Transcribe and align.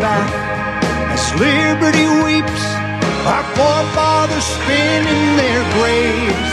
back 0.00 0.50
as 1.12 1.32
liberty 1.38 2.06
weeps, 2.24 2.64
our 3.26 3.44
forefathers 3.54 4.44
spin 4.44 5.06
in 5.06 5.36
their 5.36 5.62
graves. 5.74 6.52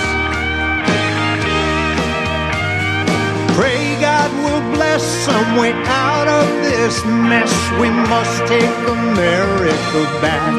Pray 3.57 3.99
God 3.99 4.31
will 4.45 4.75
bless 4.75 5.03
some 5.25 5.55
way 5.55 5.71
out 5.73 6.27
of 6.27 6.47
this 6.63 7.03
mess. 7.05 7.51
We 7.79 7.89
must 7.89 8.45
take 8.47 8.69
America 8.87 10.03
back. 10.21 10.53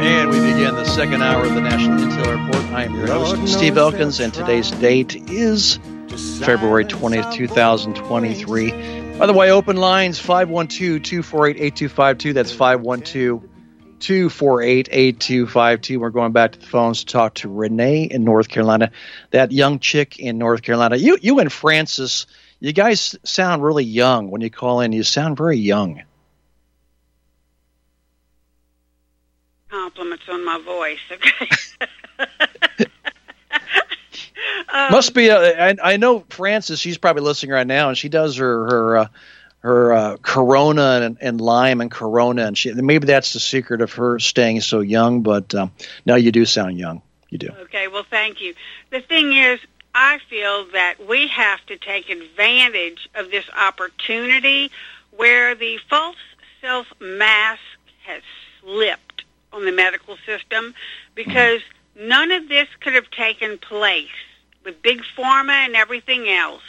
And 0.00 0.30
we 0.30 0.38
begin 0.40 0.74
the 0.74 0.84
second 0.84 1.22
hour 1.22 1.44
of 1.44 1.54
the 1.54 1.60
National 1.60 1.98
Intel 1.98 2.46
Report. 2.46 2.64
I 2.72 2.84
am 2.84 2.94
your 2.94 3.08
host, 3.08 3.52
Steve 3.52 3.76
Elkins, 3.76 4.20
and 4.20 4.32
today's 4.32 4.70
date 4.72 5.16
is 5.28 5.80
February 6.40 6.84
20th, 6.84 7.34
2023. 7.34 8.97
By 9.18 9.26
the 9.26 9.32
way, 9.32 9.50
open 9.50 9.76
lines 9.76 10.20
512 10.20 11.02
248 11.02 11.56
8252. 11.56 12.32
That's 12.32 12.52
512 12.52 13.42
248 13.98 14.88
8252. 14.92 15.98
We're 15.98 16.10
going 16.10 16.30
back 16.30 16.52
to 16.52 16.60
the 16.60 16.66
phones 16.66 17.00
to 17.00 17.06
talk 17.06 17.34
to 17.34 17.48
Renee 17.48 18.04
in 18.04 18.22
North 18.22 18.46
Carolina, 18.46 18.92
that 19.32 19.50
young 19.50 19.80
chick 19.80 20.20
in 20.20 20.38
North 20.38 20.62
Carolina. 20.62 20.94
You, 20.94 21.18
you 21.20 21.40
and 21.40 21.52
Frances, 21.52 22.28
you 22.60 22.72
guys 22.72 23.16
sound 23.24 23.64
really 23.64 23.82
young 23.82 24.30
when 24.30 24.40
you 24.40 24.50
call 24.50 24.82
in. 24.82 24.92
You 24.92 25.02
sound 25.02 25.36
very 25.36 25.58
young. 25.58 26.04
Compliments 29.68 30.28
on 30.28 30.44
my 30.44 30.60
voice, 30.60 31.00
okay? 31.10 31.48
Um, 34.72 34.92
Must 34.92 35.14
be. 35.14 35.28
A, 35.28 35.70
I, 35.70 35.76
I 35.82 35.96
know 35.96 36.20
Frances. 36.28 36.80
She's 36.80 36.98
probably 36.98 37.22
listening 37.22 37.52
right 37.52 37.66
now, 37.66 37.88
and 37.88 37.96
she 37.96 38.08
does 38.08 38.36
her 38.36 38.66
her 38.66 38.96
uh, 38.96 39.08
her 39.60 39.92
uh, 39.92 40.16
Corona 40.22 41.00
and, 41.02 41.18
and 41.20 41.40
lime 41.40 41.80
and 41.80 41.90
Corona, 41.90 42.46
and 42.46 42.56
she 42.56 42.72
maybe 42.72 43.06
that's 43.06 43.32
the 43.32 43.40
secret 43.40 43.80
of 43.80 43.92
her 43.92 44.18
staying 44.18 44.60
so 44.60 44.80
young. 44.80 45.22
But 45.22 45.54
um, 45.54 45.72
no, 46.06 46.14
you 46.14 46.32
do 46.32 46.44
sound 46.44 46.78
young. 46.78 47.02
You 47.30 47.38
do. 47.38 47.48
Okay. 47.62 47.88
Well, 47.88 48.06
thank 48.08 48.40
you. 48.40 48.54
The 48.90 49.00
thing 49.00 49.32
is, 49.32 49.60
I 49.94 50.18
feel 50.28 50.66
that 50.72 50.96
we 51.08 51.28
have 51.28 51.64
to 51.66 51.76
take 51.76 52.10
advantage 52.10 53.08
of 53.14 53.30
this 53.30 53.44
opportunity 53.56 54.70
where 55.16 55.54
the 55.54 55.78
false 55.90 56.16
self 56.60 56.86
mask 57.00 57.60
has 58.04 58.22
slipped 58.60 59.24
on 59.52 59.64
the 59.64 59.72
medical 59.72 60.16
system 60.26 60.74
because 61.14 61.60
none 61.98 62.30
of 62.30 62.48
this 62.48 62.68
could 62.80 62.94
have 62.94 63.10
taken 63.10 63.58
place 63.58 64.08
with 64.68 64.82
big 64.82 65.02
pharma 65.16 65.52
and 65.52 65.74
everything 65.74 66.28
else, 66.28 66.62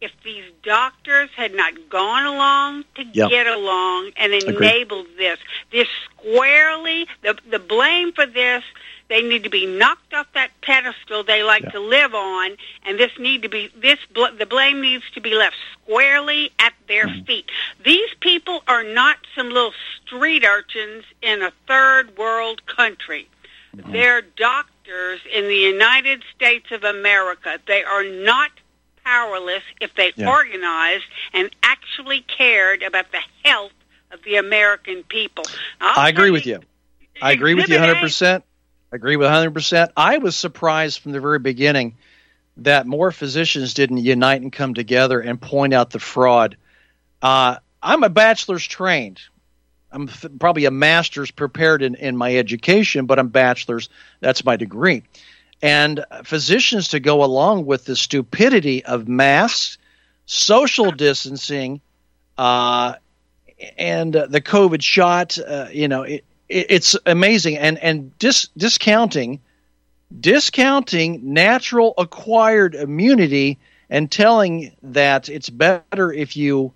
if 0.00 0.12
these 0.24 0.44
doctors 0.62 1.30
had 1.36 1.54
not 1.54 1.72
gone 1.88 2.24
along 2.24 2.84
to 2.94 3.04
yep. 3.12 3.30
get 3.30 3.46
along 3.46 4.10
and 4.16 4.32
enabled 4.32 5.06
Agreed. 5.06 5.18
this, 5.18 5.38
this 5.72 5.88
squarely, 6.04 7.06
the 7.22 7.36
the 7.50 7.58
blame 7.58 8.12
for 8.12 8.26
this, 8.26 8.62
they 9.08 9.22
need 9.22 9.42
to 9.42 9.50
be 9.50 9.66
knocked 9.66 10.14
off 10.14 10.26
that 10.34 10.50
pedestal 10.62 11.24
they 11.24 11.42
like 11.42 11.62
yeah. 11.62 11.70
to 11.70 11.80
live 11.80 12.14
on, 12.14 12.56
and 12.84 12.98
this 12.98 13.10
need 13.18 13.42
to 13.42 13.48
be 13.48 13.70
this 13.76 13.98
the 14.14 14.46
blame 14.46 14.80
needs 14.80 15.04
to 15.14 15.20
be 15.20 15.34
left 15.34 15.56
squarely 15.72 16.52
at 16.60 16.74
their 16.86 17.06
mm-hmm. 17.06 17.24
feet. 17.24 17.50
These 17.84 18.10
people 18.20 18.62
are 18.68 18.84
not 18.84 19.16
some 19.34 19.48
little 19.48 19.74
street 20.04 20.44
urchins 20.44 21.04
in 21.22 21.42
a 21.42 21.52
third 21.66 22.16
world 22.16 22.66
country. 22.66 23.28
Mm-hmm. 23.76 23.92
They're 23.92 24.22
doctors 24.22 24.77
in 25.32 25.48
the 25.48 25.56
United 25.56 26.22
States 26.34 26.66
of 26.70 26.84
America. 26.84 27.58
They 27.66 27.82
are 27.84 28.04
not 28.04 28.50
powerless 29.04 29.62
if 29.80 29.94
they 29.94 30.12
yeah. 30.16 30.28
organized 30.28 31.04
and 31.32 31.54
actually 31.62 32.22
cared 32.22 32.82
about 32.82 33.10
the 33.12 33.20
health 33.44 33.72
of 34.10 34.22
the 34.24 34.36
American 34.36 35.02
people. 35.04 35.44
I'll 35.80 36.00
i 36.00 36.08
agree 36.08 36.30
with 36.30 36.46
you. 36.46 36.60
I 37.20 37.32
agree 37.32 37.54
with 37.54 37.68
you 37.68 37.76
100%. 37.76 38.42
I 38.92 38.96
agree 38.96 39.16
with 39.16 39.28
100%. 39.28 39.90
I 39.96 40.18
was 40.18 40.36
surprised 40.36 41.00
from 41.00 41.12
the 41.12 41.20
very 41.20 41.38
beginning 41.38 41.96
that 42.58 42.86
more 42.86 43.12
physicians 43.12 43.74
didn't 43.74 43.98
unite 43.98 44.42
and 44.42 44.52
come 44.52 44.74
together 44.74 45.20
and 45.20 45.40
point 45.40 45.74
out 45.74 45.90
the 45.90 46.00
fraud. 46.00 46.56
Uh, 47.20 47.56
I'm 47.82 48.02
a 48.02 48.08
bachelor's 48.08 48.66
trained. 48.66 49.20
I'm 49.90 50.08
probably 50.38 50.66
a 50.66 50.70
master's 50.70 51.30
prepared 51.30 51.82
in, 51.82 51.94
in 51.94 52.16
my 52.16 52.36
education, 52.36 53.06
but 53.06 53.18
I'm 53.18 53.28
bachelor's. 53.28 53.88
That's 54.20 54.44
my 54.44 54.56
degree. 54.56 55.02
And 55.62 56.04
physicians 56.24 56.88
to 56.88 57.00
go 57.00 57.24
along 57.24 57.66
with 57.66 57.84
the 57.84 57.96
stupidity 57.96 58.84
of 58.84 59.08
masks, 59.08 59.78
social 60.26 60.90
distancing, 60.90 61.80
uh, 62.36 62.94
and 63.76 64.14
uh, 64.14 64.26
the 64.26 64.40
COVID 64.40 64.82
shot, 64.82 65.36
uh, 65.38 65.66
you 65.72 65.88
know, 65.88 66.02
it, 66.02 66.24
it, 66.48 66.66
it's 66.68 66.96
amazing. 67.06 67.56
And 67.56 67.78
and 67.78 68.16
dis- 68.18 68.48
discounting, 68.56 69.40
discounting 70.20 71.32
natural 71.32 71.94
acquired 71.98 72.74
immunity 72.74 73.58
and 73.90 74.10
telling 74.10 74.76
that 74.82 75.28
it's 75.28 75.50
better 75.50 76.12
if 76.12 76.36
you 76.36 76.72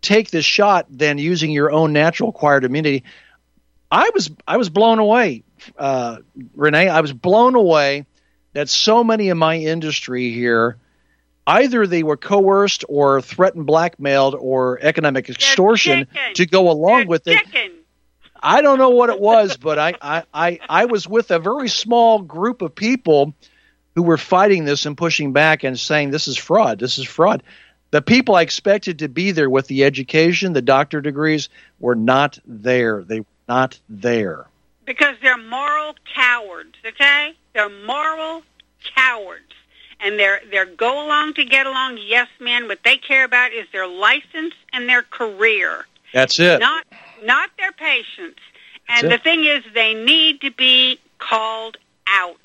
take 0.00 0.30
this 0.30 0.44
shot 0.44 0.86
than 0.90 1.18
using 1.18 1.50
your 1.50 1.70
own 1.70 1.92
natural 1.92 2.30
acquired 2.30 2.64
immunity. 2.64 3.04
I 3.90 4.10
was 4.14 4.30
I 4.46 4.56
was 4.56 4.68
blown 4.68 4.98
away, 4.98 5.44
uh, 5.78 6.18
Renee. 6.54 6.88
I 6.88 7.00
was 7.00 7.12
blown 7.12 7.54
away 7.54 8.06
that 8.52 8.68
so 8.68 9.02
many 9.02 9.28
in 9.28 9.38
my 9.38 9.56
industry 9.56 10.30
here, 10.32 10.76
either 11.46 11.86
they 11.86 12.02
were 12.02 12.16
coerced 12.16 12.84
or 12.88 13.20
threatened, 13.22 13.66
blackmailed, 13.66 14.34
or 14.34 14.78
economic 14.80 15.28
extortion 15.30 16.06
to 16.34 16.46
go 16.46 16.70
along 16.70 17.00
They're 17.00 17.06
with 17.08 17.24
chicken. 17.24 17.50
it. 17.54 17.72
I 18.40 18.62
don't 18.62 18.78
know 18.78 18.90
what 18.90 19.10
it 19.10 19.20
was, 19.20 19.56
but 19.56 19.78
I, 19.78 19.94
I, 20.00 20.22
I, 20.32 20.60
I 20.68 20.84
was 20.84 21.08
with 21.08 21.30
a 21.32 21.38
very 21.38 21.68
small 21.68 22.20
group 22.20 22.62
of 22.62 22.74
people 22.74 23.34
who 23.94 24.02
were 24.02 24.16
fighting 24.16 24.64
this 24.64 24.86
and 24.86 24.96
pushing 24.96 25.32
back 25.32 25.64
and 25.64 25.78
saying 25.78 26.10
this 26.10 26.28
is 26.28 26.36
fraud. 26.36 26.78
This 26.78 26.98
is 26.98 27.04
fraud. 27.04 27.42
The 27.90 28.02
people 28.02 28.34
I 28.34 28.42
expected 28.42 28.98
to 28.98 29.08
be 29.08 29.30
there 29.30 29.48
with 29.48 29.66
the 29.66 29.84
education, 29.84 30.52
the 30.52 30.62
doctor 30.62 31.00
degrees, 31.00 31.48
were 31.80 31.94
not 31.94 32.38
there. 32.46 33.02
They 33.02 33.20
were 33.20 33.26
not 33.48 33.78
there. 33.88 34.46
Because 34.84 35.16
they're 35.22 35.38
moral 35.38 35.94
cowards, 36.14 36.74
okay? 36.84 37.34
They're 37.54 37.70
moral 37.86 38.42
cowards. 38.94 39.44
And 40.00 40.18
they're 40.18 40.40
they're 40.50 40.64
go 40.64 41.04
along 41.04 41.34
to 41.34 41.44
get 41.44 41.66
along, 41.66 41.98
yes 42.00 42.28
men. 42.38 42.68
What 42.68 42.78
they 42.84 42.98
care 42.98 43.24
about 43.24 43.52
is 43.52 43.66
their 43.72 43.88
license 43.88 44.54
and 44.72 44.88
their 44.88 45.02
career. 45.02 45.86
That's 46.14 46.38
it. 46.38 46.60
Not 46.60 46.86
not 47.24 47.50
their 47.58 47.72
patients. 47.72 48.38
And 48.88 49.10
the 49.10 49.18
thing 49.18 49.44
is 49.44 49.64
they 49.74 49.94
need 49.94 50.40
to 50.42 50.52
be 50.52 51.00
called 51.18 51.78
out. 52.06 52.40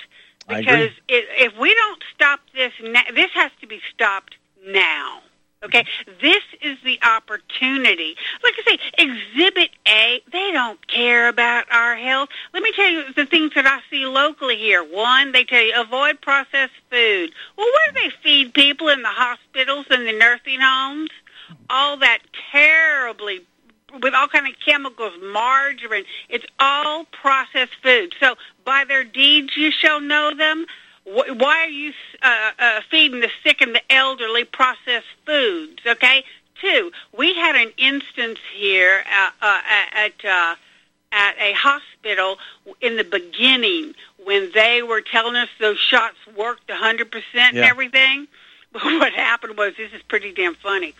Because 0.48 0.90
if 1.08 1.56
we 1.58 1.74
don't 1.74 2.02
stop 2.14 2.40
this, 2.54 2.72
this 3.14 3.30
has 3.34 3.52
to 3.60 3.66
be 3.66 3.80
stopped 3.94 4.36
now. 4.66 5.20
Okay, 5.64 5.86
this 6.20 6.42
is 6.60 6.76
the 6.84 6.98
opportunity. 7.02 8.16
Like 8.42 8.54
I 8.58 8.62
say, 8.66 8.78
Exhibit 8.98 9.70
A, 9.88 10.20
they 10.30 10.50
don't 10.52 10.86
care 10.88 11.28
about 11.28 11.64
our 11.72 11.96
health. 11.96 12.28
Let 12.52 12.62
me 12.62 12.70
tell 12.72 12.90
you 12.90 13.12
the 13.14 13.24
things 13.24 13.52
that 13.54 13.66
I 13.66 13.80
see 13.88 14.04
locally 14.04 14.56
here. 14.56 14.84
One, 14.84 15.32
they 15.32 15.44
tell 15.44 15.64
you 15.64 15.72
avoid 15.74 16.20
processed 16.20 16.74
food. 16.90 17.30
Well, 17.56 17.66
where 17.66 17.92
do 17.92 18.00
they 18.00 18.14
feed 18.22 18.52
people 18.52 18.88
in 18.88 19.02
the 19.02 19.08
hospitals 19.08 19.86
and 19.90 20.06
the 20.06 20.12
nursing 20.12 20.60
homes? 20.60 21.10
All 21.70 21.96
that 21.98 22.18
terribly 22.52 23.40
with 24.02 24.14
all 24.14 24.28
kind 24.28 24.46
of 24.46 24.54
chemicals, 24.64 25.12
margarine. 25.22 26.04
It's 26.28 26.46
all 26.58 27.04
processed 27.06 27.76
food. 27.82 28.14
So 28.20 28.34
by 28.64 28.84
their 28.84 29.04
deeds 29.04 29.56
you 29.56 29.70
shall 29.70 30.00
know 30.00 30.34
them. 30.34 30.66
Why 31.04 31.64
are 31.64 31.68
you 31.68 31.92
uh, 32.22 32.50
uh, 32.58 32.80
feeding 32.90 33.20
the 33.20 33.30
sick 33.42 33.60
and 33.60 33.74
the 33.74 33.92
elderly 33.92 34.44
processed 34.44 35.06
foods? 35.26 35.80
Okay. 35.86 36.24
Two, 36.60 36.92
we 37.16 37.34
had 37.34 37.56
an 37.56 37.72
instance 37.76 38.38
here 38.54 39.04
uh, 39.12 39.30
uh, 39.42 39.60
at 39.92 40.24
uh, 40.24 40.54
at 41.12 41.36
a 41.38 41.52
hospital 41.52 42.38
in 42.80 42.96
the 42.96 43.04
beginning 43.04 43.94
when 44.24 44.50
they 44.52 44.82
were 44.82 45.00
telling 45.00 45.36
us 45.36 45.48
those 45.60 45.78
shots 45.78 46.16
worked 46.36 46.66
100% 46.68 47.22
and 47.34 47.58
everything. 47.58 48.26
But 48.72 48.84
what 48.84 49.12
happened 49.12 49.56
was, 49.56 49.74
this 49.76 49.92
is 49.92 50.02
pretty 50.02 50.32
damn 50.32 50.54
funny. 50.54 50.94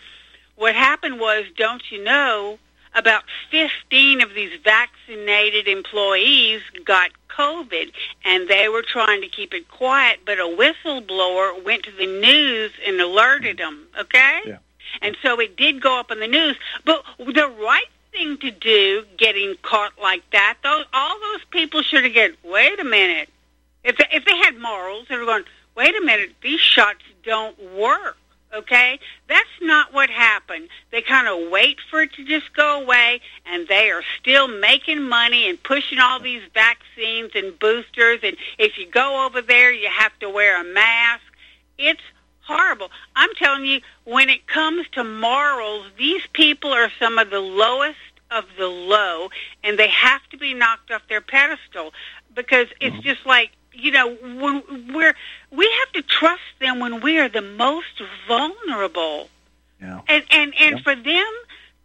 What 0.55 0.75
happened 0.75 1.19
was, 1.19 1.45
don't 1.57 1.83
you 1.91 2.03
know, 2.03 2.59
about 2.95 3.23
15 3.51 4.21
of 4.21 4.33
these 4.33 4.57
vaccinated 4.63 5.67
employees 5.67 6.61
got 6.85 7.11
COVID, 7.29 7.91
and 8.23 8.47
they 8.47 8.69
were 8.69 8.81
trying 8.81 9.21
to 9.21 9.27
keep 9.27 9.53
it 9.53 9.67
quiet, 9.69 10.19
but 10.25 10.39
a 10.39 10.43
whistleblower 10.43 11.63
went 11.63 11.83
to 11.83 11.91
the 11.91 12.05
news 12.05 12.71
and 12.87 12.99
alerted 12.99 13.57
them, 13.57 13.87
okay? 13.99 14.39
Yeah. 14.45 14.57
And 15.01 15.17
so 15.21 15.39
it 15.39 15.57
did 15.57 15.81
go 15.81 15.99
up 15.99 16.09
in 16.09 16.19
the 16.21 16.27
news. 16.27 16.55
But 16.85 17.03
the 17.19 17.51
right 17.61 17.89
thing 18.13 18.37
to 18.37 18.51
do, 18.51 19.03
getting 19.17 19.55
caught 19.61 19.91
like 20.01 20.23
that, 20.31 20.57
those 20.63 20.85
all 20.93 21.19
those 21.19 21.43
people 21.49 21.81
should 21.81 22.05
have 22.05 22.13
get, 22.13 22.31
wait 22.45 22.79
a 22.79 22.85
minute. 22.85 23.29
If 23.83 23.97
they, 23.97 24.07
if 24.11 24.23
they 24.23 24.37
had 24.37 24.57
morals, 24.57 25.07
they 25.09 25.17
were 25.17 25.25
going, 25.25 25.43
wait 25.75 25.95
a 25.97 26.01
minute, 26.01 26.31
these 26.41 26.61
shots 26.61 27.03
don't 27.23 27.57
work 27.73 28.17
okay? 28.55 28.99
That's 29.27 29.49
not 29.61 29.93
what 29.93 30.09
happened. 30.09 30.69
They 30.91 31.01
kind 31.01 31.27
of 31.27 31.51
wait 31.51 31.77
for 31.89 32.01
it 32.01 32.13
to 32.13 32.25
just 32.25 32.53
go 32.53 32.81
away, 32.81 33.21
and 33.45 33.67
they 33.67 33.91
are 33.91 34.03
still 34.19 34.47
making 34.47 35.03
money 35.03 35.49
and 35.49 35.61
pushing 35.61 35.99
all 35.99 36.19
these 36.19 36.43
vaccines 36.53 37.31
and 37.35 37.57
boosters. 37.59 38.19
And 38.23 38.37
if 38.57 38.77
you 38.77 38.89
go 38.89 39.25
over 39.25 39.41
there, 39.41 39.71
you 39.71 39.89
have 39.89 40.17
to 40.19 40.29
wear 40.29 40.59
a 40.59 40.63
mask. 40.63 41.23
It's 41.77 42.01
horrible. 42.41 42.89
I'm 43.15 43.33
telling 43.35 43.65
you, 43.65 43.81
when 44.05 44.29
it 44.29 44.47
comes 44.47 44.87
to 44.93 45.03
morals, 45.03 45.87
these 45.97 46.21
people 46.33 46.71
are 46.71 46.91
some 46.99 47.17
of 47.17 47.29
the 47.29 47.41
lowest 47.41 47.97
of 48.31 48.45
the 48.57 48.67
low, 48.67 49.29
and 49.63 49.77
they 49.77 49.87
have 49.87 50.21
to 50.29 50.37
be 50.37 50.53
knocked 50.53 50.91
off 50.91 51.01
their 51.07 51.21
pedestal 51.21 51.93
because 52.33 52.67
it's 52.81 52.95
mm-hmm. 52.95 53.07
just 53.07 53.25
like 53.25 53.51
you 53.75 53.91
know, 53.91 54.17
we're 54.93 55.15
we 55.51 55.73
have 55.79 55.91
to 55.93 56.01
trust 56.01 56.41
them 56.59 56.79
when 56.79 57.01
we 57.01 57.19
are 57.19 57.29
the 57.29 57.41
most 57.41 58.01
vulnerable. 58.27 59.29
Yeah. 59.81 60.01
And 60.07 60.23
and 60.31 60.53
and 60.59 60.77
yeah. 60.77 60.83
for 60.83 60.95
them 60.95 61.33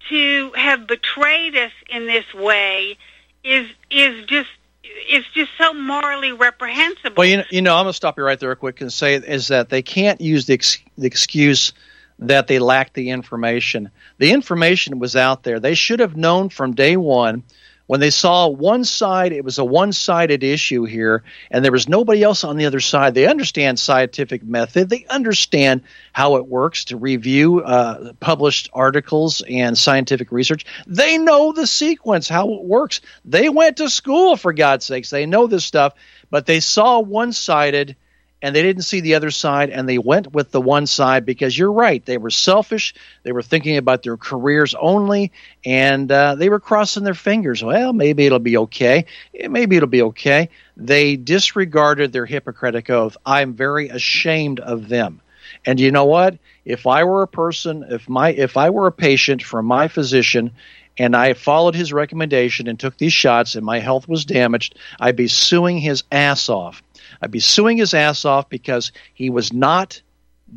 to 0.08 0.52
have 0.54 0.86
betrayed 0.86 1.56
us 1.56 1.72
in 1.88 2.06
this 2.06 2.32
way 2.34 2.96
is 3.44 3.68
is 3.90 4.24
just 4.26 4.48
it's 4.82 5.26
just 5.34 5.50
so 5.58 5.72
morally 5.72 6.32
reprehensible. 6.32 7.14
Well, 7.16 7.26
you 7.26 7.36
know, 7.38 7.44
you 7.50 7.62
know, 7.62 7.76
I'm 7.76 7.84
going 7.84 7.92
to 7.92 7.96
stop 7.96 8.18
you 8.18 8.24
right 8.24 8.38
there 8.38 8.48
real 8.48 8.56
quick 8.56 8.80
and 8.80 8.92
say 8.92 9.14
is 9.14 9.48
that 9.48 9.68
they 9.68 9.82
can't 9.82 10.20
use 10.20 10.46
the, 10.46 10.54
ex- 10.54 10.78
the 10.98 11.06
excuse 11.06 11.72
that 12.18 12.48
they 12.48 12.58
lacked 12.58 12.94
the 12.94 13.10
information. 13.10 13.90
The 14.18 14.32
information 14.32 14.98
was 14.98 15.16
out 15.16 15.42
there. 15.42 15.60
They 15.60 15.74
should 15.74 16.00
have 16.00 16.16
known 16.16 16.48
from 16.48 16.74
day 16.74 16.96
one 16.96 17.42
when 17.90 17.98
they 17.98 18.10
saw 18.10 18.46
one 18.46 18.84
side, 18.84 19.32
it 19.32 19.44
was 19.44 19.58
a 19.58 19.64
one 19.64 19.92
sided 19.92 20.44
issue 20.44 20.84
here, 20.84 21.24
and 21.50 21.64
there 21.64 21.72
was 21.72 21.88
nobody 21.88 22.22
else 22.22 22.44
on 22.44 22.56
the 22.56 22.66
other 22.66 22.78
side. 22.78 23.14
They 23.14 23.26
understand 23.26 23.80
scientific 23.80 24.44
method, 24.44 24.88
they 24.88 25.06
understand 25.10 25.82
how 26.12 26.36
it 26.36 26.46
works 26.46 26.84
to 26.84 26.96
review 26.96 27.62
uh, 27.62 28.12
published 28.20 28.70
articles 28.72 29.42
and 29.50 29.76
scientific 29.76 30.30
research. 30.30 30.64
They 30.86 31.18
know 31.18 31.50
the 31.50 31.66
sequence, 31.66 32.28
how 32.28 32.52
it 32.52 32.62
works. 32.62 33.00
They 33.24 33.48
went 33.48 33.78
to 33.78 33.90
school, 33.90 34.36
for 34.36 34.52
God's 34.52 34.84
sakes. 34.84 35.10
They 35.10 35.26
know 35.26 35.48
this 35.48 35.64
stuff, 35.64 35.94
but 36.30 36.46
they 36.46 36.60
saw 36.60 37.00
one 37.00 37.32
sided 37.32 37.96
and 38.42 38.54
they 38.54 38.62
didn't 38.62 38.82
see 38.82 39.00
the 39.00 39.14
other 39.14 39.30
side 39.30 39.70
and 39.70 39.88
they 39.88 39.98
went 39.98 40.32
with 40.32 40.50
the 40.50 40.60
one 40.60 40.86
side 40.86 41.26
because 41.26 41.56
you're 41.56 41.72
right 41.72 42.04
they 42.04 42.18
were 42.18 42.30
selfish 42.30 42.94
they 43.22 43.32
were 43.32 43.42
thinking 43.42 43.76
about 43.76 44.02
their 44.02 44.16
careers 44.16 44.74
only 44.74 45.32
and 45.64 46.10
uh, 46.10 46.34
they 46.34 46.48
were 46.48 46.60
crossing 46.60 47.04
their 47.04 47.14
fingers 47.14 47.62
well 47.62 47.92
maybe 47.92 48.26
it'll 48.26 48.38
be 48.38 48.56
okay 48.56 49.04
maybe 49.48 49.76
it'll 49.76 49.88
be 49.88 50.02
okay. 50.02 50.48
They 50.76 51.16
disregarded 51.16 52.12
their 52.12 52.26
hippocratic 52.26 52.90
oath. 52.90 53.16
I'm 53.24 53.54
very 53.54 53.88
ashamed 53.88 54.60
of 54.60 54.88
them. 54.88 55.20
And 55.64 55.78
you 55.78 55.90
know 55.90 56.06
what? 56.06 56.38
If 56.64 56.86
i 56.86 57.04
were 57.04 57.22
a 57.22 57.28
person 57.28 57.84
if 57.88 58.08
my 58.08 58.30
if 58.30 58.56
i 58.56 58.70
were 58.70 58.86
a 58.86 58.92
patient 58.92 59.42
from 59.42 59.66
my 59.66 59.88
physician 59.88 60.52
and 60.98 61.16
I 61.16 61.32
followed 61.32 61.74
his 61.74 61.92
recommendation 61.92 62.68
and 62.68 62.78
took 62.78 62.96
these 62.96 63.12
shots 63.12 63.54
and 63.54 63.64
my 63.64 63.78
health 63.78 64.06
was 64.06 64.24
damaged, 64.24 64.76
I'd 64.98 65.16
be 65.16 65.28
suing 65.28 65.78
his 65.78 66.04
ass 66.12 66.48
off 66.48 66.82
I'd 67.20 67.30
be 67.30 67.40
suing 67.40 67.78
his 67.78 67.94
ass 67.94 68.24
off 68.24 68.48
because 68.48 68.92
he 69.14 69.30
was 69.30 69.52
not 69.52 70.02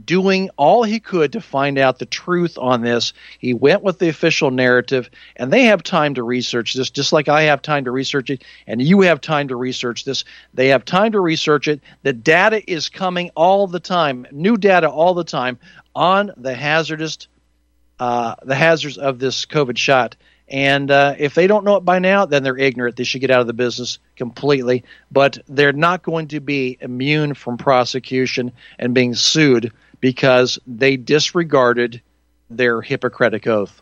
doing 0.06 0.50
all 0.58 0.84
he 0.84 1.00
could 1.00 1.34
to 1.34 1.42
find 1.42 1.78
out 1.78 2.00
the 2.00 2.06
truth 2.06 2.58
on 2.58 2.82
this. 2.82 3.14
He 3.40 3.54
went 3.54 3.84
with 3.84 4.00
the 4.00 4.10
official 4.10 4.52
narrative, 4.52 5.10
and 5.36 5.52
they 5.52 5.66
have 5.66 5.84
time 5.84 6.16
to 6.16 6.24
research 6.24 6.74
this, 6.74 6.90
just 6.90 7.14
like 7.14 7.30
I 7.30 7.44
have 7.44 7.62
time 7.62 7.86
to 7.86 7.92
research 7.92 8.30
it, 8.30 8.44
and 8.68 8.82
you 8.82 9.02
have 9.02 9.22
time 9.22 9.48
to 9.50 9.56
research 9.56 10.06
this. 10.06 10.24
They 10.54 10.70
have 10.70 10.86
time 10.86 11.12
to 11.12 11.20
research 11.20 11.68
it. 11.68 11.82
The 12.04 12.14
data 12.14 12.70
is 12.72 12.90
coming 12.90 13.30
all 13.36 13.68
the 13.68 13.80
time, 13.80 14.26
new 14.32 14.58
data 14.58 14.90
all 14.90 15.14
the 15.14 15.24
time 15.24 15.60
on 15.96 16.32
the 16.38 16.56
hazardous, 16.56 17.28
uh, 18.00 18.36
the 18.44 18.56
hazards 18.56 18.98
of 18.98 19.20
this 19.20 19.46
COVID 19.46 19.78
shot. 19.78 20.16
And 20.54 20.92
uh, 20.92 21.16
if 21.18 21.34
they 21.34 21.48
don't 21.48 21.66
know 21.66 21.78
it 21.78 21.84
by 21.84 21.98
now, 21.98 22.28
then 22.28 22.44
they're 22.44 22.58
ignorant. 22.58 22.96
They 22.96 23.06
should 23.06 23.22
get 23.22 23.32
out 23.32 23.42
of 23.42 23.48
the 23.48 23.54
business 23.54 23.98
completely. 24.16 24.84
But 25.12 25.40
they're 25.48 25.74
not 25.74 26.04
going 26.04 26.28
to 26.28 26.40
be 26.40 26.78
immune 26.80 27.34
from 27.34 27.58
prosecution 27.58 28.52
and 28.78 28.94
being 28.94 29.16
sued 29.16 29.74
because 30.00 30.60
they 30.68 30.96
disregarded 30.96 32.00
their 32.52 32.84
Hippocratic 32.84 33.48
oath. 33.48 33.82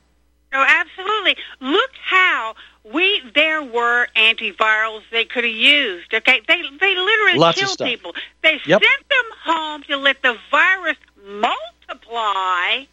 Oh, 0.53 0.65
absolutely. 0.65 1.35
Look 1.59 1.91
how 2.05 2.55
we 2.93 3.21
there 3.35 3.61
were 3.61 4.07
antivirals 4.15 5.01
they 5.11 5.25
could 5.25 5.43
have 5.43 5.53
used. 5.53 6.13
Okay, 6.13 6.41
they 6.47 6.61
they 6.79 6.95
literally 6.95 7.37
Lots 7.37 7.59
killed 7.59 7.79
people. 7.79 8.13
They 8.43 8.61
yep. 8.65 8.81
sent 8.81 9.09
them 9.09 9.25
home 9.43 9.83
to 9.89 9.97
let 9.97 10.21
the 10.21 10.37
virus 10.49 10.97
multiply. 11.21 12.85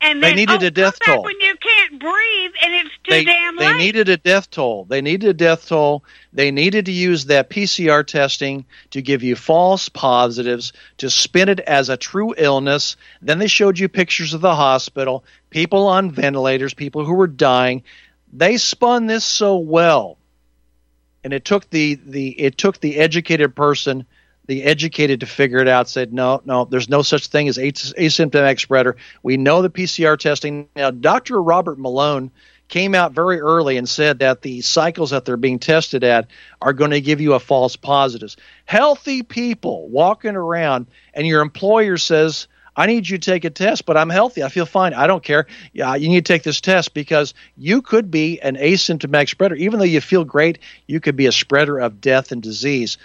And 0.00 0.22
then, 0.22 0.30
they 0.30 0.36
needed 0.36 0.62
oh, 0.62 0.66
a 0.66 0.70
death 0.70 0.98
toll 1.04 1.24
when 1.24 1.40
you 1.40 1.56
can't 1.56 2.00
breathe 2.00 2.52
and 2.62 2.72
it's 2.74 2.90
too 3.02 3.10
they, 3.10 3.24
damn 3.24 3.56
late. 3.56 3.66
They 3.66 3.78
needed 3.78 4.08
a 4.08 4.16
death 4.16 4.50
toll. 4.50 4.84
They 4.84 5.00
needed 5.00 5.28
a 5.28 5.34
death 5.34 5.68
toll. 5.68 6.04
They 6.32 6.50
needed 6.50 6.86
to 6.86 6.92
use 6.92 7.26
that 7.26 7.50
PCR 7.50 8.06
testing 8.06 8.64
to 8.90 9.02
give 9.02 9.22
you 9.22 9.34
false 9.34 9.88
positives 9.88 10.72
to 10.98 11.10
spin 11.10 11.48
it 11.48 11.60
as 11.60 11.88
a 11.88 11.96
true 11.96 12.32
illness. 12.36 12.96
Then 13.20 13.38
they 13.38 13.48
showed 13.48 13.78
you 13.78 13.88
pictures 13.88 14.34
of 14.34 14.40
the 14.40 14.54
hospital, 14.54 15.24
people 15.50 15.88
on 15.88 16.12
ventilators, 16.12 16.74
people 16.74 17.04
who 17.04 17.14
were 17.14 17.26
dying. 17.26 17.82
They 18.32 18.56
spun 18.56 19.06
this 19.06 19.24
so 19.24 19.56
well, 19.56 20.18
and 21.24 21.32
it 21.32 21.44
took 21.44 21.68
the 21.70 21.94
the 21.94 22.28
it 22.28 22.56
took 22.56 22.78
the 22.78 22.98
educated 22.98 23.56
person 23.56 24.06
the 24.48 24.64
educated 24.64 25.20
to 25.20 25.26
figure 25.26 25.58
it 25.58 25.68
out 25.68 25.88
said 25.88 26.12
no 26.12 26.42
no 26.44 26.64
there's 26.64 26.88
no 26.88 27.02
such 27.02 27.28
thing 27.28 27.48
as 27.48 27.56
asymptomatic 27.56 28.58
spreader 28.58 28.96
we 29.22 29.36
know 29.36 29.62
the 29.62 29.70
pcr 29.70 30.18
testing 30.18 30.68
now 30.74 30.90
dr 30.90 31.40
robert 31.40 31.78
malone 31.78 32.32
came 32.66 32.94
out 32.94 33.12
very 33.12 33.40
early 33.40 33.76
and 33.76 33.88
said 33.88 34.18
that 34.18 34.42
the 34.42 34.60
cycles 34.60 35.10
that 35.10 35.24
they're 35.24 35.36
being 35.36 35.58
tested 35.58 36.04
at 36.04 36.28
are 36.60 36.72
going 36.72 36.90
to 36.90 37.00
give 37.00 37.20
you 37.20 37.34
a 37.34 37.40
false 37.40 37.76
positives 37.76 38.36
healthy 38.64 39.22
people 39.22 39.88
walking 39.88 40.34
around 40.34 40.86
and 41.14 41.26
your 41.26 41.42
employer 41.42 41.96
says 41.96 42.48
I 42.74 42.86
need 42.86 43.08
you 43.08 43.18
to 43.18 43.30
take 43.30 43.44
a 43.44 43.50
test, 43.50 43.86
but 43.86 43.96
I'm 43.96 44.08
healthy. 44.08 44.44
I 44.44 44.48
feel 44.48 44.64
fine. 44.64 44.94
I 44.94 45.08
don't 45.08 45.24
care. 45.24 45.48
Yeah, 45.72 45.96
you 45.96 46.08
need 46.08 46.24
to 46.24 46.32
take 46.32 46.44
this 46.44 46.60
test 46.60 46.94
because 46.94 47.34
you 47.56 47.82
could 47.82 48.08
be 48.08 48.40
an 48.40 48.54
asymptomatic 48.54 49.30
spreader. 49.30 49.56
Even 49.56 49.80
though 49.80 49.84
you 49.84 50.00
feel 50.00 50.24
great, 50.24 50.60
you 50.86 51.00
could 51.00 51.16
be 51.16 51.26
a 51.26 51.32
spreader 51.32 51.80
of 51.80 52.00
death 52.00 52.30
and 52.30 52.40
disease 52.40 52.96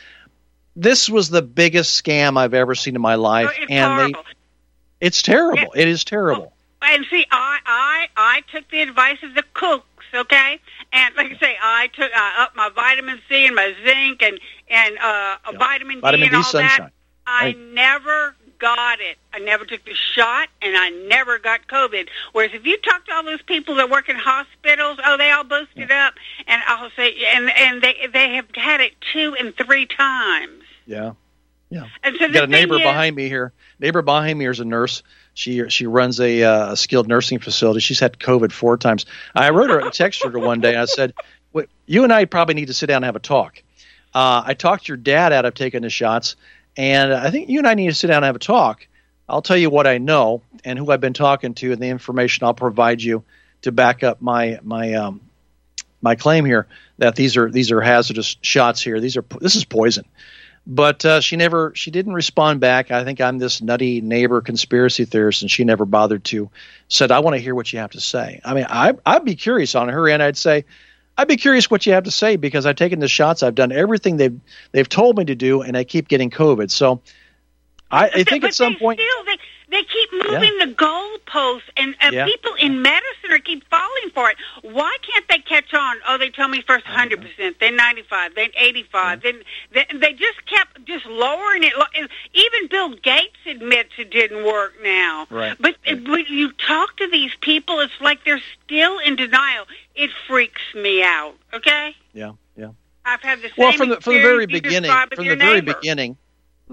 this 0.75 1.09
was 1.09 1.29
the 1.29 1.41
biggest 1.41 2.01
scam 2.03 2.37
I've 2.37 2.53
ever 2.53 2.75
seen 2.75 2.95
in 2.95 3.01
my 3.01 3.15
life, 3.15 3.51
it's 3.57 3.71
and 3.71 3.93
horrible. 3.93 4.23
they, 4.23 5.07
it's 5.07 5.21
terrible. 5.21 5.71
Yeah. 5.75 5.81
It 5.81 5.87
is 5.87 6.03
terrible. 6.03 6.53
And 6.81 7.05
see, 7.09 7.25
I, 7.31 7.59
I, 7.65 8.07
I 8.17 8.41
took 8.51 8.69
the 8.69 8.81
advice 8.81 9.17
of 9.23 9.35
the 9.35 9.43
cooks, 9.53 9.85
okay, 10.13 10.59
and 10.91 11.15
like 11.15 11.31
I 11.31 11.37
say, 11.37 11.55
I 11.61 11.87
took 11.87 12.11
uh, 12.13 12.41
up 12.41 12.55
my 12.55 12.69
vitamin 12.69 13.19
C 13.29 13.45
and 13.45 13.55
my 13.55 13.73
zinc 13.85 14.21
and 14.21 14.39
and 14.69 14.97
uh, 14.97 15.37
yeah. 15.51 15.57
vitamin 15.57 15.95
D 15.95 16.01
vitamin 16.01 16.23
and 16.23 16.31
D 16.31 16.37
all 16.37 16.43
sunshine. 16.43 16.79
that. 16.79 16.93
I 17.25 17.45
right. 17.45 17.59
never 17.59 18.35
got 18.59 19.01
it. 19.01 19.17
I 19.33 19.39
never 19.39 19.65
took 19.65 19.83
the 19.83 19.93
shot, 19.93 20.47
and 20.61 20.77
I 20.77 20.89
never 20.89 21.37
got 21.37 21.67
COVID. 21.67 22.07
Whereas 22.31 22.51
if 22.53 22.65
you 22.65 22.77
talk 22.77 23.05
to 23.05 23.13
all 23.13 23.23
those 23.23 23.41
people 23.41 23.75
that 23.75 23.89
work 23.89 24.07
in 24.09 24.15
hospitals, 24.15 24.99
oh, 25.05 25.17
they 25.17 25.31
all 25.31 25.43
boosted 25.43 25.89
yeah. 25.89 26.07
up, 26.07 26.13
and 26.47 26.61
I'll 26.67 26.89
say, 26.95 27.13
and 27.33 27.49
and 27.49 27.81
they 27.81 28.07
they 28.11 28.35
have 28.35 28.47
had 28.55 28.81
it 28.81 28.93
two 29.11 29.35
and 29.39 29.55
three 29.55 29.85
times. 29.85 30.62
Yeah. 30.85 31.13
Yeah. 31.69 31.87
And 32.03 32.15
so 32.19 32.29
got 32.31 32.43
a 32.43 32.47
neighbor 32.47 32.75
is, 32.75 32.81
behind 32.81 33.15
me 33.15 33.27
here. 33.27 33.51
Neighbor 33.79 34.03
behind 34.03 34.37
me 34.37 34.47
is 34.47 34.59
a 34.59 34.65
nurse. 34.65 35.01
She 35.33 35.67
she 35.69 35.87
runs 35.87 36.19
a, 36.19 36.43
uh, 36.43 36.75
skilled 36.75 37.07
nursing 37.07 37.39
facility. 37.39 37.79
She's 37.79 37.99
had 37.99 38.19
COVID 38.19 38.51
four 38.51 38.77
times. 38.77 39.07
I 39.33 39.49
wrote 39.49 39.71
her 39.71 39.79
a 39.79 39.89
text 39.89 40.23
her 40.23 40.37
one 40.37 40.61
day. 40.61 40.75
I 40.75 40.85
said, 40.85 41.13
"You 41.87 42.03
and 42.03 42.13
I 42.13 42.25
probably 42.25 42.53
need 42.53 42.67
to 42.67 42.75
sit 42.75 42.87
down 42.87 42.97
and 42.97 43.05
have 43.05 43.15
a 43.15 43.19
talk." 43.19 43.63
Uh, 44.13 44.43
I 44.45 44.53
talked 44.53 44.87
your 44.87 44.97
dad 44.97 45.33
out 45.33 45.45
of 45.45 45.55
taking 45.55 45.81
the 45.81 45.89
shots, 45.89 46.35
and 46.77 47.11
I 47.11 47.31
think 47.31 47.49
you 47.49 47.57
and 47.57 47.67
I 47.67 47.73
need 47.73 47.87
to 47.87 47.95
sit 47.95 48.07
down 48.07 48.17
and 48.17 48.25
have 48.25 48.35
a 48.35 48.39
talk. 48.39 48.85
I'll 49.27 49.41
tell 49.41 49.57
you 49.57 49.71
what 49.71 49.87
I 49.87 49.97
know 49.97 50.43
and 50.63 50.77
who 50.77 50.91
I've 50.91 51.01
been 51.01 51.13
talking 51.13 51.55
to, 51.55 51.71
and 51.71 51.81
the 51.81 51.87
information 51.87 52.45
I'll 52.45 52.53
provide 52.53 53.01
you 53.01 53.23
to 53.63 53.71
back 53.71 54.03
up 54.03 54.21
my 54.21 54.59
my 54.61 54.93
um, 54.93 55.21
my 56.03 56.15
claim 56.15 56.45
here 56.45 56.67
that 56.99 57.15
these 57.15 57.35
are 57.37 57.49
these 57.49 57.71
are 57.71 57.81
hazardous 57.81 58.37
shots 58.41 58.81
here. 58.81 58.99
These 58.99 59.17
are 59.17 59.25
this 59.39 59.55
is 59.55 59.65
poison. 59.65 60.05
But 60.65 61.03
uh, 61.03 61.19
she 61.19 61.35
never 61.35 61.73
she 61.75 61.91
didn't 61.91 62.13
respond 62.13 62.61
back. 62.61 62.89
I 62.89 63.03
think 63.03 63.19
I'm 63.19 63.37
this 63.37 63.61
nutty 63.61 63.99
neighbor 63.99 64.39
conspiracy 64.41 65.03
theorist, 65.03 65.41
and 65.41 65.51
she 65.51 65.65
never 65.65 65.85
bothered 65.85 66.23
to. 66.25 66.49
Said 66.87 67.11
I 67.11 67.19
want 67.19 67.35
to 67.35 67.41
hear 67.41 67.53
what 67.53 67.71
you 67.73 67.79
have 67.79 67.91
to 67.91 68.01
say. 68.01 68.39
I 68.45 68.53
mean, 68.53 68.65
I 68.69 68.93
I'd 69.05 69.25
be 69.25 69.35
curious 69.35 69.75
on 69.75 69.89
her 69.89 70.07
end. 70.07 70.23
I'd 70.23 70.37
say. 70.37 70.65
I'd 71.15 71.27
be 71.27 71.37
curious 71.37 71.69
what 71.69 71.85
you 71.85 71.93
have 71.93 72.05
to 72.05 72.11
say 72.11 72.37
because 72.37 72.65
I've 72.65 72.75
taken 72.75 72.99
the 72.99 73.07
shots. 73.07 73.43
I've 73.43 73.53
done 73.53 73.71
everything 73.71 74.17
they've 74.17 74.39
they've 74.71 74.89
told 74.89 75.17
me 75.17 75.25
to 75.25 75.35
do, 75.35 75.61
and 75.61 75.77
I 75.77 75.83
keep 75.83 76.07
getting 76.07 76.31
COVID. 76.31 76.71
So, 76.71 77.01
I, 77.91 78.09
I 78.09 78.23
think 78.23 78.43
at 78.43 78.55
some 78.55 78.75
point, 78.77 78.99
still, 78.99 79.25
they, 79.25 79.37
they 79.73 79.83
keep 79.83 80.11
moving 80.13 80.55
yeah. 80.59 80.65
the 80.65 80.73
goalposts, 80.73 81.63
and 81.75 81.95
uh, 81.99 82.11
yeah. 82.13 82.25
people 82.25 82.53
in 82.59 82.83
medicine 82.83 83.31
are 83.31 83.39
keep 83.39 83.67
falling 83.69 84.11
for 84.13 84.29
it. 84.29 84.37
Why 84.61 84.95
can't 85.01 85.27
they 85.27 85.39
catch 85.39 85.73
on? 85.73 85.97
Oh, 86.07 86.19
they 86.19 86.29
told 86.29 86.51
me 86.51 86.61
first 86.61 86.85
100 86.85 87.19
percent, 87.21 87.59
then 87.59 87.75
95, 87.75 88.35
then 88.35 88.49
85, 88.55 89.23
then 89.23 89.41
they, 89.71 89.85
they 89.91 90.13
just 90.13 90.45
kept 90.45 90.85
just 90.85 91.07
lowering 91.07 91.63
it. 91.63 91.73
Even 92.33 92.67
Bill 92.67 92.89
Gates 92.89 93.37
admits 93.47 93.89
it 93.97 94.11
didn't 94.11 94.45
work 94.45 94.73
now. 94.83 95.25
Right. 95.31 95.57
But 95.59 95.77
when 95.85 96.25
you 96.29 96.51
talk 96.51 96.95
to 96.97 97.09
these 97.09 97.31
people, 97.41 97.79
it's 97.79 97.99
like 97.99 98.23
they're 98.25 98.41
still 98.63 98.99
in 98.99 99.15
denial. 99.15 99.65
It 99.95 100.11
freaks 100.27 100.61
me 100.75 101.01
out. 101.03 101.33
Okay. 101.51 101.95
Yeah. 102.13 102.33
Yeah. 102.55 102.69
I've 103.05 103.21
had 103.21 103.39
the 103.39 103.49
same 103.49 103.53
well 103.57 103.73
from 103.73 103.89
the 103.89 104.01
from 104.01 104.13
the 104.13 104.21
very 104.21 104.45
beginning. 104.45 104.91
From 104.91 105.27
the 105.27 105.35
very 105.35 105.61
beginning 105.61 106.17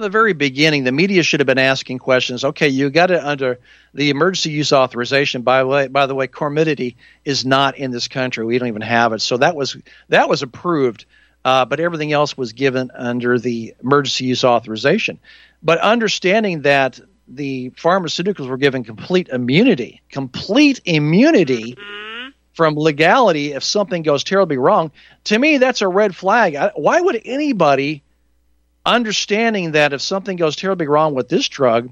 the 0.00 0.08
very 0.08 0.32
beginning, 0.32 0.84
the 0.84 0.92
media 0.92 1.22
should 1.22 1.40
have 1.40 1.46
been 1.46 1.58
asking 1.58 1.98
questions. 1.98 2.44
Okay, 2.44 2.68
you 2.68 2.90
got 2.90 3.10
it 3.10 3.22
under 3.22 3.58
the 3.94 4.10
emergency 4.10 4.50
use 4.50 4.72
authorization. 4.72 5.42
By 5.42 5.60
the 5.60 5.66
way, 5.66 5.88
by 5.88 6.06
the 6.06 6.14
way, 6.14 6.26
Comirnaty 6.26 6.96
is 7.24 7.44
not 7.44 7.78
in 7.78 7.90
this 7.90 8.08
country. 8.08 8.44
We 8.44 8.58
don't 8.58 8.68
even 8.68 8.82
have 8.82 9.12
it. 9.12 9.20
So 9.20 9.36
that 9.36 9.54
was 9.54 9.76
that 10.08 10.28
was 10.28 10.42
approved, 10.42 11.04
uh, 11.44 11.64
but 11.64 11.80
everything 11.80 12.12
else 12.12 12.36
was 12.36 12.52
given 12.52 12.90
under 12.94 13.38
the 13.38 13.74
emergency 13.82 14.24
use 14.24 14.44
authorization. 14.44 15.18
But 15.62 15.78
understanding 15.78 16.62
that 16.62 16.98
the 17.28 17.70
pharmaceuticals 17.70 18.48
were 18.48 18.56
given 18.56 18.82
complete 18.82 19.28
immunity, 19.28 20.00
complete 20.10 20.80
immunity. 20.84 21.76
From 22.52 22.74
legality, 22.74 23.52
if 23.52 23.64
something 23.64 24.02
goes 24.02 24.22
terribly 24.22 24.58
wrong, 24.58 24.90
to 25.24 25.38
me 25.38 25.56
that's 25.56 25.80
a 25.80 25.88
red 25.88 26.14
flag. 26.14 26.58
Why 26.74 27.00
would 27.00 27.22
anybody 27.24 28.02
understanding 28.84 29.72
that 29.72 29.92
if 29.92 30.00
something 30.00 30.36
goes 30.36 30.56
terribly 30.56 30.86
wrong 30.86 31.14
with 31.14 31.28
this 31.28 31.48
drug, 31.48 31.90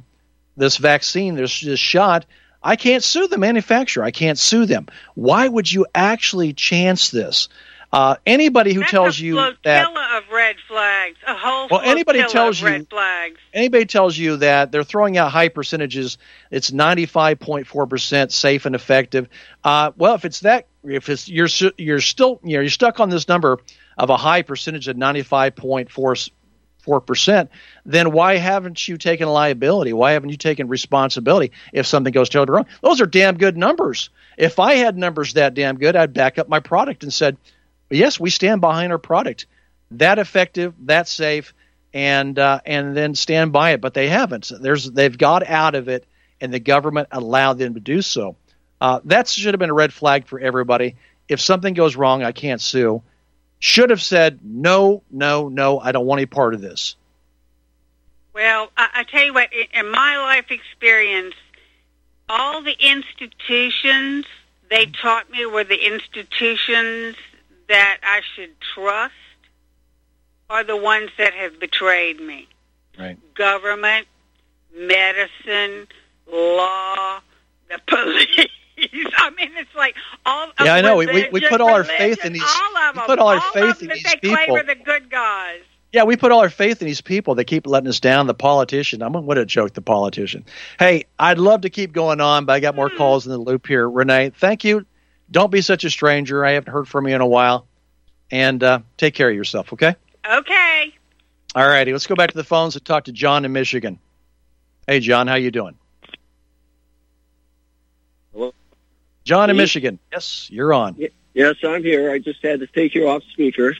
this 0.56 0.76
vaccine, 0.76 1.34
this, 1.34 1.60
this 1.60 1.80
shot, 1.80 2.26
I 2.62 2.76
can't 2.76 3.04
sue 3.04 3.28
the 3.28 3.38
manufacturer. 3.38 4.04
I 4.04 4.10
can't 4.10 4.38
sue 4.38 4.66
them. 4.66 4.86
Why 5.14 5.46
would 5.46 5.70
you 5.70 5.86
actually 5.94 6.52
chance 6.52 7.10
this? 7.10 7.48
Uh, 7.90 8.16
anybody 8.26 8.74
who 8.74 8.80
That's 8.80 8.90
tells 8.90 9.18
you 9.18 9.36
that 9.64 9.88
of 9.88 10.24
red 10.30 10.56
flags, 10.68 11.16
a 11.26 11.34
whole 11.34 11.68
well, 11.70 11.80
anybody 11.80 12.22
tells 12.24 12.60
you 12.60 12.84
flags. 12.84 13.40
anybody 13.54 13.86
tells 13.86 14.18
you 14.18 14.36
that 14.36 14.70
they're 14.70 14.84
throwing 14.84 15.16
out 15.16 15.32
high 15.32 15.48
percentages, 15.48 16.18
it's 16.50 16.70
ninety 16.70 17.06
five 17.06 17.40
point 17.40 17.66
four 17.66 17.86
percent 17.86 18.30
safe 18.30 18.66
and 18.66 18.74
effective. 18.74 19.26
Uh, 19.64 19.92
well, 19.96 20.14
if 20.14 20.26
it's 20.26 20.40
that, 20.40 20.66
if 20.84 21.08
it's 21.08 21.30
you're 21.30 21.48
you're 21.78 22.02
still 22.02 22.40
you 22.44 22.56
know 22.56 22.60
you're 22.60 22.68
stuck 22.68 23.00
on 23.00 23.08
this 23.08 23.26
number 23.26 23.58
of 23.96 24.10
a 24.10 24.18
high 24.18 24.42
percentage 24.42 24.86
of 24.88 24.98
ninety 24.98 25.22
five 25.22 25.56
point 25.56 25.90
four 25.90 26.14
4%, 26.88 27.48
then 27.84 28.12
why 28.12 28.36
haven't 28.36 28.88
you 28.88 28.96
taken 28.96 29.28
liability? 29.28 29.92
Why 29.92 30.12
haven't 30.12 30.30
you 30.30 30.36
taken 30.36 30.68
responsibility 30.68 31.52
if 31.72 31.86
something 31.86 32.12
goes 32.12 32.28
terribly 32.30 32.54
wrong? 32.54 32.66
Those 32.80 33.00
are 33.00 33.06
damn 33.06 33.36
good 33.36 33.56
numbers. 33.56 34.10
If 34.36 34.58
I 34.58 34.74
had 34.74 34.96
numbers 34.96 35.34
that 35.34 35.54
damn 35.54 35.78
good, 35.78 35.96
I'd 35.96 36.14
back 36.14 36.38
up 36.38 36.48
my 36.48 36.60
product 36.60 37.02
and 37.02 37.12
said, 37.12 37.36
yes, 37.90 38.18
we 38.18 38.30
stand 38.30 38.60
behind 38.60 38.92
our 38.92 38.98
product. 38.98 39.46
That 39.92 40.18
effective, 40.18 40.74
that 40.86 41.08
safe, 41.08 41.54
and 41.94 42.38
uh, 42.38 42.60
and 42.66 42.96
then 42.96 43.14
stand 43.14 43.52
by 43.52 43.70
it. 43.70 43.80
But 43.80 43.94
they 43.94 44.08
haven't. 44.08 44.52
There's 44.60 44.90
they've 44.90 45.16
got 45.16 45.46
out 45.46 45.74
of 45.74 45.88
it, 45.88 46.04
and 46.40 46.52
the 46.52 46.60
government 46.60 47.08
allowed 47.10 47.54
them 47.54 47.74
to 47.74 47.80
do 47.80 48.02
so. 48.02 48.36
Uh, 48.80 49.00
that 49.06 49.28
should 49.28 49.54
have 49.54 49.58
been 49.58 49.70
a 49.70 49.74
red 49.74 49.92
flag 49.92 50.26
for 50.26 50.38
everybody. 50.38 50.96
If 51.26 51.40
something 51.40 51.72
goes 51.72 51.96
wrong, 51.96 52.22
I 52.22 52.32
can't 52.32 52.60
sue 52.60 53.02
should 53.58 53.90
have 53.90 54.02
said, 54.02 54.40
no, 54.42 55.02
no, 55.10 55.48
no, 55.48 55.80
I 55.80 55.92
don't 55.92 56.06
want 56.06 56.20
any 56.20 56.26
part 56.26 56.54
of 56.54 56.60
this? 56.60 56.96
Well, 58.32 58.70
I, 58.76 58.88
I 58.94 59.04
tell 59.04 59.24
you 59.24 59.34
what, 59.34 59.50
in 59.72 59.90
my 59.90 60.16
life 60.18 60.50
experience, 60.50 61.34
all 62.28 62.62
the 62.62 62.76
institutions 62.78 64.26
they 64.70 64.86
taught 64.86 65.30
me 65.30 65.46
were 65.46 65.64
the 65.64 65.86
institutions 65.86 67.16
that 67.68 67.98
I 68.02 68.20
should 68.34 68.50
trust 68.74 69.14
are 70.50 70.64
the 70.64 70.76
ones 70.76 71.10
that 71.18 71.34
have 71.34 71.58
betrayed 71.58 72.20
me. 72.20 72.48
Right. 72.98 73.18
Government, 73.34 74.06
medicine, 74.76 75.86
law, 76.30 77.20
the 77.68 77.80
police. 77.86 78.48
I 79.16 79.30
mean, 79.30 79.50
it's 79.56 79.74
like 79.74 79.96
all. 80.24 80.50
Yeah, 80.62 80.74
I 80.74 80.80
know. 80.80 80.96
We, 80.96 81.06
we, 81.06 81.28
we 81.30 81.40
put 81.48 81.60
all 81.60 81.70
our 81.70 81.84
faith 81.84 82.24
in 82.24 82.32
these. 82.32 82.42
All 82.96 83.02
of 83.02 83.08
them. 83.08 83.16
We 83.16 83.16
put 83.16 83.18
all, 83.18 83.28
all 83.28 83.34
our 83.34 83.52
faith 83.52 83.82
in 83.82 83.88
these 83.88 84.02
they 84.02 84.16
people. 84.16 84.36
Claim 84.36 84.50
are 84.56 84.62
the 84.62 84.74
good 84.74 85.10
guys. 85.10 85.60
Yeah, 85.92 86.04
we 86.04 86.16
put 86.16 86.32
all 86.32 86.40
our 86.40 86.50
faith 86.50 86.82
in 86.82 86.86
these 86.86 87.00
people. 87.00 87.34
They 87.34 87.44
keep 87.44 87.66
letting 87.66 87.88
us 87.88 87.98
down. 88.00 88.26
The 88.26 88.34
politician. 88.34 89.02
I'm 89.02 89.14
what 89.14 89.38
a 89.38 89.46
joke. 89.46 89.72
The 89.72 89.80
politician. 89.80 90.44
Hey, 90.78 91.06
I'd 91.18 91.38
love 91.38 91.62
to 91.62 91.70
keep 91.70 91.92
going 91.92 92.20
on, 92.20 92.44
but 92.44 92.52
I 92.52 92.60
got 92.60 92.76
more 92.76 92.90
mm. 92.90 92.96
calls 92.96 93.26
in 93.26 93.32
the 93.32 93.38
loop 93.38 93.66
here. 93.66 93.88
Renee, 93.88 94.30
thank 94.30 94.64
you. 94.64 94.84
Don't 95.30 95.50
be 95.50 95.62
such 95.62 95.84
a 95.84 95.90
stranger. 95.90 96.44
I 96.44 96.52
haven't 96.52 96.72
heard 96.72 96.88
from 96.88 97.08
you 97.08 97.14
in 97.14 97.20
a 97.20 97.26
while, 97.26 97.66
and 98.30 98.62
uh, 98.62 98.80
take 98.96 99.14
care 99.14 99.30
of 99.30 99.36
yourself. 99.36 99.72
Okay. 99.72 99.94
Okay. 100.30 100.94
All 101.54 101.66
righty. 101.66 101.92
Let's 101.92 102.06
go 102.06 102.14
back 102.14 102.30
to 102.30 102.36
the 102.36 102.44
phones 102.44 102.76
and 102.76 102.84
talk 102.84 103.04
to 103.04 103.12
John 103.12 103.44
in 103.46 103.52
Michigan. 103.52 103.98
Hey, 104.86 105.00
John, 105.00 105.26
how 105.26 105.36
you 105.36 105.50
doing? 105.50 105.74
Hello. 108.32 108.52
John 109.24 109.48
in 109.48 109.56
Michigan. 109.56 109.98
Yes, 110.12 110.48
you're 110.50 110.72
on. 110.72 110.96
Yes, 111.38 111.54
I'm 111.62 111.84
here. 111.84 112.10
I 112.10 112.18
just 112.18 112.42
had 112.42 112.58
to 112.58 112.66
take 112.66 112.96
you 112.96 113.08
off 113.08 113.22
speaker. 113.30 113.76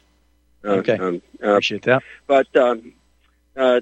Uh, 0.65 0.69
okay. 0.69 0.97
Um, 0.97 1.21
uh, 1.43 1.49
Appreciate 1.49 1.83
that. 1.83 2.05
But 2.29 2.55
um, 2.55 2.93
uh, 3.57 3.81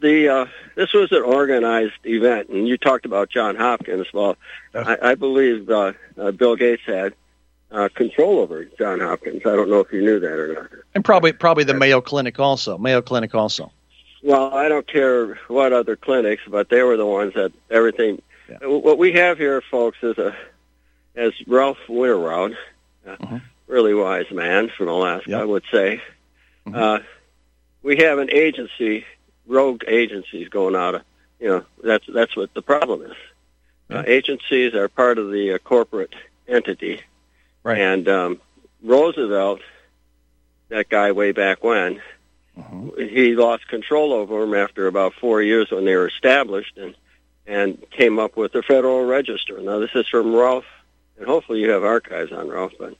the 0.00 0.28
uh, 0.28 0.46
this 0.74 0.94
was 0.94 1.12
an 1.12 1.22
organized 1.22 2.06
event, 2.06 2.48
and 2.48 2.66
you 2.66 2.78
talked 2.78 3.04
about 3.04 3.28
John 3.28 3.56
Hopkins. 3.56 4.06
Well, 4.14 4.38
I, 4.74 4.96
I 5.02 5.14
believe 5.16 5.68
uh, 5.68 5.92
uh, 6.16 6.30
Bill 6.30 6.56
Gates 6.56 6.80
had 6.86 7.12
uh, 7.70 7.90
control 7.94 8.38
over 8.38 8.64
John 8.64 9.00
Hopkins. 9.00 9.42
I 9.44 9.54
don't 9.54 9.68
know 9.68 9.80
if 9.80 9.92
you 9.92 10.00
knew 10.00 10.18
that 10.18 10.32
or 10.32 10.54
not. 10.54 10.70
And 10.94 11.04
probably 11.04 11.34
probably 11.34 11.64
the 11.64 11.74
Mayo 11.74 12.00
Clinic 12.00 12.40
also. 12.40 12.78
Mayo 12.78 13.02
Clinic 13.02 13.34
also. 13.34 13.70
Well, 14.22 14.54
I 14.54 14.70
don't 14.70 14.86
care 14.86 15.38
what 15.48 15.74
other 15.74 15.94
clinics, 15.94 16.44
but 16.48 16.70
they 16.70 16.82
were 16.82 16.96
the 16.96 17.04
ones 17.04 17.34
that 17.34 17.52
everything. 17.70 18.22
Yeah. 18.48 18.66
What 18.66 18.96
we 18.96 19.12
have 19.12 19.36
here, 19.36 19.60
folks, 19.60 19.98
is 20.02 20.16
a 20.16 20.34
as 21.16 21.32
Ralph 21.46 21.78
Winterrowd, 21.88 22.56
a 23.06 23.12
uh-huh. 23.12 23.38
really 23.66 23.94
wise 23.94 24.30
man 24.30 24.70
from 24.76 24.88
Alaska, 24.88 25.30
yep. 25.30 25.40
I 25.40 25.44
would 25.44 25.64
say, 25.72 26.02
uh-huh. 26.66 26.78
uh, 26.78 26.98
we 27.82 27.98
have 27.98 28.18
an 28.18 28.30
agency, 28.30 29.04
rogue 29.46 29.84
agencies 29.86 30.48
going 30.48 30.76
out. 30.76 30.96
Of, 30.96 31.02
you 31.38 31.48
know, 31.48 31.64
that's 31.82 32.06
that's 32.12 32.36
what 32.36 32.52
the 32.54 32.62
problem 32.62 33.02
is. 33.02 33.16
Uh, 33.90 34.04
agencies 34.06 34.74
are 34.74 34.88
part 34.88 35.18
of 35.18 35.30
the 35.32 35.54
uh, 35.54 35.58
corporate 35.58 36.14
entity, 36.46 37.00
right. 37.64 37.78
and 37.78 38.08
um, 38.08 38.40
Roosevelt, 38.82 39.60
that 40.68 40.88
guy 40.88 41.10
way 41.10 41.32
back 41.32 41.64
when, 41.64 42.00
uh-huh. 42.56 42.90
he 42.96 43.34
lost 43.34 43.66
control 43.66 44.12
over 44.12 44.40
them 44.40 44.54
after 44.54 44.86
about 44.86 45.14
four 45.14 45.42
years 45.42 45.72
when 45.72 45.84
they 45.84 45.96
were 45.96 46.06
established, 46.06 46.76
and 46.76 46.94
and 47.46 47.84
came 47.90 48.20
up 48.20 48.36
with 48.36 48.52
the 48.52 48.62
Federal 48.62 49.04
Register. 49.06 49.60
Now, 49.60 49.80
this 49.80 49.90
is 49.94 50.06
from 50.06 50.34
Ralph 50.34 50.64
and 51.20 51.28
hopefully 51.28 51.60
you 51.60 51.70
have 51.70 51.84
archives 51.84 52.32
on 52.32 52.48
Ralph. 52.48 52.72
But, 52.78 52.96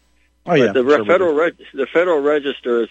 oh 0.46 0.54
yeah, 0.54 0.66
but 0.66 0.74
the 0.74 0.88
sure 0.88 1.04
federal 1.04 1.34
reg- 1.34 1.56
the 1.74 1.86
federal 1.86 2.20
register 2.20 2.84
is 2.84 2.90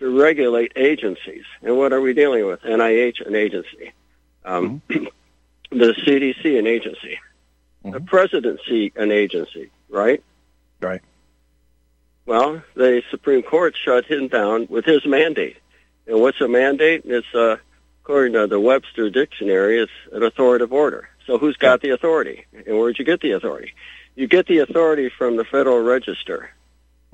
to 0.00 0.18
regulate 0.18 0.72
agencies, 0.74 1.44
and 1.62 1.76
what 1.76 1.92
are 1.92 2.00
we 2.00 2.14
dealing 2.14 2.46
with? 2.46 2.62
NIH, 2.62 3.24
an 3.24 3.36
agency, 3.36 3.92
um, 4.44 4.82
mm-hmm. 4.88 5.04
the 5.78 5.92
CDC, 5.92 6.58
an 6.58 6.66
agency, 6.66 7.20
mm-hmm. 7.84 7.92
the 7.92 8.00
presidency, 8.00 8.92
an 8.96 9.12
agency, 9.12 9.70
right? 9.88 10.24
Right. 10.80 11.02
Well, 12.26 12.62
the 12.74 13.02
Supreme 13.10 13.42
Court 13.42 13.76
shut 13.76 14.06
him 14.06 14.28
down 14.28 14.66
with 14.70 14.84
his 14.84 15.04
mandate. 15.04 15.56
And 16.06 16.20
what's 16.20 16.40
a 16.40 16.48
mandate? 16.48 17.02
It's 17.04 17.34
uh, 17.34 17.56
according 18.02 18.32
to 18.34 18.46
the 18.46 18.60
Webster 18.60 19.10
Dictionary, 19.10 19.80
it's 19.80 19.92
an 20.12 20.22
authoritative 20.22 20.72
order. 20.72 21.08
So 21.26 21.38
who's 21.38 21.56
got 21.56 21.80
the 21.80 21.90
authority? 21.90 22.46
And 22.66 22.78
where'd 22.78 22.98
you 22.98 23.04
get 23.04 23.20
the 23.20 23.32
authority? 23.32 23.74
You 24.14 24.26
get 24.26 24.46
the 24.46 24.58
authority 24.58 25.08
from 25.08 25.36
the 25.36 25.44
Federal 25.44 25.80
Register. 25.80 26.50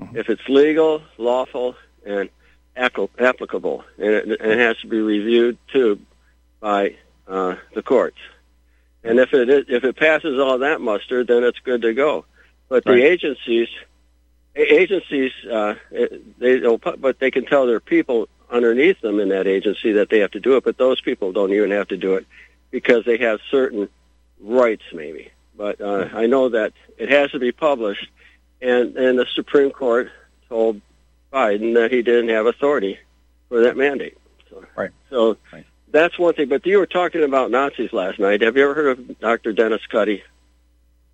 Mm-hmm. 0.01 0.17
If 0.17 0.29
it's 0.29 0.47
legal, 0.47 1.01
lawful, 1.17 1.75
and 2.05 2.29
applicable, 2.75 3.83
and 3.97 4.07
it, 4.07 4.25
and 4.27 4.51
it, 4.51 4.59
has 4.59 4.77
to 4.79 4.87
be 4.87 4.99
reviewed 4.99 5.57
too 5.71 5.99
by 6.59 6.95
uh, 7.27 7.55
the 7.73 7.81
courts. 7.81 8.17
And 9.03 9.19
if 9.19 9.33
it 9.33 9.49
if 9.69 9.83
it 9.83 9.95
passes 9.95 10.39
all 10.39 10.59
that 10.59 10.81
muster, 10.81 11.23
then 11.23 11.43
it's 11.43 11.59
good 11.59 11.81
to 11.83 11.93
go. 11.93 12.25
But 12.69 12.85
right. 12.85 12.95
the 12.95 13.03
agencies 13.03 13.69
agencies 14.55 15.31
uh, 15.51 15.75
they 16.37 16.59
but 16.79 17.19
they 17.19 17.31
can 17.31 17.45
tell 17.45 17.65
their 17.67 17.79
people 17.79 18.27
underneath 18.49 18.99
them 19.01 19.19
in 19.19 19.29
that 19.29 19.47
agency 19.47 19.93
that 19.93 20.09
they 20.09 20.19
have 20.19 20.31
to 20.31 20.39
do 20.39 20.57
it, 20.57 20.63
but 20.63 20.77
those 20.77 21.01
people 21.01 21.31
don't 21.31 21.53
even 21.53 21.71
have 21.71 21.87
to 21.89 21.97
do 21.97 22.15
it 22.15 22.25
because 22.71 23.05
they 23.05 23.17
have 23.17 23.39
certain 23.51 23.89
rights, 24.39 24.83
maybe. 24.93 25.31
But 25.57 25.81
uh, 25.81 26.09
I 26.13 26.27
know 26.27 26.49
that 26.49 26.73
it 26.97 27.09
has 27.09 27.31
to 27.31 27.39
be 27.39 27.51
published, 27.51 28.07
and 28.61 28.95
and 28.95 29.17
the 29.17 29.25
Supreme 29.33 29.71
Court 29.71 30.11
told 30.49 30.81
Biden 31.33 31.73
that 31.73 31.91
he 31.91 32.01
didn't 32.01 32.29
have 32.29 32.45
authority 32.45 32.99
for 33.49 33.61
that 33.61 33.75
mandate. 33.75 34.17
So, 34.49 34.63
right. 34.75 34.91
So 35.09 35.37
right. 35.51 35.65
that's 35.91 36.17
one 36.19 36.35
thing. 36.35 36.49
But 36.49 36.65
you 36.65 36.77
were 36.77 36.85
talking 36.85 37.23
about 37.23 37.51
Nazis 37.51 37.91
last 37.91 38.19
night. 38.19 38.41
Have 38.41 38.55
you 38.55 38.63
ever 38.63 38.73
heard 38.73 38.99
of 38.99 39.19
Dr. 39.19 39.53
Dennis 39.53 39.85
Cuddy? 39.87 40.23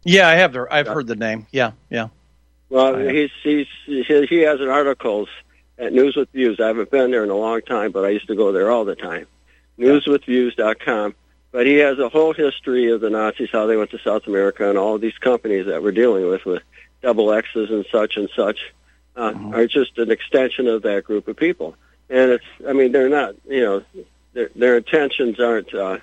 Yeah, 0.04 0.28
I 0.28 0.36
have. 0.36 0.56
I've 0.70 0.88
heard 0.88 1.08
the 1.08 1.16
name. 1.16 1.48
Yeah, 1.52 1.72
yeah. 1.90 2.10
Well, 2.70 2.98
he's, 2.98 3.30
he's 3.44 3.68
he 3.86 4.40
has 4.40 4.60
an 4.60 4.68
articles 4.68 5.30
at 5.78 5.94
News 5.94 6.16
with 6.16 6.30
Views. 6.32 6.60
I 6.60 6.68
haven't 6.68 6.92
been 6.92 7.12
there 7.12 7.24
in 7.24 7.30
a 7.30 7.36
long 7.36 7.62
time, 7.62 7.92
but 7.92 8.04
I 8.04 8.10
used 8.10 8.28
to 8.28 8.36
go 8.36 8.52
there 8.52 8.72
all 8.72 8.84
the 8.84 8.96
time. 8.96 9.28
Newswithviews.com. 9.80 11.16
But 11.54 11.68
he 11.68 11.76
has 11.76 12.00
a 12.00 12.10
whole 12.10 12.34
history 12.34 12.92
of 12.92 13.00
the 13.00 13.12
Nazis, 13.12 13.50
how 13.52 13.68
they 13.68 13.78
went 13.78 13.92
to 13.92 14.00
South 14.00 14.26
America, 14.26 14.68
and 14.68 14.78
all 14.78 14.96
of 14.96 15.02
these 15.02 15.18
companies 15.20 15.68
that 15.68 15.84
we're 15.84 15.92
dealing 15.92 16.28
with, 16.28 16.44
with 16.46 16.64
double 17.04 17.32
X's 17.32 17.70
and 17.70 17.86
such 17.92 18.18
and 18.18 18.28
such, 18.36 18.74
uh, 19.16 19.30
mm-hmm. 19.30 19.54
are 19.54 19.68
just 19.68 20.00
an 20.00 20.10
extension 20.10 20.68
of 20.68 20.82
that 20.82 21.04
group 21.04 21.28
of 21.28 21.38
people. 21.38 21.76
And 22.10 22.32
it's, 22.32 22.46
I 22.68 22.74
mean, 22.74 22.92
they're 22.92 23.08
not, 23.08 23.36
you 23.48 23.62
know, 23.62 23.84
their, 24.34 24.50
their 24.56 24.78
intentions 24.78 25.40
aren't 25.40 25.72
uh, 25.76 26.00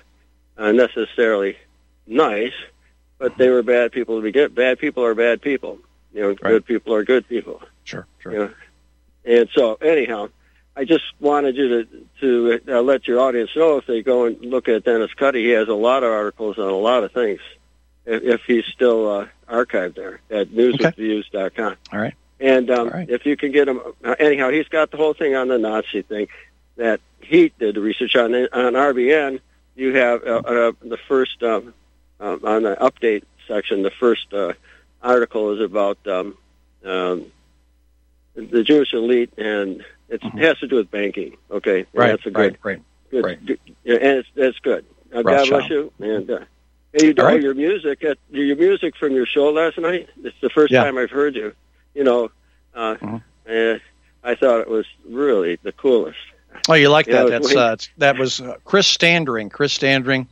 uh, 0.57 0.71
necessarily 0.71 1.57
nice, 2.07 2.53
but 3.17 3.37
they 3.37 3.49
were 3.49 3.61
bad 3.61 3.91
people 3.91 4.15
to 4.15 4.21
begin. 4.21 4.53
Bad 4.53 4.79
people 4.79 5.03
are 5.03 5.15
bad 5.15 5.41
people. 5.41 5.79
You 6.13 6.21
know, 6.21 6.27
right. 6.29 6.39
good 6.39 6.65
people 6.65 6.93
are 6.93 7.03
good 7.03 7.27
people. 7.27 7.61
Sure, 7.83 8.07
sure. 8.19 8.31
You 8.31 8.39
know? 8.39 8.53
And 9.25 9.49
so, 9.53 9.75
anyhow, 9.75 10.29
I 10.75 10.85
just 10.85 11.03
wanted 11.19 11.57
you 11.57 11.67
to 11.67 12.05
to 12.21 12.61
uh, 12.67 12.81
let 12.81 13.07
your 13.07 13.19
audience 13.19 13.51
know 13.55 13.77
if 13.77 13.85
they 13.85 14.01
go 14.01 14.25
and 14.25 14.39
look 14.41 14.69
at 14.69 14.83
Dennis 14.83 15.13
Cuddy, 15.13 15.43
he 15.43 15.49
has 15.49 15.67
a 15.67 15.73
lot 15.73 16.03
of 16.03 16.11
articles 16.11 16.57
on 16.57 16.69
a 16.69 16.77
lot 16.77 17.03
of 17.03 17.11
things. 17.11 17.39
If, 18.05 18.23
if 18.23 18.41
he's 18.47 18.65
still 18.65 19.09
uh, 19.09 19.27
archived 19.49 19.95
there 19.95 20.21
at 20.31 20.49
newswithviews.com. 20.49 21.43
Okay. 21.45 21.75
All 21.91 21.99
right. 21.99 22.15
And 22.39 22.71
um, 22.71 22.89
right. 22.89 23.09
if 23.09 23.25
you 23.25 23.37
can 23.37 23.51
get 23.51 23.67
him, 23.67 23.79
uh, 24.03 24.15
anyhow, 24.17 24.49
he's 24.49 24.67
got 24.67 24.89
the 24.89 24.97
whole 24.97 25.13
thing 25.13 25.35
on 25.35 25.47
the 25.49 25.59
Nazi 25.59 26.01
thing 26.01 26.27
that 26.77 26.99
he 27.19 27.51
did 27.59 27.75
the 27.75 27.81
research 27.81 28.15
on. 28.15 28.33
On 28.33 28.73
RBN, 28.73 29.39
you 29.75 29.93
have 29.93 30.23
uh, 30.23 30.41
uh, 30.43 30.71
the 30.81 30.97
first 31.07 31.43
um, 31.43 31.73
uh, 32.19 32.37
on 32.43 32.63
the 32.63 32.75
update 32.75 33.23
section. 33.47 33.83
The 33.83 33.91
first 33.91 34.33
uh, 34.33 34.53
article 35.03 35.53
is 35.53 35.61
about 35.61 35.99
um, 36.07 36.37
um, 36.83 37.25
the 38.33 38.63
Jewish 38.63 38.93
elite, 38.93 39.33
and 39.37 39.83
it 40.11 40.21
mm-hmm. 40.21 40.37
has 40.37 40.59
to 40.59 40.67
do 40.67 40.75
with 40.75 40.91
banking. 40.91 41.37
Okay, 41.49 41.79
and 41.79 41.87
right. 41.93 42.07
That's 42.09 42.25
a 42.27 42.31
good, 42.31 42.57
right. 42.63 42.81
Good, 43.09 43.25
right. 43.25 43.45
Good, 43.45 43.59
and 43.85 44.19
it's 44.19 44.29
that's 44.35 44.59
good. 44.59 44.85
Uh, 45.13 45.23
God 45.23 45.49
bless 45.49 45.69
you, 45.69 45.91
and. 45.99 46.29
Uh, 46.29 46.39
and 46.93 47.03
you 47.03 47.13
do 47.13 47.23
right. 47.23 47.41
your 47.41 47.53
music 47.53 48.03
at 48.03 48.17
your 48.31 48.57
music 48.57 48.97
from 48.97 49.13
your 49.13 49.25
show 49.25 49.49
last 49.49 49.77
night. 49.77 50.09
It's 50.25 50.35
the 50.41 50.49
first 50.49 50.73
yeah. 50.73 50.83
time 50.83 50.97
I've 50.97 51.09
heard 51.09 51.37
you 51.37 51.55
you 51.93 52.03
know, 52.03 52.31
uh, 52.73 52.95
mm-hmm. 52.95 53.17
and 53.45 53.81
I 54.23 54.35
thought 54.35 54.61
it 54.61 54.69
was 54.69 54.85
really 55.07 55.57
the 55.63 55.71
coolest. 55.71 56.19
Oh, 56.69 56.73
you 56.73 56.89
like 56.89 57.05
that? 57.07 57.29
That's 57.29 57.55
uh, 57.55 57.77
that 57.97 58.17
was 58.17 58.41
uh, 58.41 58.57
Chris 58.65 58.87
Standring. 58.87 59.49
Chris 59.49 59.73
Standring, 59.73 60.27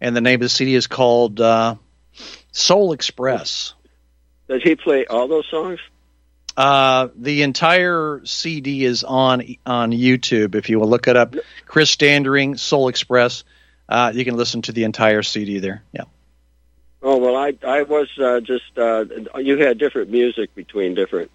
and 0.00 0.16
the 0.16 0.20
name 0.20 0.36
of 0.36 0.42
the 0.42 0.48
CD 0.48 0.74
is 0.74 0.86
called 0.86 1.40
uh, 1.40 1.74
Soul 2.52 2.92
Express. 2.92 3.74
Does 4.48 4.62
he 4.62 4.76
play 4.76 5.06
all 5.06 5.26
those 5.26 5.46
songs? 5.50 5.80
Uh, 6.56 7.08
the 7.16 7.42
entire 7.42 8.22
CD 8.24 8.84
is 8.84 9.04
on 9.04 9.42
on 9.66 9.92
YouTube. 9.92 10.54
If 10.54 10.70
you 10.70 10.80
will 10.80 10.88
look 10.88 11.06
it 11.06 11.16
up, 11.16 11.34
Chris 11.66 11.90
Standring, 11.90 12.56
Soul 12.56 12.88
Express, 12.88 13.44
uh, 13.88 14.12
you 14.14 14.24
can 14.24 14.36
listen 14.36 14.62
to 14.62 14.72
the 14.72 14.84
entire 14.84 15.22
CD 15.22 15.58
there. 15.58 15.82
Yeah. 15.92 16.04
Oh 17.02 17.18
well, 17.18 17.36
I 17.36 17.54
I 17.66 17.82
was 17.82 18.08
uh, 18.18 18.40
just 18.40 18.78
uh, 18.78 19.04
you 19.38 19.58
had 19.58 19.78
different 19.78 20.10
music 20.10 20.54
between 20.54 20.94
different 20.94 21.30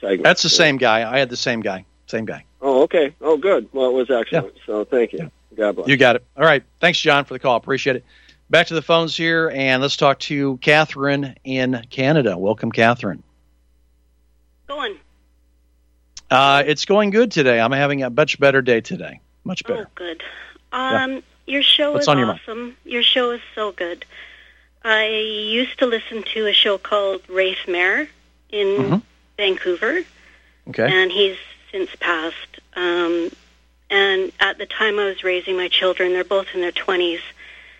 segments. 0.00 0.24
That's 0.24 0.42
the 0.42 0.48
same 0.48 0.78
guy. 0.78 1.10
I 1.10 1.18
had 1.18 1.28
the 1.28 1.36
same 1.36 1.60
guy. 1.60 1.84
Same 2.06 2.24
guy. 2.24 2.44
Oh, 2.60 2.82
okay. 2.82 3.14
Oh, 3.20 3.36
good. 3.36 3.68
Well, 3.72 3.88
it 3.88 3.94
was 3.94 4.10
excellent. 4.10 4.54
Yeah. 4.56 4.62
So 4.66 4.84
thank 4.84 5.12
you. 5.12 5.18
Yeah. 5.20 5.28
God 5.56 5.76
bless. 5.76 5.88
You 5.88 5.96
got 5.96 6.16
it. 6.16 6.24
All 6.36 6.44
right. 6.44 6.62
Thanks, 6.80 6.98
John, 6.98 7.24
for 7.24 7.34
the 7.34 7.38
call. 7.38 7.56
Appreciate 7.56 7.96
it. 7.96 8.04
Back 8.50 8.66
to 8.66 8.74
the 8.74 8.82
phones 8.82 9.16
here, 9.16 9.50
and 9.54 9.80
let's 9.80 9.96
talk 9.96 10.18
to 10.20 10.58
Catherine 10.58 11.36
in 11.42 11.86
Canada. 11.88 12.36
Welcome, 12.36 12.70
Catherine. 12.70 13.22
Going. 14.72 14.96
Uh, 16.30 16.62
it's 16.66 16.86
going 16.86 17.10
good 17.10 17.30
today. 17.30 17.60
I'm 17.60 17.72
having 17.72 18.02
a 18.02 18.08
much 18.08 18.40
better 18.40 18.62
day 18.62 18.80
today. 18.80 19.20
Much 19.44 19.64
better. 19.64 19.86
Oh, 19.86 19.90
good. 19.94 20.22
Um, 20.72 21.12
yeah. 21.12 21.20
Your 21.46 21.62
show 21.62 21.92
What's 21.92 22.04
is 22.04 22.08
on 22.08 22.18
awesome. 22.20 22.76
Your, 22.84 22.94
your 22.94 23.02
show 23.02 23.32
is 23.32 23.42
so 23.54 23.72
good. 23.72 24.06
I 24.82 25.08
used 25.08 25.78
to 25.80 25.86
listen 25.86 26.22
to 26.34 26.46
a 26.46 26.54
show 26.54 26.78
called 26.78 27.20
Rafe 27.28 27.68
Mair 27.68 28.08
in 28.48 28.66
mm-hmm. 28.66 28.96
Vancouver. 29.36 30.00
Okay. 30.68 30.90
And 30.90 31.12
he's 31.12 31.36
since 31.70 31.94
passed. 32.00 32.60
Um, 32.74 33.30
and 33.90 34.32
at 34.40 34.56
the 34.56 34.64
time 34.64 34.98
I 34.98 35.04
was 35.04 35.22
raising 35.22 35.54
my 35.58 35.68
children, 35.68 36.14
they're 36.14 36.24
both 36.24 36.46
in 36.54 36.62
their 36.62 36.72
20s, 36.72 37.20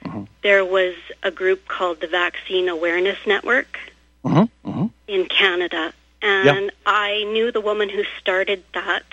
mm-hmm. 0.05 0.25
there 0.43 0.63
was 0.63 0.95
a 1.23 1.31
group 1.31 1.67
called 1.67 2.03
the 2.03 2.07
Vaccine 2.07 2.69
Awareness 2.69 3.19
Network 3.27 3.79
mm-hmm. 4.23 4.69
mm-hmm. 4.69 4.87
in 5.09 5.25
Canada. 5.25 5.95
And 6.23 6.71
I 6.87 7.25
knew 7.25 7.51
the 7.51 7.61
woman 7.61 7.89
who 7.89 8.05
started 8.21 8.63
that. 8.75 9.05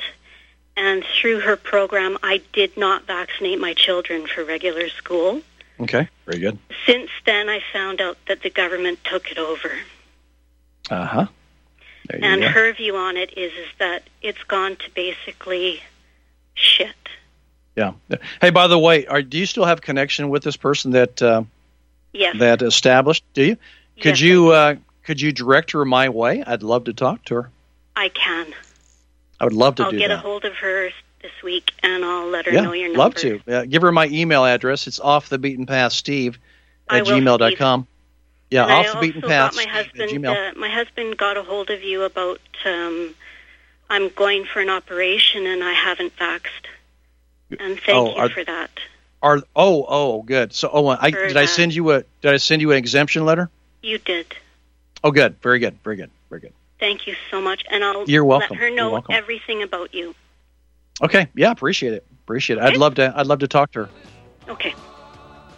And 0.78 1.04
through 1.04 1.42
her 1.42 1.58
program, 1.58 2.18
I 2.24 2.42
did 2.54 2.78
not 2.78 3.06
vaccinate 3.06 3.60
my 3.60 3.74
children 3.74 4.28
for 4.28 4.46
regular 4.46 4.90
school. 4.90 5.42
Okay, 5.80 6.08
very 6.26 6.40
good. 6.40 6.58
Since 6.86 7.10
then, 7.26 7.50
I 7.50 7.62
found 7.74 8.00
out 8.00 8.18
that 8.28 8.44
the 8.44 8.50
government 8.50 9.00
took 9.04 9.32
it 9.32 9.38
over. 9.38 9.72
Uh 10.90 11.06
huh. 11.06 11.28
And 12.10 12.44
her 12.44 12.74
view 12.74 12.96
on 12.96 13.18
it 13.18 13.38
is 13.38 13.52
is 13.54 13.68
that 13.78 14.04
it's 14.22 14.44
gone 14.44 14.78
to 14.78 14.90
basically 14.96 15.82
shit. 16.56 16.96
Yeah. 17.76 17.94
Hey, 18.42 18.50
by 18.50 18.68
the 18.68 18.80
way, 18.80 19.06
are, 19.06 19.22
do 19.22 19.38
you 19.38 19.46
still 19.46 19.66
have 19.66 19.82
connection 19.82 20.30
with 20.30 20.44
this 20.44 20.58
person 20.58 20.92
that 20.92 21.22
uh, 21.22 21.44
yes. 22.14 22.36
that 22.40 22.62
established? 22.62 23.24
Do 23.34 23.44
you? 23.44 23.58
Could 23.98 24.20
yes, 24.20 24.22
you 24.22 24.50
uh, 24.50 24.76
could 25.10 25.20
you 25.20 25.32
direct 25.32 25.72
her 25.72 25.84
my 25.86 26.08
way? 26.08 26.44
I'd 26.46 26.62
love 26.62 26.84
to 26.84 26.94
talk 26.94 27.26
to 27.26 27.34
her. 27.34 27.50
I 27.96 28.10
can. 28.10 28.54
I 29.40 29.44
would 29.44 29.54
love 29.54 29.74
to 29.78 29.86
I'll 29.86 29.90
do 29.90 29.98
get 29.98 30.12
a 30.12 30.18
hold 30.18 30.46
of 30.46 30.54
her 30.58 30.92
this 31.24 31.32
week, 31.44 31.72
and 31.82 32.06
I'll 32.06 32.28
let 32.28 32.46
her 32.46 32.52
yeah, 32.52 32.62
know 32.62 32.74
your 32.74 32.90
number. 32.90 33.00
love 33.00 33.16
to. 33.16 33.42
Yeah, 33.48 33.66
give 33.66 33.82
her 33.82 33.92
my 33.92 34.06
email 34.06 34.46
address. 34.46 34.86
It's 34.86 35.00
off 35.00 35.28
the 35.28 35.40
beaten 35.40 35.66
path, 35.66 35.94
Steve 35.94 36.38
at 36.92 37.06
gmail.com. 37.06 37.88
Yeah, 38.52 38.66
and 38.66 38.72
off 38.72 38.86
I 38.86 38.94
the 38.94 39.08
beaten 39.08 39.28
path. 39.28 39.56
My 39.56 39.64
husband, 39.64 40.12
Gmail. 40.12 40.52
uh, 40.52 40.60
my 40.60 40.70
husband 40.70 41.18
got 41.18 41.38
a 41.38 41.42
hold 41.42 41.72
of 41.72 41.82
you 41.82 42.04
about 42.04 42.40
um, 42.66 43.16
I'm 43.90 44.10
going 44.10 44.46
for 44.46 44.60
an 44.60 44.70
operation 44.70 45.48
and 45.48 45.64
I 45.64 45.74
haven't 45.74 46.16
vaxed. 46.18 46.68
And 47.60 47.80
thank 47.80 47.98
oh, 47.98 48.12
you 48.12 48.16
are, 48.16 48.30
for 48.30 48.44
that. 48.44 48.70
Are 49.24 49.42
oh 49.56 49.86
oh 49.88 50.22
good. 50.22 50.54
So 50.54 50.70
oh 50.72 50.88
I 50.88 51.10
did 51.10 51.36
I 51.36 51.46
send 51.46 51.74
you 51.74 51.90
a 51.94 52.04
did 52.22 52.32
I 52.32 52.38
send 52.38 52.62
you 52.62 52.70
an 52.70 52.78
exemption 52.78 53.26
letter? 53.26 53.50
You 53.82 53.98
did. 53.98 54.36
Oh 55.04 55.12
good, 55.12 55.42
very 55.42 55.60
good, 55.60 55.78
very 55.84 55.96
good, 55.96 56.12
very 56.30 56.42
good. 56.42 56.54
Thank 56.80 57.08
you 57.08 57.16
so 57.30 57.42
much, 57.42 57.64
and 57.70 57.84
I'll 57.84 58.06
You're 58.10 58.26
welcome. 58.26 58.58
let 58.58 58.60
her 58.60 58.70
know 58.70 59.04
everything 59.10 59.64
about 59.64 59.94
you. 59.94 60.16
Okay, 61.02 61.28
yeah, 61.36 61.52
appreciate 61.52 61.94
it. 61.94 62.06
Appreciate 62.24 62.58
it. 62.58 62.64
I'd 62.64 62.78
love 62.78 62.96
to 62.96 63.14
I'd 63.16 63.28
love 63.28 63.40
to 63.40 63.48
talk 63.48 63.72
to 63.72 63.86
her. 63.86 63.90
Okay. 64.50 64.74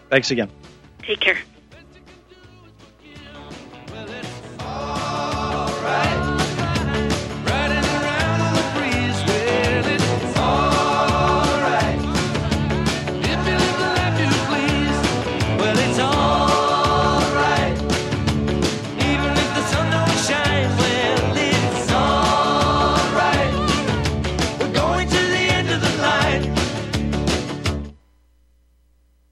Thanks 0.09 0.31
again. 0.31 0.49
Take 1.03 1.19
care. 1.19 1.37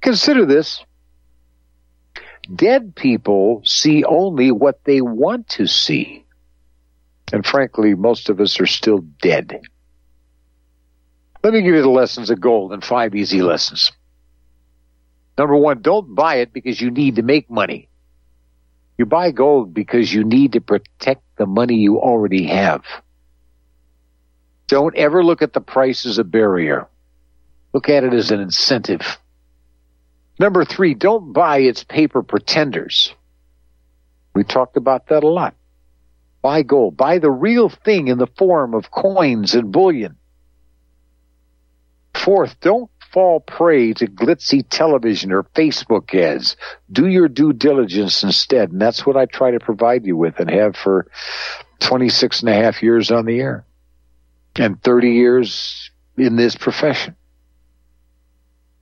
Consider 0.00 0.46
this. 0.46 0.84
Dead 2.54 2.94
people 2.94 3.62
see 3.64 4.04
only 4.04 4.50
what 4.50 4.84
they 4.84 5.00
want 5.00 5.48
to 5.50 5.66
see. 5.66 6.24
And 7.32 7.44
frankly, 7.44 7.94
most 7.94 8.30
of 8.30 8.40
us 8.40 8.58
are 8.60 8.66
still 8.66 8.98
dead. 9.20 9.60
Let 11.42 11.52
me 11.52 11.62
give 11.62 11.74
you 11.74 11.82
the 11.82 11.88
lessons 11.88 12.30
of 12.30 12.40
gold 12.40 12.72
in 12.72 12.80
five 12.80 13.14
easy 13.14 13.42
lessons. 13.42 13.92
Number 15.36 15.56
one, 15.56 15.82
don't 15.82 16.14
buy 16.14 16.36
it 16.36 16.52
because 16.52 16.80
you 16.80 16.90
need 16.90 17.16
to 17.16 17.22
make 17.22 17.50
money. 17.50 17.88
You 18.96 19.06
buy 19.06 19.30
gold 19.30 19.72
because 19.72 20.12
you 20.12 20.24
need 20.24 20.52
to 20.52 20.60
protect 20.60 21.22
the 21.36 21.46
money 21.46 21.76
you 21.76 22.00
already 22.00 22.46
have. 22.46 22.82
Don't 24.66 24.96
ever 24.96 25.24
look 25.24 25.40
at 25.40 25.52
the 25.52 25.60
price 25.60 26.04
as 26.04 26.18
a 26.18 26.24
barrier. 26.24 26.88
Look 27.72 27.88
at 27.88 28.02
it 28.02 28.12
as 28.12 28.30
an 28.32 28.40
incentive. 28.40 29.18
Number 30.38 30.64
three, 30.64 30.94
don't 30.94 31.32
buy 31.32 31.58
its 31.58 31.84
paper 31.84 32.22
pretenders. 32.22 33.14
We 34.34 34.44
talked 34.44 34.76
about 34.76 35.08
that 35.08 35.24
a 35.24 35.28
lot. 35.28 35.54
Buy 36.42 36.62
gold. 36.62 36.96
Buy 36.96 37.18
the 37.18 37.30
real 37.30 37.68
thing 37.68 38.08
in 38.08 38.18
the 38.18 38.28
form 38.38 38.74
of 38.74 38.90
coins 38.90 39.54
and 39.54 39.72
bullion. 39.72 40.16
Fourth, 42.14 42.60
don't 42.60 42.90
fall 43.12 43.40
prey 43.40 43.92
to 43.94 44.06
glitzy 44.06 44.64
television 44.68 45.32
or 45.32 45.42
Facebook 45.42 46.14
ads. 46.14 46.56
Do 46.92 47.06
your 47.06 47.28
due 47.28 47.52
diligence 47.52 48.22
instead. 48.22 48.70
And 48.70 48.80
that's 48.80 49.04
what 49.06 49.16
I 49.16 49.26
try 49.26 49.50
to 49.50 49.60
provide 49.60 50.06
you 50.06 50.16
with 50.16 50.38
and 50.38 50.50
have 50.50 50.76
for 50.76 51.10
26 51.80 52.40
and 52.40 52.50
a 52.50 52.54
half 52.54 52.82
years 52.82 53.10
on 53.10 53.24
the 53.24 53.40
air 53.40 53.64
and 54.56 54.82
30 54.82 55.10
years 55.10 55.90
in 56.16 56.36
this 56.36 56.54
profession. 56.54 57.16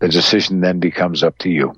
The 0.00 0.08
decision 0.08 0.60
then 0.60 0.78
becomes 0.78 1.22
up 1.24 1.38
to 1.38 1.50
you. 1.50 1.74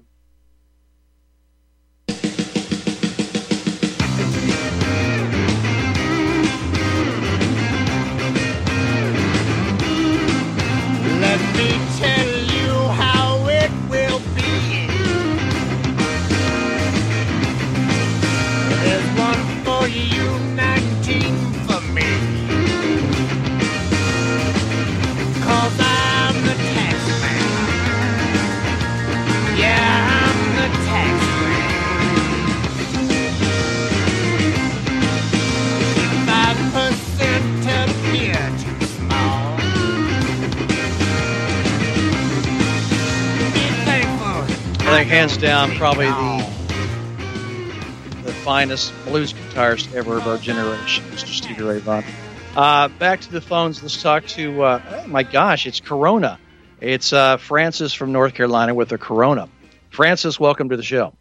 Hands 45.21 45.37
down, 45.37 45.71
probably 45.73 46.07
the 46.07 46.51
the 48.23 48.33
finest 48.33 48.91
blues 49.05 49.35
guitarist 49.35 49.93
ever 49.93 50.17
of 50.17 50.27
our 50.27 50.39
generation, 50.39 51.05
Mr. 51.11 51.27
Stevie 51.27 51.63
Ray 51.63 51.79
Vaughan. 51.79 52.11
Uh, 52.57 52.89
back 52.89 53.21
to 53.21 53.31
the 53.31 53.43
phones. 53.43 53.83
Let's 53.83 54.01
talk 54.01 54.25
to. 54.29 54.63
Uh, 54.63 55.03
oh 55.05 55.07
my 55.09 55.23
gosh, 55.23 55.67
it's 55.67 55.79
Corona. 55.79 56.39
It's 56.81 57.13
uh, 57.13 57.37
Frances 57.37 57.93
from 57.93 58.13
North 58.13 58.33
Carolina 58.33 58.75
with 58.75 58.93
a 58.93 58.97
Corona. 58.97 59.51
Frances, 59.91 60.41
welcome 60.41 60.71
to 60.71 60.79
the 60.79 60.83
show. 60.83 61.13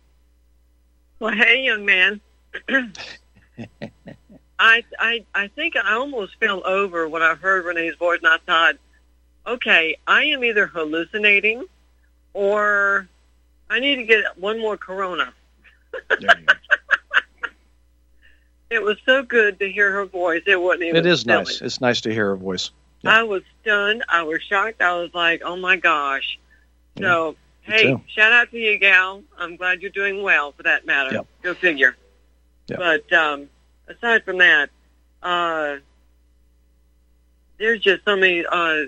Well, 1.19 1.33
hey, 1.33 1.63
young 1.65 1.83
man. 1.83 2.21
I, 4.57 4.85
I, 4.97 5.25
I 5.35 5.47
think 5.49 5.75
I 5.75 5.95
almost 5.95 6.37
fell 6.39 6.65
over 6.65 7.09
when 7.09 7.21
I 7.21 7.35
heard 7.35 7.65
Renee's 7.65 7.95
voice, 7.95 8.19
and 8.23 8.31
I 8.31 8.37
thought, 8.45 8.75
okay, 9.45 9.97
I 10.07 10.23
am 10.27 10.45
either 10.45 10.67
hallucinating 10.67 11.65
or 12.33 13.09
I 13.69 13.79
need 13.79 13.97
to 13.97 14.03
get 14.03 14.37
one 14.37 14.59
more 14.59 14.77
Corona. 14.77 15.33
It 18.69 18.83
was 18.83 18.97
so 19.03 19.23
good 19.23 19.59
to 19.59 19.71
hear 19.71 19.91
her 19.91 20.05
voice. 20.05 20.43
It 20.45 20.61
wasn't 20.61 20.83
even. 20.83 20.97
It 20.97 21.05
is 21.05 21.21
silly. 21.21 21.37
nice. 21.37 21.61
It's 21.61 21.81
nice 21.81 22.01
to 22.01 22.13
hear 22.13 22.27
her 22.27 22.35
voice. 22.35 22.69
I 23.03 23.23
was 23.23 23.41
stunned. 23.61 24.03
I 24.09 24.21
was 24.23 24.43
shocked. 24.43 24.81
I 24.81 24.95
was 24.95 25.13
like, 25.13 25.41
oh 25.43 25.55
my 25.55 25.77
gosh. 25.77 26.37
So, 26.97 27.35
me 27.67 27.73
hey, 27.73 27.83
too. 27.83 28.01
shout 28.07 28.31
out 28.31 28.51
to 28.51 28.57
you, 28.57 28.77
gal. 28.77 29.23
I'm 29.37 29.55
glad 29.55 29.81
you're 29.81 29.89
doing 29.89 30.21
well 30.21 30.51
for 30.51 30.63
that 30.63 30.85
matter. 30.85 31.13
Yep. 31.13 31.27
Go 31.41 31.53
figure. 31.55 31.95
Yep. 32.67 32.77
But 32.77 33.13
um, 33.13 33.49
aside 33.87 34.23
from 34.23 34.37
that, 34.39 34.69
uh, 35.23 35.77
there's 37.57 37.79
just 37.81 38.05
so 38.05 38.15
many 38.15 38.45
uh, 38.45 38.83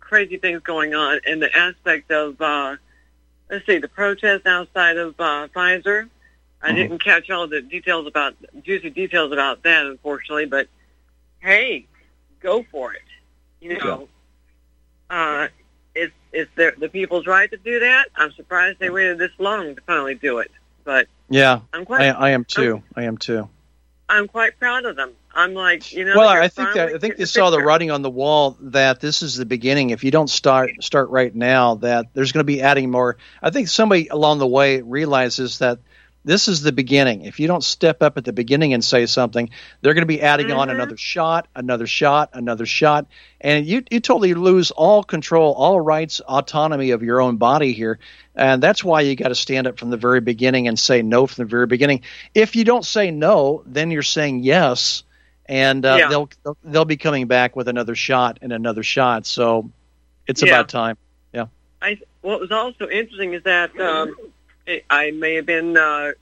crazy 0.00 0.36
things 0.38 0.60
going 0.62 0.94
on 0.94 1.20
in 1.26 1.40
the 1.40 1.56
aspect 1.56 2.10
of, 2.10 2.40
uh, 2.40 2.76
let's 3.52 3.66
see, 3.66 3.78
the 3.78 3.86
protest 3.88 4.46
outside 4.46 4.96
of 4.96 5.14
uh, 5.20 5.46
Pfizer. 5.54 6.08
I 6.62 6.70
Mhm. 6.70 6.74
didn't 6.76 6.98
catch 7.00 7.28
all 7.30 7.46
the 7.46 7.60
details 7.60 8.06
about, 8.06 8.34
juicy 8.62 8.88
details 8.90 9.30
about 9.30 9.62
that, 9.64 9.84
unfortunately, 9.84 10.46
but 10.46 10.68
hey, 11.40 11.86
go 12.40 12.64
for 12.70 12.94
it. 12.94 13.02
You 13.60 13.78
know, 13.78 14.08
uh, 15.10 15.48
it's 15.94 16.14
it's 16.32 16.50
their, 16.56 16.72
the 16.72 16.88
people's 16.88 17.26
right 17.26 17.50
to 17.50 17.56
do 17.58 17.78
that. 17.80 18.08
I'm 18.16 18.32
surprised 18.32 18.78
they 18.78 18.90
waited 18.90 19.18
this 19.18 19.30
long 19.38 19.74
to 19.76 19.80
finally 19.82 20.14
do 20.14 20.38
it. 20.38 20.50
but 20.84 21.06
Yeah, 21.28 21.60
I'm 21.72 21.84
quite 21.84 22.00
I, 22.00 22.28
I 22.28 22.30
am 22.30 22.44
too. 22.44 22.82
I 22.96 23.04
am 23.04 23.18
too. 23.18 23.48
I'm 24.08 24.26
quite 24.26 24.58
proud 24.58 24.84
of 24.86 24.96
them. 24.96 25.12
I'm 25.34 25.54
like, 25.54 25.92
you 25.92 26.04
know, 26.04 26.16
well, 26.18 26.28
I 26.28 26.48
think 26.48 26.74
that 26.74 26.88
I 26.94 26.98
think 26.98 27.16
they 27.16 27.24
the 27.24 27.26
saw 27.26 27.50
the 27.50 27.60
writing 27.60 27.90
on 27.90 28.02
the 28.02 28.10
wall 28.10 28.56
that 28.60 29.00
this 29.00 29.22
is 29.22 29.36
the 29.36 29.46
beginning. 29.46 29.90
If 29.90 30.04
you 30.04 30.10
don't 30.10 30.28
start 30.28 30.70
start 30.82 31.10
right 31.10 31.34
now, 31.34 31.76
that 31.76 32.06
there's 32.14 32.32
going 32.32 32.44
to 32.44 32.52
be 32.52 32.60
adding 32.60 32.90
more. 32.90 33.16
I 33.42 33.50
think 33.50 33.68
somebody 33.68 34.08
along 34.08 34.38
the 34.38 34.46
way 34.46 34.82
realizes 34.82 35.58
that 35.58 35.78
this 36.24 36.46
is 36.48 36.62
the 36.62 36.70
beginning. 36.70 37.24
If 37.24 37.40
you 37.40 37.48
don't 37.48 37.64
step 37.64 38.02
up 38.02 38.16
at 38.16 38.24
the 38.24 38.32
beginning 38.32 38.74
and 38.74 38.84
say 38.84 39.06
something, 39.06 39.50
they're 39.80 39.94
going 39.94 40.02
to 40.02 40.06
be 40.06 40.20
adding 40.20 40.52
on 40.52 40.68
Mhm. 40.68 40.72
another 40.72 40.96
shot, 40.96 41.48
another 41.56 41.86
shot, 41.86 42.30
another 42.34 42.66
shot, 42.66 43.06
and 43.40 43.66
you 43.66 43.82
you 43.90 44.00
totally 44.00 44.34
lose 44.34 44.70
all 44.70 45.02
control, 45.02 45.54
all 45.54 45.80
rights, 45.80 46.20
autonomy 46.20 46.90
of 46.90 47.02
your 47.02 47.20
own 47.20 47.38
body 47.38 47.72
here. 47.72 47.98
And 48.36 48.62
that's 48.62 48.84
why 48.84 49.00
you 49.00 49.16
got 49.16 49.28
to 49.28 49.34
stand 49.34 49.66
up 49.66 49.78
from 49.78 49.90
the 49.90 49.96
very 49.96 50.20
beginning 50.20 50.68
and 50.68 50.78
say 50.78 51.02
no 51.02 51.26
from 51.26 51.44
the 51.44 51.48
very 51.50 51.66
beginning. 51.66 52.02
If 52.34 52.54
you 52.54 52.64
don't 52.64 52.84
say 52.84 53.10
no, 53.10 53.62
then 53.66 53.90
you're 53.90 54.02
saying 54.02 54.42
yes 54.44 55.02
and 55.52 55.84
uh, 55.84 55.96
Yeah. 55.98 56.08
they'll, 56.08 56.56
they'll 56.64 56.84
be 56.86 56.96
coming 56.96 57.26
back 57.26 57.54
with 57.56 57.68
another 57.68 57.94
shot 57.94 58.38
and 58.40 58.54
another 58.54 58.82
shot. 58.82 59.26
So 59.26 59.70
it's 60.26 60.42
Yeah. 60.42 60.48
about 60.48 60.70
time. 60.70 60.96
Yeah. 61.34 61.46
I 61.82 61.98
what 62.22 62.40
was 62.40 62.50
also 62.50 62.88
interesting 62.88 63.34
is 63.34 63.42
that 63.42 63.78
um, 63.78 64.16
I 64.88 65.10
may 65.10 65.34
have 65.34 65.44
been 65.44 65.76
uh, 65.76 66.12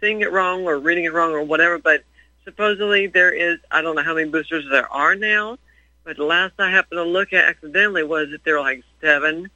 seeing 0.00 0.22
it 0.22 0.32
wrong 0.32 0.64
or 0.66 0.78
reading 0.78 1.04
it 1.04 1.12
wrong 1.12 1.32
or 1.32 1.42
whatever, 1.42 1.78
but 1.78 2.02
supposedly 2.44 3.08
there 3.08 3.30
is 3.30 3.58
I 3.70 3.82
don't 3.82 3.94
know 3.94 4.02
how 4.02 4.14
many 4.14 4.30
boosters 4.30 4.64
there 4.70 4.90
are 4.90 5.14
now, 5.14 5.58
but 6.04 6.16
the 6.16 6.24
last 6.24 6.54
I 6.58 6.70
happened 6.70 6.96
to 6.96 7.04
look 7.04 7.34
at 7.34 7.44
accidentally 7.44 8.04
was 8.04 8.30
that 8.30 8.42
there 8.44 8.54
were 8.54 8.60
like 8.60 8.84
seven 9.02 9.50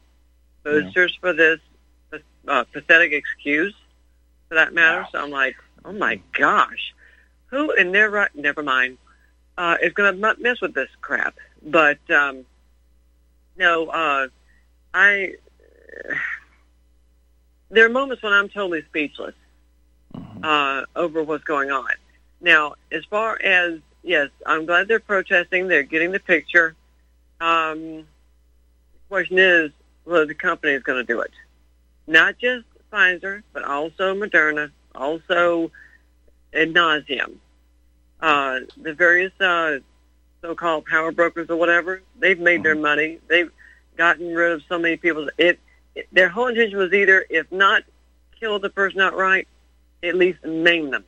boosters 0.62 1.16
for 1.20 1.32
this 1.32 1.58
uh, 2.48 2.64
pathetic 2.64 3.12
excuse, 3.12 3.74
for 4.48 4.56
that 4.56 4.74
matter. 4.74 5.06
So 5.10 5.22
I'm 5.22 5.30
like, 5.30 5.56
oh 5.86 5.92
my 5.92 6.20
gosh, 6.32 6.92
who 7.46 7.70
in 7.70 7.92
their 7.92 8.10
right? 8.10 8.34
Never 8.34 8.62
mind. 8.62 8.98
Uh, 9.58 9.76
is 9.82 9.92
going 9.92 10.18
to 10.18 10.36
mess 10.38 10.60
with 10.62 10.72
this 10.74 10.88
crap, 11.02 11.36
but 11.62 11.98
um, 12.10 12.44
no, 13.56 13.86
uh, 13.88 14.28
I 14.94 15.34
there 17.70 17.86
are 17.86 17.90
moments 17.90 18.22
when 18.22 18.32
I'm 18.32 18.48
totally 18.48 18.82
speechless 18.82 19.34
uh, 20.42 20.82
over 20.96 21.22
what's 21.22 21.44
going 21.44 21.70
on. 21.70 21.90
Now, 22.40 22.74
as 22.90 23.04
far 23.04 23.40
as 23.42 23.78
yes, 24.02 24.30
I'm 24.46 24.66
glad 24.66 24.88
they're 24.88 25.00
protesting. 25.00 25.68
They're 25.68 25.82
getting 25.82 26.12
the 26.12 26.20
picture. 26.20 26.74
Um, 27.40 27.78
the 27.78 28.04
question 29.08 29.38
is, 29.38 29.70
whether 30.04 30.26
the 30.26 30.34
company 30.34 30.72
is 30.72 30.82
going 30.82 30.98
to 30.98 31.12
do 31.12 31.20
it. 31.20 31.30
Not 32.06 32.38
just 32.38 32.64
Pfizer, 32.92 33.42
but 33.52 33.64
also 33.64 34.14
Moderna, 34.14 34.70
also 34.94 35.70
ad 36.52 36.74
nauseum. 36.74 37.34
Uh, 38.22 38.61
the 38.80 38.94
various 38.94 39.32
uh, 39.40 39.80
so-called 40.40 40.87
power 40.87 41.11
brokers 41.11 41.50
or 41.50 41.56
whatever, 41.56 42.02
they've 42.20 42.38
made 42.38 42.62
their 42.62 42.76
money. 42.76 43.18
They've 43.28 43.50
gotten 43.96 44.32
rid 44.32 44.52
of 44.52 44.62
so 44.68 44.78
many 44.78 44.96
people. 44.96 45.28
It, 45.37 45.58
it 45.96 46.06
their 46.12 46.28
whole 46.28 46.46
intention 46.46 46.78
was 46.78 46.92
either, 46.92 47.26
if 47.28 47.50
not 47.50 47.82
kill 48.38 48.61
the 48.61 48.70
person 48.70 49.00
outright, 49.00 49.48
at 50.04 50.14
least 50.14 50.44
maim 50.44 50.90
them. 50.90 51.04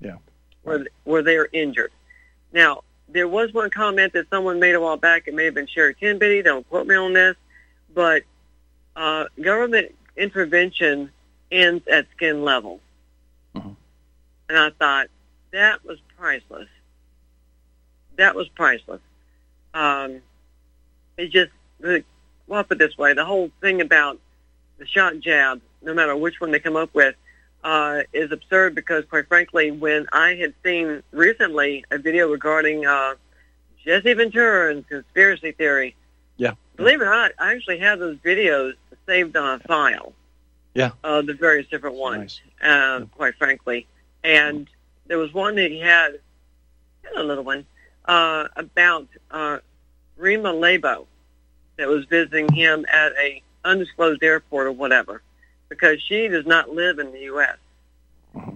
Yeah. 0.00 0.16
Where 0.62 0.86
where 1.04 1.22
they 1.22 1.36
are 1.36 1.48
injured. 1.52 1.90
Now 2.52 2.82
there 3.08 3.28
was 3.28 3.54
one 3.54 3.70
comment 3.70 4.12
that 4.12 4.28
someone 4.28 4.60
made 4.60 4.74
a 4.74 4.80
while 4.80 4.98
back. 4.98 5.26
It 5.26 5.34
may 5.34 5.46
have 5.46 5.54
been 5.54 5.66
Sherri 5.66 5.94
Tenpenny. 5.94 6.42
Don't 6.42 6.68
quote 6.68 6.86
me 6.86 6.96
on 6.96 7.14
this, 7.14 7.36
but 7.94 8.24
uh, 8.94 9.24
government 9.40 9.94
intervention 10.16 11.10
ends 11.50 11.86
at 11.88 12.06
skin 12.14 12.44
level. 12.44 12.80
And 14.48 14.56
I 14.56 14.70
thought 14.70 15.08
that 15.50 15.84
was 15.84 15.98
priceless. 16.16 16.68
That 18.16 18.34
was 18.34 18.48
priceless. 18.48 19.00
Um, 19.74 20.20
it 21.16 21.30
just, 21.30 21.52
the, 21.80 22.02
well, 22.46 22.58
I'll 22.58 22.64
put 22.64 22.78
this 22.78 22.96
way, 22.96 23.12
the 23.12 23.24
whole 23.24 23.50
thing 23.60 23.80
about 23.80 24.18
the 24.78 24.86
shot 24.86 25.18
jab, 25.20 25.60
no 25.82 25.94
matter 25.94 26.16
which 26.16 26.40
one 26.40 26.50
they 26.50 26.60
come 26.60 26.76
up 26.76 26.90
with, 26.94 27.14
uh, 27.64 28.02
is 28.12 28.32
absurd 28.32 28.74
because, 28.74 29.04
quite 29.06 29.28
frankly, 29.28 29.70
when 29.70 30.06
I 30.12 30.34
had 30.36 30.54
seen 30.64 31.02
recently 31.10 31.84
a 31.90 31.98
video 31.98 32.30
regarding 32.30 32.86
uh, 32.86 33.14
Jesse 33.84 34.12
Ventura 34.14 34.70
and 34.72 34.86
conspiracy 34.88 35.52
theory, 35.52 35.94
Yeah. 36.36 36.52
believe 36.76 37.00
it 37.00 37.04
or 37.04 37.10
not, 37.10 37.32
I 37.38 37.54
actually 37.54 37.78
have 37.78 37.98
those 37.98 38.16
videos 38.18 38.74
saved 39.06 39.36
on 39.36 39.60
a 39.60 39.62
file 39.64 40.12
Yeah. 40.74 40.92
of 41.04 41.26
the 41.26 41.34
various 41.34 41.66
different 41.68 41.96
ones, 41.96 42.40
uh, 42.62 43.00
quite 43.16 43.34
frankly. 43.36 43.86
And 44.22 44.68
there 45.08 45.18
was 45.18 45.32
one 45.32 45.56
that 45.56 45.70
he 45.70 45.80
had, 45.80 46.20
had 47.02 47.16
a 47.16 47.22
little 47.22 47.44
one, 47.44 47.66
uh, 48.06 48.48
about 48.56 49.08
uh, 49.30 49.58
Rima 50.16 50.52
Laibow 50.52 51.06
that 51.76 51.88
was 51.88 52.04
visiting 52.06 52.52
him 52.52 52.86
at 52.92 53.12
a 53.20 53.42
undisclosed 53.64 54.22
airport 54.22 54.66
or 54.66 54.72
whatever, 54.72 55.22
because 55.68 56.00
she 56.00 56.28
does 56.28 56.46
not 56.46 56.70
live 56.70 56.98
in 56.98 57.12
the 57.12 57.20
U.S. 57.20 57.56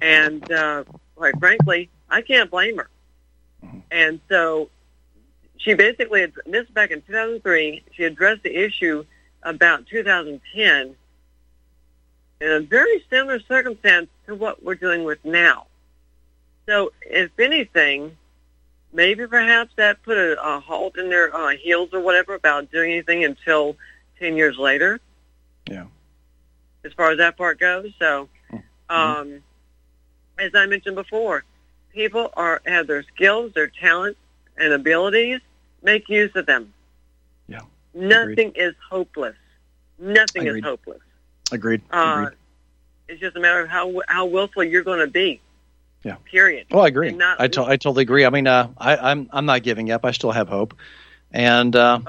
And 0.00 0.50
uh, 0.50 0.84
quite 1.16 1.38
frankly, 1.38 1.90
I 2.08 2.22
can't 2.22 2.50
blame 2.50 2.78
her. 2.78 2.88
And 3.90 4.20
so 4.28 4.70
she 5.58 5.74
basically, 5.74 6.32
this 6.46 6.68
back 6.70 6.90
in 6.90 7.02
2003, 7.02 7.84
she 7.92 8.04
addressed 8.04 8.42
the 8.42 8.56
issue 8.56 9.04
about 9.42 9.86
2010 9.86 10.96
in 12.40 12.50
a 12.50 12.60
very 12.60 13.04
similar 13.10 13.40
circumstance 13.40 14.08
to 14.26 14.34
what 14.34 14.62
we're 14.62 14.74
dealing 14.74 15.04
with 15.04 15.22
now. 15.24 15.66
So, 16.70 16.92
if 17.02 17.32
anything, 17.40 18.16
maybe 18.92 19.26
perhaps 19.26 19.72
that 19.74 20.00
put 20.04 20.16
a, 20.16 20.40
a 20.40 20.60
halt 20.60 20.96
in 20.96 21.08
their 21.10 21.34
uh, 21.34 21.56
heels 21.56 21.88
or 21.92 21.98
whatever 21.98 22.34
about 22.36 22.70
doing 22.70 22.92
anything 22.92 23.24
until 23.24 23.76
10 24.20 24.36
years 24.36 24.56
later. 24.56 25.00
Yeah. 25.68 25.86
As 26.84 26.92
far 26.92 27.10
as 27.10 27.18
that 27.18 27.36
part 27.36 27.58
goes. 27.58 27.90
So, 27.98 28.28
um, 28.88 29.42
as 30.38 30.52
I 30.54 30.66
mentioned 30.66 30.94
before, 30.94 31.42
people 31.92 32.30
are 32.34 32.62
have 32.64 32.86
their 32.86 33.02
skills, 33.02 33.52
their 33.52 33.66
talents, 33.66 34.20
and 34.56 34.72
abilities. 34.72 35.40
Make 35.82 36.08
use 36.08 36.30
of 36.36 36.46
them. 36.46 36.72
Yeah. 37.48 37.62
Nothing 37.94 38.52
is 38.54 38.76
hopeless. 38.88 39.34
Nothing 39.98 40.46
Agreed. 40.46 40.58
is 40.60 40.64
hopeless. 40.64 41.00
Agreed. 41.50 41.82
Uh, 41.90 42.26
Agreed. 42.26 42.38
it's 43.08 43.20
just 43.20 43.34
a 43.34 43.40
matter 43.40 43.58
of 43.58 43.68
how 43.68 44.02
how 44.06 44.26
willful 44.26 44.62
you're 44.62 44.84
going 44.84 45.00
to 45.00 45.08
be. 45.08 45.40
Yeah. 46.02 46.16
Period. 46.30 46.66
Well, 46.70 46.84
I 46.84 46.88
agree. 46.88 47.16
I, 47.38 47.48
to- 47.48 47.64
I 47.64 47.76
totally 47.76 48.02
agree. 48.02 48.24
I 48.24 48.30
mean, 48.30 48.46
uh, 48.46 48.68
I, 48.78 48.96
I'm 48.96 49.28
I'm 49.32 49.46
not 49.46 49.62
giving 49.62 49.90
up. 49.90 50.04
I 50.04 50.12
still 50.12 50.30
have 50.32 50.48
hope, 50.48 50.74
and 51.30 51.76
uh, 51.76 52.00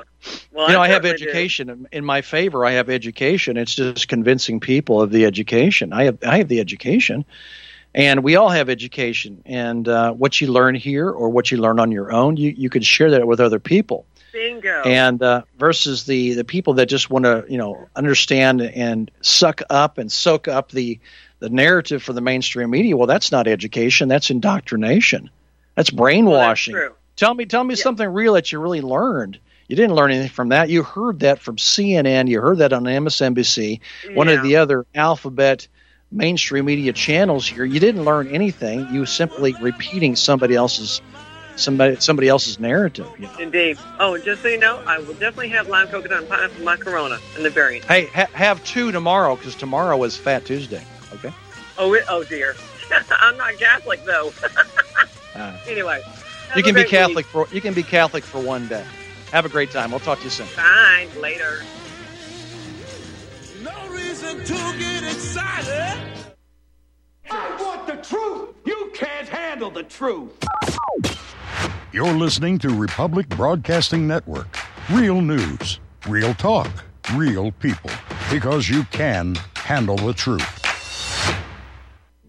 Well, 0.53 0.67
you 0.67 0.73
know, 0.73 0.81
I, 0.81 0.87
have 0.87 1.03
certainly 1.03 1.17
do. 1.17 1.23
education 1.25 1.69
in- 1.69 1.87
in 1.91 2.05
my 2.05 2.21
favor. 2.21 2.65
I 2.65 2.71
have 2.73 2.89
education. 2.89 3.57
It's 3.57 3.75
just 3.75 4.07
convincing 4.07 4.59
people 4.61 5.01
of 5.01 5.11
the 5.11 5.25
education. 5.25 5.91
I 5.91 6.05
have 6.05 6.19
I 6.23 6.37
have 6.37 6.47
the 6.47 6.61
education, 6.61 7.25
and 7.93 8.23
we 8.23 8.37
all 8.37 8.49
have 8.49 8.69
education. 8.69 9.41
And 9.45 9.87
uh, 9.87 10.13
what 10.13 10.39
you 10.39 10.47
learn 10.47 10.75
here 10.75 11.09
or 11.09 11.29
what 11.29 11.51
you 11.51 11.57
learn 11.57 11.79
on 11.79 11.91
your 11.91 12.13
own, 12.13 12.37
you 12.37 12.53
you 12.55 12.69
can 12.69 12.83
share 12.83 13.11
that 13.11 13.27
with 13.27 13.39
other 13.41 13.59
people. 13.59 14.05
Bingo. 14.31 14.83
and 14.83 15.21
uh, 15.21 15.41
versus 15.57 16.05
the 16.05 16.35
the 16.35 16.45
people 16.45 16.75
that 16.75 16.85
just 16.85 17.09
want 17.09 17.25
to 17.25 17.43
you 17.49 17.57
know 17.57 17.89
understand 17.97 18.61
and 18.61 19.11
suck 19.19 19.61
up 19.69 19.97
and 19.97 20.09
soak 20.09 20.47
up 20.47 20.71
the 20.71 20.99
the 21.41 21.49
narrative 21.49 22.01
for 22.03 22.13
the 22.13 22.21
mainstream 22.21 22.69
media 22.69 22.95
well 22.95 23.07
that's 23.07 23.31
not 23.31 23.47
education 23.47 24.07
that's 24.07 24.29
indoctrination 24.29 25.29
that's 25.75 25.89
brainwashing 25.89 26.75
true. 26.75 26.93
tell 27.17 27.33
me 27.33 27.45
tell 27.45 27.63
me 27.63 27.75
something 27.75 28.07
real 28.07 28.33
that 28.33 28.51
you 28.51 28.59
really 28.59 28.79
learned 28.79 29.37
you 29.67 29.75
didn't 29.75 29.95
learn 29.95 30.11
anything 30.11 30.29
from 30.29 30.49
that 30.49 30.69
you 30.69 30.83
heard 30.83 31.19
that 31.19 31.39
from 31.39 31.57
CNN 31.57 32.29
you 32.29 32.39
heard 32.39 32.59
that 32.59 32.71
on 32.71 32.83
MSNBC 32.83 33.81
one 34.13 34.29
of 34.29 34.43
the 34.43 34.55
other 34.55 34.85
alphabet 34.95 35.67
mainstream 36.11 36.65
media 36.65 36.93
channels 36.93 37.47
here 37.47 37.65
you 37.65 37.79
didn't 37.79 38.05
learn 38.05 38.27
anything 38.27 38.87
you 38.93 38.99
were 38.99 39.05
simply 39.05 39.55
repeating 39.61 40.15
somebody 40.15 40.55
else's 40.55 41.01
somebody 41.55 41.95
somebody 41.99 42.27
else's 42.27 42.59
narrative 42.59 43.07
you 43.17 43.25
know? 43.25 43.37
Indeed. 43.39 43.79
Oh, 43.99 44.13
and 44.13 44.23
just 44.23 44.43
so 44.43 44.47
you 44.47 44.59
know, 44.59 44.81
I 44.85 44.99
will 44.99 45.13
definitely 45.13 45.49
have 45.49 45.67
lime 45.67 45.87
coconut 45.87 46.19
and 46.19 46.29
pineapple 46.29 46.77
Corona 46.77 47.19
in 47.35 47.43
the 47.43 47.49
variant. 47.49 47.85
Hey, 47.85 48.05
ha- 48.05 48.29
have 48.33 48.63
two 48.63 48.91
tomorrow 48.91 49.35
because 49.35 49.55
tomorrow 49.55 50.01
is 50.03 50.15
Fat 50.15 50.45
Tuesday. 50.45 50.83
Okay. 51.13 51.33
Oh, 51.77 51.93
it, 51.93 52.03
oh 52.09 52.23
dear. 52.23 52.55
I'm 53.11 53.37
not 53.37 53.57
Catholic 53.57 54.03
though. 54.05 54.31
Uh, 55.35 55.57
anyway. 55.67 56.01
you 56.55 56.63
can 56.63 56.75
be 56.75 56.83
Catholic 56.83 57.25
week. 57.33 57.47
for 57.47 57.47
you 57.53 57.61
can 57.61 57.73
be 57.73 57.83
Catholic 57.83 58.23
for 58.23 58.41
one 58.41 58.67
day. 58.67 58.85
Have 59.31 59.45
a 59.45 59.49
great 59.49 59.71
time. 59.71 59.91
We'll 59.91 59.99
talk 60.01 60.19
to 60.19 60.25
you 60.25 60.29
soon. 60.29 60.47
Fine. 60.47 61.09
Later. 61.21 61.63
No 63.63 63.89
reason 63.89 64.39
to 64.39 64.77
get 64.77 65.03
excited. 65.03 65.97
I 67.29 67.57
want 67.61 67.87
the 67.87 67.95
truth. 67.95 68.49
You 68.65 68.91
can't 68.93 69.27
handle 69.27 69.71
the 69.71 69.83
truth. 69.83 70.33
You're 71.93 72.13
listening 72.13 72.57
to 72.59 72.69
Republic 72.69 73.29
Broadcasting 73.29 74.07
Network. 74.07 74.57
Real 74.89 75.21
news, 75.21 75.79
real 76.07 76.33
talk, 76.33 76.69
real 77.13 77.51
people. 77.53 77.91
Because 78.29 78.69
you 78.69 78.83
can 78.85 79.35
handle 79.55 79.97
the 79.97 80.13
truth. 80.13 80.60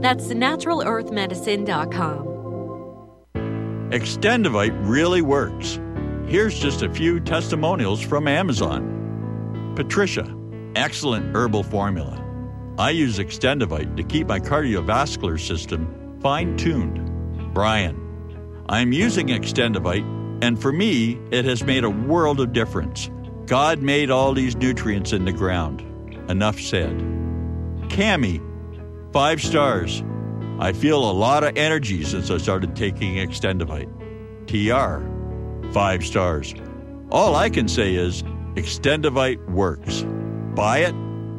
That's 0.00 0.28
naturalearthmedicine.com. 0.28 2.28
Extendovite 3.90 4.78
really 4.86 5.22
works. 5.22 5.80
Here's 6.26 6.60
just 6.60 6.82
a 6.82 6.92
few 6.92 7.20
testimonials 7.20 8.02
from 8.02 8.28
Amazon. 8.28 9.72
Patricia, 9.74 10.36
excellent 10.76 11.34
herbal 11.34 11.62
formula. 11.62 12.22
I 12.78 12.90
use 12.90 13.18
Extendovite 13.18 13.96
to 13.96 14.04
keep 14.04 14.28
my 14.28 14.38
cardiovascular 14.38 15.40
system 15.40 16.18
fine 16.20 16.56
tuned. 16.56 17.54
Brian, 17.54 17.96
I'm 18.68 18.92
using 18.92 19.28
Extendovite, 19.28 20.04
and 20.44 20.60
for 20.60 20.70
me, 20.70 21.18
it 21.30 21.46
has 21.46 21.64
made 21.64 21.84
a 21.84 21.90
world 21.90 22.40
of 22.40 22.52
difference. 22.52 23.10
God 23.46 23.80
made 23.80 24.10
all 24.10 24.34
these 24.34 24.54
nutrients 24.54 25.12
in 25.12 25.24
the 25.24 25.32
ground. 25.32 25.80
Enough 26.28 26.60
said. 26.60 26.98
Cami, 27.88 28.42
five 29.12 29.40
stars. 29.40 30.02
I 30.58 30.72
feel 30.72 30.98
a 30.98 31.12
lot 31.12 31.44
of 31.44 31.56
energy 31.56 32.04
since 32.04 32.30
I 32.30 32.38
started 32.38 32.74
taking 32.74 33.14
Extendovite. 33.14 33.88
TR, 34.46 35.72
five 35.72 36.04
stars. 36.04 36.54
All 37.10 37.36
I 37.36 37.48
can 37.48 37.68
say 37.68 37.94
is 37.94 38.22
Extendovite 38.54 39.44
works. 39.50 40.04
Buy 40.54 40.78
it, 40.78 40.94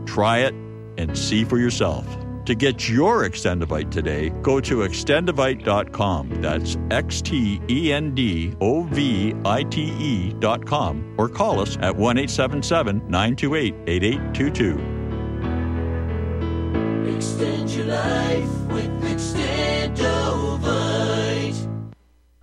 try 0.05 0.39
it, 0.39 0.53
and 0.97 1.17
see 1.17 1.43
for 1.43 1.58
yourself. 1.58 2.05
To 2.45 2.55
get 2.55 2.89
your 2.89 3.29
Extendovite 3.29 3.91
today, 3.91 4.29
go 4.41 4.60
to 4.62 4.77
extendovite.com. 4.77 6.41
That's 6.41 6.77
X 6.89 7.21
T 7.21 7.62
E 7.69 7.93
N 7.93 8.15
D 8.15 8.55
O 8.60 8.84
V 8.84 9.36
I 9.45 9.63
T 9.63 9.93
E.com 9.99 11.13
or 11.17 11.29
call 11.29 11.60
us 11.60 11.77
at 11.77 11.95
1 11.95 12.17
877 12.17 13.03
928 13.08 13.75
8822. 13.86 14.99
Extend 17.08 17.70
your 17.72 17.86
life 17.86 18.50
with 18.72 19.04
Extendovite. 19.04 20.88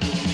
Thank 0.00 0.24
you. 0.24 0.29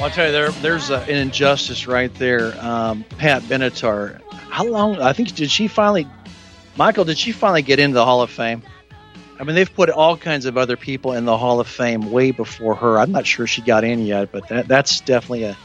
I'll 0.00 0.10
tell 0.10 0.26
you, 0.26 0.32
there, 0.32 0.50
there's 0.50 0.90
a, 0.90 0.98
an 1.02 1.16
injustice 1.16 1.86
right 1.86 2.12
there. 2.14 2.54
Um, 2.60 3.04
Pat 3.18 3.42
Benatar, 3.42 4.20
how 4.30 4.64
long? 4.64 5.00
I 5.00 5.12
think 5.12 5.34
did 5.34 5.50
she 5.50 5.68
finally, 5.68 6.06
Michael? 6.76 7.04
Did 7.04 7.18
she 7.18 7.32
finally 7.32 7.62
get 7.62 7.78
into 7.78 7.94
the 7.94 8.04
Hall 8.04 8.22
of 8.22 8.30
Fame? 8.30 8.62
I 9.38 9.44
mean, 9.44 9.54
they've 9.56 9.72
put 9.72 9.90
all 9.90 10.16
kinds 10.16 10.46
of 10.46 10.56
other 10.56 10.76
people 10.76 11.12
in 11.12 11.24
the 11.24 11.36
Hall 11.36 11.58
of 11.60 11.66
Fame 11.66 12.10
way 12.10 12.30
before 12.30 12.74
her. 12.74 12.98
I'm 12.98 13.12
not 13.12 13.26
sure 13.26 13.46
she 13.46 13.62
got 13.62 13.82
in 13.82 14.04
yet, 14.06 14.30
but 14.30 14.48
that, 14.48 14.68
that's 14.68 15.00
definitely 15.00 15.44
a 15.44 15.56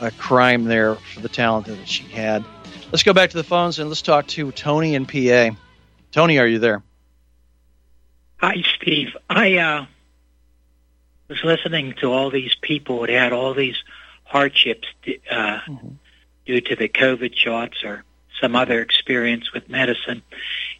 a 0.00 0.10
crime 0.12 0.64
there 0.64 0.94
for 0.94 1.20
the 1.20 1.28
talent 1.28 1.66
that 1.66 1.88
she 1.88 2.04
had. 2.04 2.44
Let's 2.92 3.02
go 3.02 3.12
back 3.12 3.30
to 3.30 3.36
the 3.36 3.44
phones 3.44 3.78
and 3.78 3.88
let's 3.88 4.02
talk 4.02 4.26
to 4.28 4.52
Tony 4.52 4.94
in 4.94 5.06
PA. 5.06 5.56
Tony, 6.12 6.38
are 6.38 6.46
you 6.46 6.58
there? 6.58 6.82
Hi, 8.38 8.62
Steve. 8.76 9.16
I 9.28 9.56
uh, 9.56 9.86
was 11.28 11.42
listening 11.44 11.94
to 12.00 12.12
all 12.12 12.30
these 12.30 12.54
people 12.60 13.00
that 13.00 13.10
had 13.10 13.32
all 13.32 13.54
these 13.54 13.76
hardships 14.24 14.86
uh, 15.30 15.60
due 16.46 16.60
to 16.60 16.76
the 16.76 16.88
COVID 16.88 17.34
shots 17.34 17.82
or 17.84 18.04
some 18.40 18.56
other 18.56 18.80
experience 18.82 19.52
with 19.52 19.68
medicine, 19.68 20.22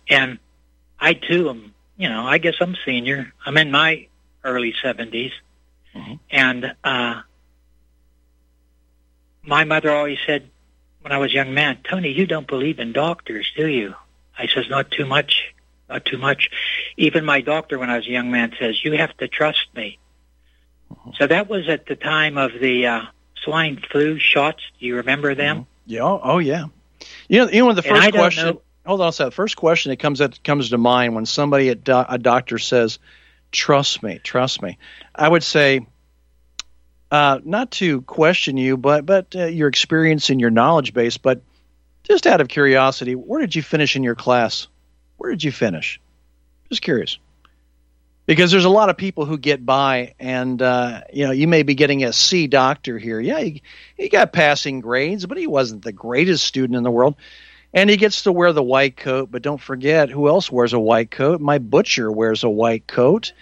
and 0.08 0.38
I 0.98 1.14
too 1.14 1.48
am. 1.50 1.74
You 1.96 2.08
know, 2.08 2.26
I 2.26 2.38
guess 2.38 2.54
I'm 2.60 2.76
senior. 2.84 3.32
I'm 3.46 3.56
in 3.56 3.70
my 3.70 4.08
early 4.42 4.74
70s, 4.82 5.30
and 6.30 6.74
uh, 6.82 7.22
my 9.42 9.64
mother 9.64 9.90
always 9.92 10.18
said 10.26 10.50
when 11.02 11.12
I 11.12 11.18
was 11.18 11.30
a 11.32 11.34
young 11.34 11.52
man, 11.54 11.78
Tony, 11.84 12.10
you 12.10 12.26
don't 12.26 12.46
believe 12.46 12.78
in 12.78 12.92
doctors, 12.92 13.52
do 13.56 13.66
you? 13.68 13.94
I 14.38 14.46
says, 14.48 14.68
not 14.70 14.90
too 14.90 15.04
much, 15.04 15.54
not 15.88 16.04
too 16.04 16.16
much. 16.18 16.48
Even 16.96 17.24
my 17.24 17.42
doctor, 17.42 17.78
when 17.78 17.90
I 17.90 17.96
was 17.96 18.06
a 18.06 18.10
young 18.10 18.30
man, 18.30 18.54
says, 18.58 18.82
you 18.82 18.92
have 18.92 19.16
to 19.18 19.28
trust 19.28 19.66
me. 19.74 19.98
So 21.18 21.26
that 21.26 21.48
was 21.48 21.68
at 21.68 21.86
the 21.86 21.96
time 21.96 22.36
of 22.38 22.52
the 22.60 22.86
uh, 22.86 23.02
swine 23.42 23.82
flu 23.90 24.18
shots. 24.18 24.62
Do 24.80 24.86
you 24.86 24.96
remember 24.96 25.34
them? 25.34 25.66
Yeah. 25.86 26.00
Oh, 26.00 26.20
oh, 26.22 26.38
yeah. 26.38 26.66
You 27.28 27.40
know, 27.44 27.50
you 27.50 27.64
know, 27.64 27.72
the 27.72 27.82
first 27.82 28.12
question. 28.12 28.46
know- 28.46 28.60
Hold 28.86 29.00
on 29.00 29.08
a 29.08 29.12
second. 29.12 29.30
First 29.32 29.56
question 29.56 29.90
that 29.90 29.96
comes 29.96 30.18
that 30.18 30.44
comes 30.44 30.68
to 30.68 30.76
mind 30.78 31.14
when 31.14 31.24
somebody 31.24 31.70
at 31.70 31.84
do, 31.84 32.04
a 32.06 32.18
doctor 32.18 32.58
says, 32.58 32.98
"Trust 33.50 34.02
me, 34.02 34.20
trust 34.22 34.60
me." 34.60 34.76
I 35.14 35.26
would 35.26 35.42
say, 35.42 35.86
uh, 37.10 37.40
not 37.44 37.70
to 37.72 38.02
question 38.02 38.58
you, 38.58 38.76
but 38.76 39.06
but 39.06 39.34
uh, 39.34 39.46
your 39.46 39.68
experience 39.68 40.28
and 40.28 40.38
your 40.38 40.50
knowledge 40.50 40.92
base. 40.92 41.16
But 41.16 41.40
just 42.02 42.26
out 42.26 42.42
of 42.42 42.48
curiosity, 42.48 43.14
where 43.14 43.40
did 43.40 43.54
you 43.54 43.62
finish 43.62 43.96
in 43.96 44.02
your 44.02 44.14
class? 44.16 44.66
Where 45.16 45.30
did 45.30 45.42
you 45.42 45.50
finish? 45.52 45.98
Just 46.68 46.82
curious. 46.82 47.18
Because 48.26 48.50
there's 48.50 48.64
a 48.64 48.70
lot 48.70 48.88
of 48.88 48.96
people 48.96 49.26
who 49.26 49.36
get 49.36 49.66
by, 49.66 50.14
and 50.18 50.60
uh, 50.62 51.02
you 51.12 51.26
know, 51.26 51.30
you 51.30 51.46
may 51.46 51.62
be 51.62 51.74
getting 51.74 52.04
a 52.04 52.12
C 52.12 52.46
doctor 52.46 52.98
here. 52.98 53.20
Yeah, 53.20 53.40
he, 53.40 53.62
he 53.96 54.08
got 54.08 54.32
passing 54.32 54.80
grades, 54.80 55.26
but 55.26 55.36
he 55.36 55.46
wasn't 55.46 55.84
the 55.84 55.92
greatest 55.92 56.44
student 56.44 56.76
in 56.76 56.84
the 56.84 56.90
world. 56.90 57.16
And 57.74 57.90
he 57.90 57.96
gets 57.96 58.22
to 58.22 58.32
wear 58.32 58.52
the 58.52 58.62
white 58.62 58.96
coat, 58.96 59.30
but 59.30 59.42
don't 59.42 59.60
forget 59.60 60.08
who 60.08 60.28
else 60.28 60.50
wears 60.50 60.72
a 60.72 60.78
white 60.78 61.10
coat? 61.10 61.40
My 61.40 61.58
butcher 61.58 62.10
wears 62.10 62.44
a 62.44 62.48
white 62.48 62.86
coat. 62.86 63.32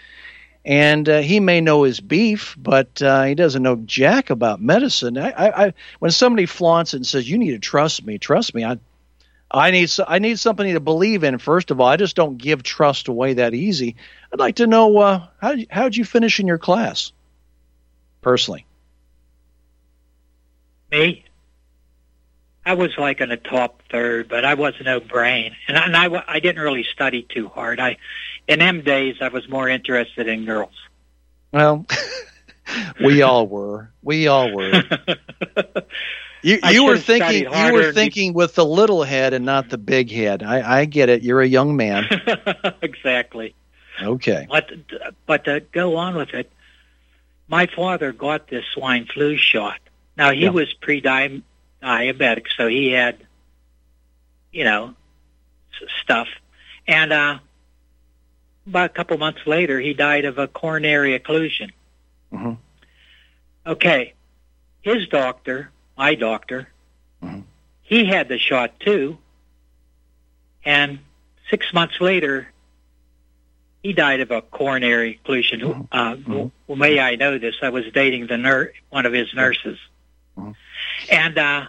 And 0.65 1.09
uh, 1.09 1.21
he 1.21 1.39
may 1.39 1.61
know 1.61 1.83
his 1.83 2.01
beef, 2.01 2.57
but 2.59 3.03
uh, 3.03 3.25
he 3.25 3.35
doesn't 3.35 3.63
know 3.63 3.77
jack 3.77 4.31
about 4.31 4.61
medicine. 4.61 5.19
I, 5.19 5.31
I, 5.31 5.65
I, 5.67 5.75
when 5.99 6.13
somebody 6.13 6.47
flaunts 6.47 6.95
it 6.95 6.99
and 6.99 7.07
says, 7.07 7.29
"You 7.29 7.37
need 7.37 7.51
to 7.51 7.59
trust 7.59 8.07
me," 8.07 8.19
trust 8.19 8.55
me. 8.55 8.65
I, 8.65 8.79
I 9.53 9.71
need, 9.71 9.91
I 10.07 10.19
need 10.19 10.39
something 10.39 10.73
to 10.73 10.81
believe 10.81 11.25
in. 11.25 11.39
First 11.39 11.71
of 11.71 11.81
all, 11.81 11.87
I 11.87 11.97
just 11.97 12.17
don't 12.17 12.39
give 12.39 12.63
trust 12.63 13.09
away 13.09 13.35
that 13.35 13.53
easy. 13.55 13.97
I'd 14.33 14.39
like 14.39 14.57
to 14.57 14.67
know 14.67 14.97
uh, 14.99 15.27
how 15.41 15.55
how 15.71 15.85
did 15.85 15.97
you 15.97 16.05
finish 16.05 16.41
in 16.41 16.47
your 16.47 16.59
class, 16.59 17.13
personally? 18.23 18.65
Me? 20.91 21.25
I 22.65 22.75
was 22.75 22.97
like 22.97 23.21
in 23.21 23.29
the 23.29 23.37
top 23.37 23.83
third, 23.91 24.29
but 24.29 24.45
I 24.45 24.55
was 24.55 24.75
no 24.83 25.01
brain, 25.01 25.57
and 25.67 25.77
I, 25.77 25.85
and 25.87 25.97
I, 25.97 26.25
I 26.29 26.41
didn't 26.41 26.63
really 26.63 26.85
study 26.85 27.27
too 27.29 27.49
hard. 27.49 27.81
I, 27.81 27.97
in 28.47 28.61
them 28.61 28.83
days, 28.83 29.17
I 29.21 29.29
was 29.29 29.49
more 29.49 29.69
interested 29.69 30.29
in 30.29 30.45
girls. 30.45 30.75
Well, 31.51 31.85
we 33.05 33.23
all 33.23 33.49
were. 33.49 33.91
We 34.03 34.29
all 34.29 34.53
were. 34.53 34.83
You, 36.43 36.59
you 36.71 36.85
were 36.85 36.99
thinking. 36.99 37.45
You 37.53 37.73
were 37.73 37.93
thinking 37.93 38.35
with 38.35 38.55
the 38.55 38.65
little 38.65 39.03
head 39.05 39.33
and 39.33 39.45
not 39.45 39.69
the 39.71 39.79
big 39.79 40.11
head. 40.11 40.43
I, 40.43 40.81
I 40.81 40.85
get 40.85 41.09
it. 41.09 41.23
You're 41.23 41.41
a 41.41 41.47
young 41.47 41.77
man. 41.77 42.07
exactly. 42.83 43.55
Okay. 44.01 44.47
But 44.49 44.71
but 45.27 45.45
to 45.45 45.61
go 45.61 45.97
on 45.97 46.17
with 46.17 46.31
it, 46.35 46.51
my 47.49 47.67
father 47.67 48.13
got 48.13 48.49
this 48.49 48.65
swine 48.75 49.07
flu 49.07 49.37
shot. 49.37 49.79
Now 50.17 50.33
he 50.33 50.41
Yeah. 50.43 50.51
was 50.51 50.73
pre-diabetic, 50.75 51.43
so 52.57 52.67
he 52.67 52.91
had, 52.91 53.19
you 54.51 54.65
know, 54.65 54.95
stuff. 56.03 56.29
And 56.89 57.13
uh, 57.13 57.39
about 58.67 58.87
a 58.87 58.89
couple 58.95 59.17
months 59.19 59.47
later, 59.47 59.79
he 59.79 59.95
died 59.95 60.25
of 60.25 60.39
a 60.39 60.49
coronary 60.49 61.19
occlusion. 61.19 61.71
Mhm. 62.33 62.57
Okay, 63.67 64.15
his 64.83 65.07
doctor, 65.09 65.71
my 66.03 66.17
doctor, 66.17 66.69
mm-hmm. 67.23 67.43
he 67.83 68.05
had 68.07 68.27
the 68.27 68.37
shot 68.37 68.81
too, 68.81 69.19
and 70.65 70.99
six 71.49 71.73
months 71.73 72.01
later, 72.01 72.49
he 73.85 73.93
died 73.93 74.19
of 74.19 74.33
a 74.33 74.43
coronary 74.43 75.21
occlusion. 75.25 75.61
Mm-hmm. 75.61 75.83
Uh, 75.93 76.17
well, 76.27 76.51
mm-hmm. 76.69 76.81
may 76.81 76.99
I 76.99 77.15
know 77.15 77.39
this? 77.39 77.55
I 77.63 77.69
was 77.69 77.85
dating 77.95 78.27
the 78.27 78.37
nur- 78.37 78.73
one 78.91 79.07
of 79.07 79.13
his 79.13 79.33
nurses, 79.33 79.79
and 81.09 81.39
uh, 81.39 81.67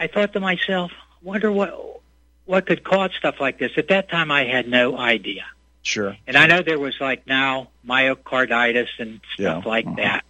I 0.00 0.06
thought 0.08 0.32
to 0.32 0.40
myself, 0.40 0.90
"Wonder 1.22 1.52
what 1.52 2.00
what 2.46 2.66
could 2.66 2.82
cause 2.82 3.12
stuff 3.16 3.36
like 3.40 3.60
this." 3.60 3.70
At 3.76 3.86
that 3.88 4.10
time, 4.10 4.32
I 4.32 4.44
had 4.44 4.66
no 4.66 4.98
idea, 4.98 5.44
Sure. 5.82 6.16
and 6.26 6.36
I 6.36 6.48
know 6.48 6.62
there 6.62 6.80
was 6.80 6.96
like 7.00 7.28
now 7.28 7.68
myocarditis 7.86 8.88
and 8.98 9.20
stuff 9.36 9.66
like 9.66 9.86
that. 9.98 10.24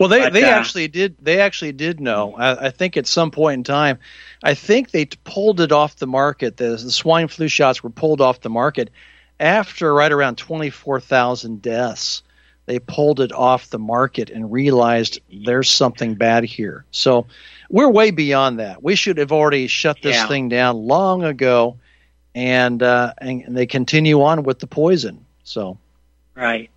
Well, 0.00 0.08
they 0.08 0.20
But, 0.20 0.32
they 0.32 0.44
uh, 0.44 0.48
actually 0.58 0.88
did. 0.88 1.14
They 1.20 1.40
actually 1.40 1.72
did 1.72 2.00
know. 2.00 2.34
I, 2.34 2.68
I 2.68 2.70
think 2.70 2.96
at 2.96 3.06
some 3.06 3.30
point 3.30 3.58
in 3.58 3.64
time, 3.64 3.98
I 4.42 4.54
think 4.54 4.92
they 4.92 5.04
t- 5.04 5.18
pulled 5.24 5.60
it 5.60 5.72
off 5.72 5.96
the 5.96 6.06
market. 6.06 6.56
The, 6.56 6.70
the 6.70 6.90
swine 6.90 7.28
flu 7.28 7.48
shots 7.48 7.82
were 7.82 7.90
pulled 7.90 8.22
off 8.22 8.40
the 8.40 8.48
market 8.48 8.88
after 9.38 9.92
right 9.92 10.10
around 10.10 10.38
twenty 10.38 10.70
four 10.70 11.00
thousand 11.00 11.60
deaths. 11.60 12.22
They 12.64 12.78
pulled 12.78 13.20
it 13.20 13.30
off 13.32 13.68
the 13.68 13.78
market 13.78 14.30
and 14.30 14.50
realized 14.50 15.20
there's 15.30 15.68
something 15.68 16.14
bad 16.14 16.44
here. 16.44 16.86
So 16.92 17.26
we're 17.68 17.90
way 17.90 18.10
beyond 18.10 18.58
that. 18.60 18.82
We 18.82 18.94
should 18.96 19.18
have 19.18 19.32
already 19.32 19.66
shut 19.66 19.98
this 20.02 20.16
Yeah. 20.16 20.28
thing 20.28 20.48
down 20.48 20.76
long 20.76 21.24
ago, 21.24 21.76
and 22.34 22.82
uh, 22.82 23.12
and, 23.18 23.42
and 23.42 23.54
they 23.54 23.66
continue 23.66 24.22
on 24.22 24.44
with 24.44 24.60
the 24.60 24.66
poison. 24.66 25.26
So 25.44 25.76
Right. 26.34 26.70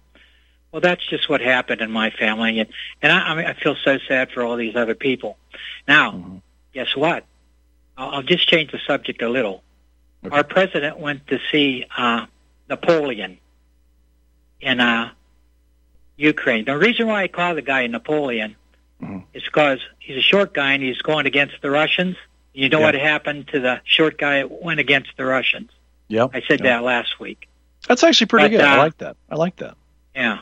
Well, 0.73 0.81
that's 0.81 1.05
just 1.07 1.29
what 1.29 1.39
happened 1.39 1.81
in 1.81 1.91
my 1.91 2.09
family, 2.09 2.59
and 2.59 2.69
and 3.01 3.11
I, 3.11 3.19
I, 3.19 3.35
mean, 3.35 3.45
I 3.45 3.53
feel 3.53 3.75
so 3.75 3.99
sad 4.07 4.31
for 4.31 4.41
all 4.43 4.55
these 4.57 4.75
other 4.75 4.95
people. 4.95 5.37
Now, 5.87 6.41
guess 6.73 6.95
what? 6.95 7.25
I'll, 7.95 8.09
I'll 8.09 8.23
just 8.23 8.47
change 8.49 8.71
the 8.71 8.79
subject 8.87 9.21
a 9.21 9.29
little. 9.29 9.61
Our 10.31 10.43
president 10.43 10.97
went 10.97 11.27
to 11.27 11.39
see 11.51 11.85
uh, 11.95 12.25
Napoleon 12.69 13.37
in 14.61 14.79
uh, 14.79 15.11
Ukraine. 16.17 16.65
The 16.65 16.75
reason 16.77 17.05
why 17.05 17.21
I 17.23 17.27
call 17.27 17.53
the 17.53 17.61
guy 17.61 17.85
Napoleon 17.85 18.55
is 19.33 19.43
because 19.43 19.79
he's 19.99 20.17
a 20.17 20.21
short 20.21 20.53
guy 20.55 20.73
and 20.73 20.81
he's 20.81 21.01
going 21.03 21.27
against 21.27 21.55
the 21.61 21.69
Russians. 21.69 22.15
You 22.53 22.69
know 22.69 22.79
Yeah. 22.79 22.85
what 22.85 22.95
happened 22.95 23.49
to 23.49 23.59
the 23.59 23.81
short 23.83 24.17
guy 24.17 24.37
that 24.39 24.49
went 24.63 24.79
against 24.79 25.09
the 25.17 25.25
Russians? 25.25 25.69
Yep. 26.07 26.31
I 26.33 26.41
said 26.47 26.61
that 26.61 26.81
last 26.83 27.19
week. 27.19 27.47
that's 27.87 28.03
actually 28.03 28.27
pretty 28.27 28.45
But, 28.55 28.61
good. 28.61 28.61
I 28.65 28.75
uh, 28.75 28.77
like 28.77 28.97
that. 28.99 29.17
I 29.29 29.35
like 29.35 29.55
that. 29.57 29.75
Yeah. 30.15 30.39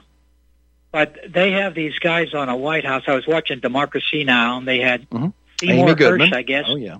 But 0.91 1.17
they 1.29 1.51
have 1.51 1.73
these 1.73 1.97
guys 1.99 2.33
on 2.33 2.49
a 2.49 2.55
White 2.55 2.85
House. 2.85 3.03
I 3.07 3.15
was 3.15 3.25
watching 3.25 3.59
Democracy 3.59 4.23
Now, 4.23 4.57
and 4.57 4.67
they 4.67 4.79
had 4.79 5.07
Seymour 5.09 5.33
Amy 5.63 5.95
Goodman. 5.95 6.29
Hersh, 6.31 6.35
I 6.35 6.41
guess. 6.41 6.65
Oh 6.67 6.75
yeah. 6.75 6.97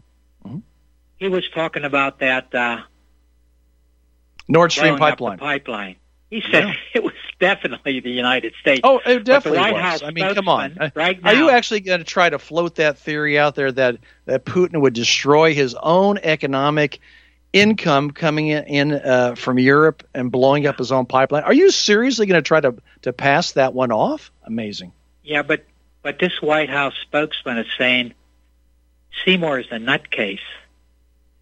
He 1.18 1.28
was 1.28 1.48
talking 1.50 1.84
about 1.84 2.20
that 2.20 2.54
uh, 2.56 2.82
Nord 4.48 4.72
Stream 4.72 4.96
blowing 4.96 5.12
up 5.14 5.18
the 5.18 5.26
pipeline. 5.26 5.38
pipeline. 5.38 5.96
He 6.32 6.42
said 6.42 6.64
Yeah. 6.64 6.74
it 6.96 7.04
was 7.04 7.14
definitely 7.40 8.00
the 8.00 8.10
United 8.10 8.54
States. 8.60 8.82
Oh, 8.84 9.02
it 9.06 9.24
definitely 9.26 9.60
White 9.60 9.74
was. 9.74 9.82
House 9.82 10.04
I 10.04 10.12
mean, 10.12 10.34
come 10.34 10.48
on. 10.48 10.92
Right 10.96 11.20
Are 11.24 11.36
you 11.36 11.50
actually 11.50 11.82
going 11.82 12.00
to 12.00 12.06
try 12.06 12.30
to 12.30 12.40
float 12.40 12.76
that 12.76 12.98
theory 12.98 13.38
out 13.38 13.56
there 13.56 13.72
that 13.72 13.98
that 14.26 14.46
Putin 14.46 14.82
would 14.82 14.94
destroy 14.94 15.54
his 15.54 15.76
own 15.76 16.18
economic 16.24 17.00
income 17.54 18.12
coming 18.12 18.48
in, 18.48 18.94
uh, 18.94 19.36
from 19.36 19.60
Europe 19.60 20.04
and 20.14 20.32
blowing 20.32 20.68
up 20.68 20.78
his 20.78 20.92
own 20.92 21.06
pipeline? 21.06 21.44
Are 21.44 21.54
you 21.54 21.72
seriously 21.72 22.26
going 22.26 22.42
to 22.42 22.48
try 22.48 22.62
to 22.62 22.76
to 23.04 23.14
pass 23.14 23.54
that 23.54 23.74
one 23.74 23.92
off? 23.92 24.32
Amazing. 24.46 24.92
Yeah, 25.24 25.42
but 25.44 25.66
but 26.02 26.20
this 26.20 26.42
White 26.42 26.70
House 26.70 26.94
spokesman 27.02 27.58
is 27.58 27.68
saying 27.78 28.14
Seymour 29.26 29.60
is 29.60 29.68
a 29.72 29.76
nutcase. 29.76 30.40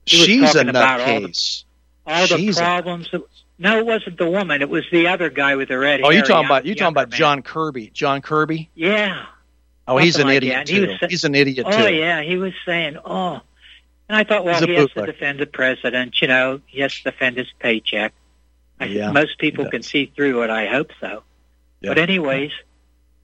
He 0.05 0.17
She's 0.25 0.55
a 0.55 0.61
about 0.67 0.99
all 1.01 1.21
the- 1.21 1.27
nutcase. 1.27 1.63
All 2.05 2.27
the 2.27 2.53
problems. 2.53 3.09
that- 3.11 3.21
no, 3.61 3.77
it 3.77 3.85
wasn't 3.85 4.17
the 4.17 4.29
woman. 4.29 4.61
It 4.61 4.69
was 4.69 4.85
the 4.89 5.07
other 5.07 5.29
guy 5.29 5.55
with 5.57 5.67
the 5.67 5.77
red 5.77 5.99
Oh, 6.01 6.09
you 6.09 6.21
talking 6.21 6.45
about 6.45 6.65
you 6.65 6.75
talking 6.75 6.93
about 6.93 7.09
man. 7.11 7.19
John 7.19 7.41
Kirby? 7.41 7.91
John 7.93 8.21
Kirby? 8.21 8.69
Yeah. 8.73 9.25
Oh, 9.85 9.97
he's 9.97 10.17
an 10.17 10.27
like 10.27 10.37
idiot 10.37 10.69
he 10.69 10.75
too. 10.77 10.87
was 10.87 10.99
sa- 10.99 11.07
he's 11.09 11.23
an 11.25 11.35
idiot 11.35 11.65
oh, 11.69 11.87
yeah, 11.87 12.21
he 12.21 12.37
was 12.37 12.53
saying, 12.65 12.97
oh. 13.03 13.41
And 14.09 14.17
I 14.17 14.23
thought, 14.23 14.43
well, 14.43 14.59
he 14.65 14.73
has 14.73 14.89
to 14.91 15.05
defend 15.05 15.39
the 15.39 15.45
president. 15.45 16.19
You 16.21 16.27
know, 16.27 16.61
he 16.65 16.81
has 16.81 16.93
to 16.95 17.03
defend 17.03 17.37
his 17.37 17.47
paycheck. 17.59 18.11
I 18.79 18.87
said, 18.87 18.95
Yeah, 18.95 19.11
most 19.11 19.37
people 19.37 19.69
can 19.69 19.83
see 19.83 20.11
through 20.15 20.41
it. 20.43 20.49
I 20.49 20.65
hope 20.67 20.89
so. 20.99 21.23
Yeah. 21.81 21.91
But 21.91 21.99
anyways, 21.99 22.51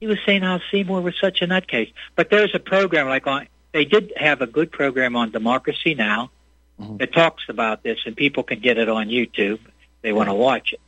he 0.00 0.06
was 0.06 0.18
saying 0.24 0.42
how 0.42 0.60
Seymour 0.70 1.00
was 1.00 1.14
such 1.20 1.42
a 1.42 1.46
nutcase. 1.46 1.92
But 2.14 2.30
there's 2.30 2.54
a 2.54 2.58
program 2.60 3.08
like 3.08 3.26
on. 3.26 3.48
They 3.72 3.84
did 3.84 4.12
have 4.16 4.40
a 4.42 4.46
good 4.46 4.70
program 4.72 5.16
on 5.16 5.30
Democracy 5.30 5.94
Now 5.94 6.30
Mm-hmm. 6.80 6.98
that 6.98 7.14
talks 7.14 7.44
about 7.48 7.82
this, 7.82 7.98
and 8.04 8.14
people 8.14 8.42
can 8.42 8.60
get 8.60 8.76
it 8.76 8.86
on 8.90 9.08
YouTube. 9.08 9.54
If 9.54 9.60
they 10.02 10.12
want 10.12 10.28
to 10.28 10.34
watch 10.34 10.74
it. 10.74 10.80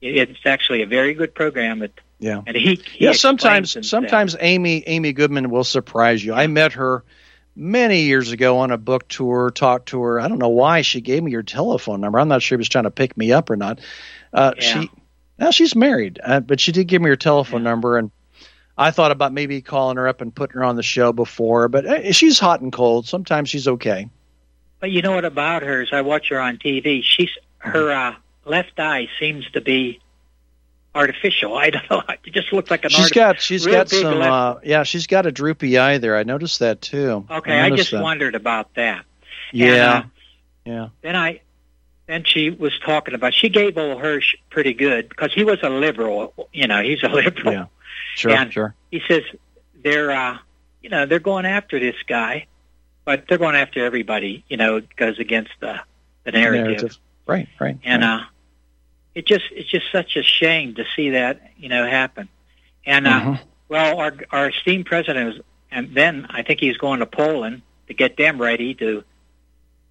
It- 0.00 0.30
It's 0.30 0.46
actually 0.46 0.82
a 0.82 0.86
very 0.86 1.12
good 1.14 1.34
program. 1.34 1.80
That, 1.80 1.90
Yeah. 2.20 2.40
and 2.46 2.56
he, 2.56 2.76
he 2.76 3.04
yeah, 3.06 3.12
sometimes 3.14 3.76
sometimes 3.88 4.36
Amy 4.38 4.84
Amy 4.86 5.12
Goodman 5.12 5.50
will 5.50 5.64
surprise 5.64 6.24
you. 6.24 6.34
I 6.34 6.46
met 6.46 6.74
her 6.74 7.02
many 7.56 8.02
years 8.02 8.32
ago 8.32 8.58
on 8.58 8.70
a 8.70 8.78
book 8.78 9.08
tour, 9.08 9.50
talk 9.50 9.86
tour. 9.86 10.20
I 10.20 10.28
don't 10.28 10.38
know 10.38 10.48
why 10.48 10.82
she 10.82 11.00
gave 11.00 11.22
me 11.22 11.32
her 11.32 11.42
telephone 11.42 12.00
number. 12.00 12.18
I'm 12.18 12.28
not 12.28 12.42
sure 12.42 12.56
if 12.56 12.58
she 12.58 12.60
was 12.60 12.68
trying 12.68 12.84
to 12.84 12.90
pick 12.90 13.16
me 13.16 13.32
up 13.32 13.50
or 13.50 13.56
not. 13.56 13.80
Uh, 14.32 14.52
Yeah. 14.56 14.80
She 14.80 14.90
now 15.38 15.50
she's 15.50 15.74
married, 15.74 16.20
uh, 16.22 16.40
but 16.40 16.60
she 16.60 16.70
did 16.70 16.86
give 16.86 17.02
me 17.02 17.08
her 17.08 17.16
telephone 17.16 17.64
number, 17.64 17.98
and 17.98 18.12
I 18.78 18.92
thought 18.92 19.10
about 19.10 19.32
maybe 19.32 19.60
calling 19.62 19.96
her 19.96 20.06
up 20.06 20.20
and 20.20 20.32
putting 20.32 20.54
her 20.54 20.64
on 20.64 20.76
the 20.76 20.82
show 20.82 21.12
before. 21.12 21.68
But 21.68 21.86
uh, 21.86 22.12
she's 22.12 22.38
hot 22.38 22.60
and 22.60 22.72
cold. 22.72 23.06
Sometimes 23.06 23.48
she's 23.48 23.66
okay. 23.66 24.08
But 24.78 24.92
you 24.92 25.02
know 25.02 25.12
what 25.12 25.24
about 25.24 25.62
her 25.62 25.82
is 25.82 25.88
I 25.92 26.02
watch 26.02 26.28
her 26.28 26.40
on 26.40 26.58
TV. 26.58 27.02
She's 27.02 27.30
her 27.58 27.90
uh, 27.90 28.14
left 28.44 28.78
eye 28.78 29.08
seems 29.18 29.50
to 29.52 29.60
be 29.60 30.00
artificial. 30.94 31.56
I 31.56 31.70
don't 31.70 31.90
know. 31.90 32.02
It 32.24 32.32
just 32.32 32.52
looks 32.52 32.70
like 32.70 32.84
an 32.84 32.90
She's 32.90 33.04
arti- 33.04 33.14
got 33.14 33.40
she's 33.40 33.66
got 33.66 33.88
some 33.88 34.20
uh, 34.22 34.56
yeah 34.62 34.82
she's 34.84 35.06
got 35.06 35.26
a 35.26 35.32
droopy 35.32 35.78
eye 35.78 35.98
there. 35.98 36.16
I 36.16 36.22
noticed 36.22 36.60
that 36.60 36.80
too. 36.80 37.26
okay, 37.30 37.58
I, 37.58 37.68
noticed 37.68 37.90
just 37.90 37.92
that. 37.92 38.02
wondered 38.02 38.34
about 38.34 38.74
that. 38.74 39.04
Yeah, 39.52 39.96
And, 39.96 40.04
uh, 40.04 40.08
yeah. 40.64 40.88
then 41.02 41.16
I 41.16 41.40
then 42.06 42.24
she 42.24 42.50
was 42.50 42.72
talking 42.84 43.14
about 43.14 43.32
she 43.34 43.48
gave 43.48 43.78
old 43.78 43.98
Hersh 44.02 44.34
pretty 44.50 44.74
good 44.74 45.08
because 45.08 45.32
he 45.32 45.44
was 45.44 45.58
a 45.62 45.70
liberal. 45.70 46.34
You 46.52 46.66
know, 46.66 46.82
he's 46.82 47.02
a 47.02 47.08
liberal. 47.08 47.52
Yeah, 47.52 47.66
sure, 48.16 48.30
And 48.32 48.52
sure. 48.52 48.74
He 48.90 49.00
says 49.08 49.22
they're 49.82 50.10
uh, 50.10 50.38
you 50.82 50.90
know 50.90 51.06
they're 51.06 51.18
going 51.18 51.46
after 51.46 51.78
this 51.80 51.96
guy, 52.06 52.46
but 53.04 53.24
they're 53.28 53.38
going 53.38 53.56
after 53.56 53.84
everybody. 53.84 54.44
You 54.48 54.56
know, 54.56 54.76
it 54.76 54.94
goes 54.96 55.18
against 55.18 55.52
the 55.60 55.80
the 56.24 56.32
narrative. 56.32 56.66
Narrative. 56.66 56.98
Right, 57.26 57.48
right. 57.58 57.78
and 57.84 58.02
right. 58.02 58.20
uh 58.20 58.24
it 59.14 59.26
just 59.26 59.44
it's 59.52 59.70
just 59.70 59.86
such 59.92 60.16
a 60.16 60.22
shame 60.22 60.74
to 60.74 60.84
see 60.96 61.10
that 61.10 61.50
you 61.56 61.68
know 61.68 61.86
happen 61.86 62.28
and 62.86 63.06
uh 63.06 63.20
Mhm. 63.20 63.40
well 63.68 63.98
our 63.98 64.14
our 64.30 64.48
esteemed 64.50 64.86
president 64.86 65.34
was 65.34 65.44
and 65.70 65.94
then 65.94 66.26
i 66.30 66.42
think 66.42 66.60
he's 66.60 66.76
going 66.76 67.00
to 67.00 67.06
poland 67.06 67.62
to 67.88 67.94
get 67.94 68.16
them 68.16 68.40
ready 68.40 68.74
to 68.74 69.04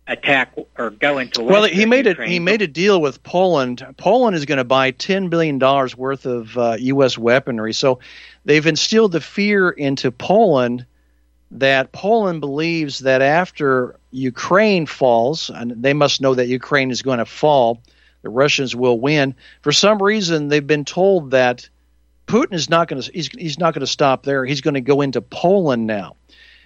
attack 0.07 0.53
or 0.77 0.89
go 0.89 1.17
into 1.17 1.41
war. 1.41 1.51
Well, 1.51 1.63
he 1.63 1.85
made. 1.85 2.05
Ukraine. 2.05 2.29
He 2.29 2.39
made 2.39 2.61
a 2.61 2.67
deal 2.67 2.99
with 2.99 3.23
Poland. 3.23 3.85
Poland 3.97 4.35
is 4.35 4.43
going 4.45 4.57
to 4.57 4.63
buy 4.65 4.91
ten 4.91 5.29
billion 5.29 5.59
dollars 5.59 5.95
worth 5.95 6.25
of 6.25 6.57
uh, 6.57 6.75
U.S. 6.79 7.17
weaponry. 7.17 7.71
So 7.73 7.99
they've 8.43 8.65
instilled 8.67 9.13
the 9.13 9.21
fear 9.21 9.69
into 9.69 10.11
Poland 10.11 10.85
that 11.51 11.93
Poland 11.93 12.41
believes 12.41 12.99
that 12.99 13.21
after 13.21 13.95
Ukraine 14.11 14.85
falls, 14.87 15.49
and 15.49 15.71
they 15.81 15.93
must 15.93 16.19
know 16.19 16.35
that 16.35 16.47
Ukraine 16.47 16.91
is 16.91 17.01
going 17.01 17.19
to 17.19 17.25
fall, 17.25 17.79
the 18.23 18.29
Russians 18.29 18.75
will 18.75 18.99
win. 18.99 19.35
For 19.61 19.71
some 19.71 20.01
reason, 20.01 20.47
they've 20.47 20.65
been 20.65 20.85
told 20.85 21.31
that 21.31 21.69
Putin 22.25 22.53
is 22.53 22.69
not 22.69 22.87
going 22.87 23.01
to. 23.01 23.11
He's, 23.11 23.27
he's 23.27 23.59
not 23.59 23.73
going 23.73 23.81
to 23.81 23.87
stop 23.87 24.23
there. 24.23 24.45
He's 24.45 24.61
going 24.61 24.73
to 24.73 24.81
go 24.81 25.01
into 25.01 25.21
Poland 25.21 25.85
now. 25.85 26.15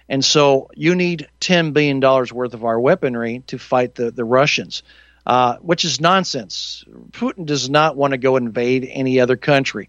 And 0.08 0.24
so 0.24 0.70
you 0.74 0.94
need 0.94 1.28
$10 1.40 1.72
billion 1.72 2.00
worth 2.00 2.54
of 2.54 2.64
our 2.64 2.80
weaponry 2.80 3.42
to 3.48 3.58
fight 3.58 3.94
the, 3.94 4.10
the 4.10 4.24
Russians, 4.24 4.82
uh, 5.26 5.56
which 5.56 5.84
is 5.84 6.00
nonsense. 6.00 6.84
Putin 7.10 7.44
does 7.44 7.68
not 7.68 7.96
want 7.96 8.12
to 8.12 8.18
go 8.18 8.36
invade 8.36 8.88
any 8.90 9.20
other 9.20 9.36
country. 9.36 9.88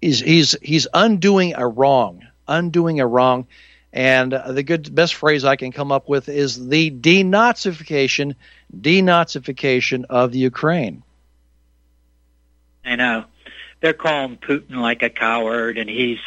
He's, 0.00 0.20
he's, 0.20 0.56
he's 0.62 0.86
undoing 0.94 1.54
a 1.54 1.66
wrong, 1.66 2.26
undoing 2.46 3.00
a 3.00 3.06
wrong. 3.06 3.46
And 3.92 4.32
uh, 4.32 4.52
the 4.52 4.62
good 4.62 4.94
best 4.94 5.14
phrase 5.14 5.44
I 5.44 5.56
can 5.56 5.72
come 5.72 5.92
up 5.92 6.08
with 6.08 6.28
is 6.28 6.68
the 6.68 6.90
denazification, 6.90 8.36
denazification 8.74 10.04
of 10.08 10.32
the 10.32 10.38
Ukraine. 10.38 11.02
I 12.88 12.96
know 12.96 13.24
they're 13.80 13.92
calling 13.92 14.36
putin 14.36 14.76
like 14.76 15.02
a 15.02 15.10
coward 15.10 15.78
and 15.78 15.88
he's 15.88 16.18